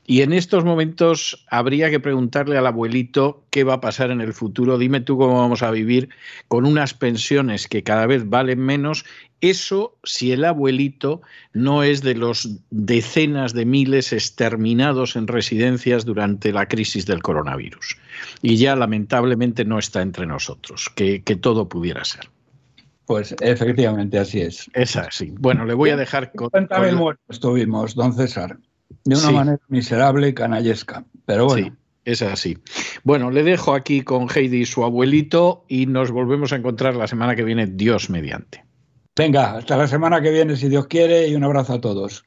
Y 0.05 0.21
en 0.21 0.31
estos 0.31 0.63
momentos 0.63 1.45
habría 1.49 1.89
que 1.89 1.99
preguntarle 1.99 2.57
al 2.57 2.67
abuelito 2.67 3.43
qué 3.55 3.63
va 3.63 3.75
a 3.75 3.79
pasar 3.79 4.11
en 4.11 4.19
el 4.19 4.33
futuro, 4.33 4.77
dime 4.77 4.99
tú 4.99 5.17
cómo 5.17 5.39
vamos 5.39 5.63
a 5.63 5.71
vivir 5.71 6.09
con 6.49 6.65
unas 6.65 6.93
pensiones 6.93 7.69
que 7.69 7.83
cada 7.83 8.05
vez 8.05 8.27
valen 8.29 8.59
menos 8.59 9.05
eso 9.39 9.97
si 10.03 10.33
el 10.33 10.43
abuelito 10.43 11.21
no 11.53 11.81
es 11.81 12.01
de 12.01 12.15
los 12.15 12.59
decenas 12.69 13.53
de 13.53 13.63
miles 13.63 14.11
exterminados 14.11 15.15
en 15.15 15.27
residencias 15.27 16.03
durante 16.03 16.51
la 16.51 16.67
crisis 16.67 17.05
del 17.05 17.23
coronavirus. 17.23 17.95
Y 18.41 18.57
ya 18.57 18.75
lamentablemente 18.75 19.63
no 19.63 19.79
está 19.79 20.01
entre 20.01 20.25
nosotros, 20.25 20.91
que, 20.93 21.21
todo 21.39 21.69
pudiera 21.69 22.03
ser. 22.03 22.29
Pues 23.05 23.33
efectivamente 23.39 24.19
así 24.19 24.41
es. 24.41 24.69
Es 24.73 24.97
así. 24.97 25.33
Bueno, 25.39 25.63
le 25.63 25.75
voy 25.75 25.91
a 25.91 25.95
dejar... 25.95 26.33
Con, 26.33 26.51
estuvimos, 27.29 27.95
don 27.95 28.13
César, 28.13 28.57
de 29.05 29.15
una 29.15 29.31
manera 29.31 29.61
miserable 29.69 30.27
y 30.27 30.33
canallesca, 30.33 31.05
pero 31.25 31.45
bueno. 31.45 31.67
Sí. 31.67 31.84
Es 32.05 32.21
así. 32.21 32.57
Bueno, 33.03 33.31
le 33.31 33.43
dejo 33.43 33.73
aquí 33.73 34.01
con 34.01 34.27
Heidi 34.33 34.61
y 34.61 34.65
su 34.65 34.83
abuelito 34.83 35.65
y 35.67 35.87
nos 35.87 36.11
volvemos 36.11 36.53
a 36.53 36.57
encontrar 36.57 36.95
la 36.95 37.07
semana 37.07 37.35
que 37.35 37.43
viene, 37.43 37.65
Dios 37.65 38.11
mediante. 38.11 38.63
Venga, 39.15 39.57
hasta 39.57 39.75
la 39.75 39.87
semana 39.87 40.21
que 40.21 40.29
viene, 40.29 40.55
si 40.55 40.69
Dios 40.69 40.87
quiere, 40.87 41.27
y 41.27 41.35
un 41.35 41.43
abrazo 41.43 41.73
a 41.73 41.81
todos. 41.81 42.23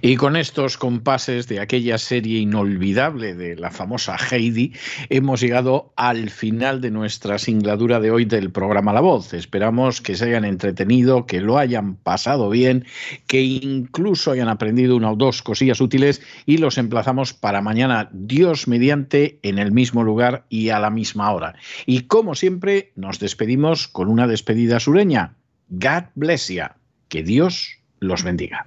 Y 0.00 0.16
con 0.16 0.36
estos 0.36 0.78
compases 0.78 1.48
de 1.48 1.60
aquella 1.60 1.98
serie 1.98 2.40
inolvidable 2.40 3.34
de 3.34 3.56
la 3.56 3.70
famosa 3.70 4.16
Heidi, 4.16 4.72
hemos 5.10 5.40
llegado 5.40 5.92
al 5.96 6.30
final 6.30 6.80
de 6.80 6.90
nuestra 6.90 7.38
singladura 7.38 8.00
de 8.00 8.10
hoy 8.10 8.24
del 8.24 8.50
programa 8.50 8.92
La 8.92 9.00
Voz. 9.00 9.34
Esperamos 9.34 10.00
que 10.00 10.14
se 10.14 10.26
hayan 10.26 10.44
entretenido, 10.44 11.26
que 11.26 11.40
lo 11.40 11.58
hayan 11.58 11.96
pasado 11.96 12.48
bien, 12.48 12.84
que 13.26 13.42
incluso 13.42 14.30
hayan 14.30 14.48
aprendido 14.48 14.96
una 14.96 15.10
o 15.10 15.16
dos 15.16 15.42
cosillas 15.42 15.80
útiles 15.80 16.22
y 16.46 16.58
los 16.58 16.78
emplazamos 16.78 17.32
para 17.32 17.60
mañana, 17.60 18.08
Dios 18.12 18.68
mediante, 18.68 19.40
en 19.42 19.58
el 19.58 19.72
mismo 19.72 20.04
lugar 20.04 20.46
y 20.48 20.70
a 20.70 20.78
la 20.78 20.90
misma 20.90 21.32
hora. 21.32 21.54
Y 21.86 22.02
como 22.02 22.34
siempre, 22.34 22.92
nos 22.94 23.18
despedimos 23.18 23.88
con 23.88 24.08
una 24.08 24.26
despedida 24.26 24.80
sureña. 24.80 25.34
God 25.68 26.04
bless 26.14 26.48
you. 26.48 26.64
Que 27.08 27.22
Dios 27.22 27.78
los 28.00 28.22
bendiga. 28.22 28.66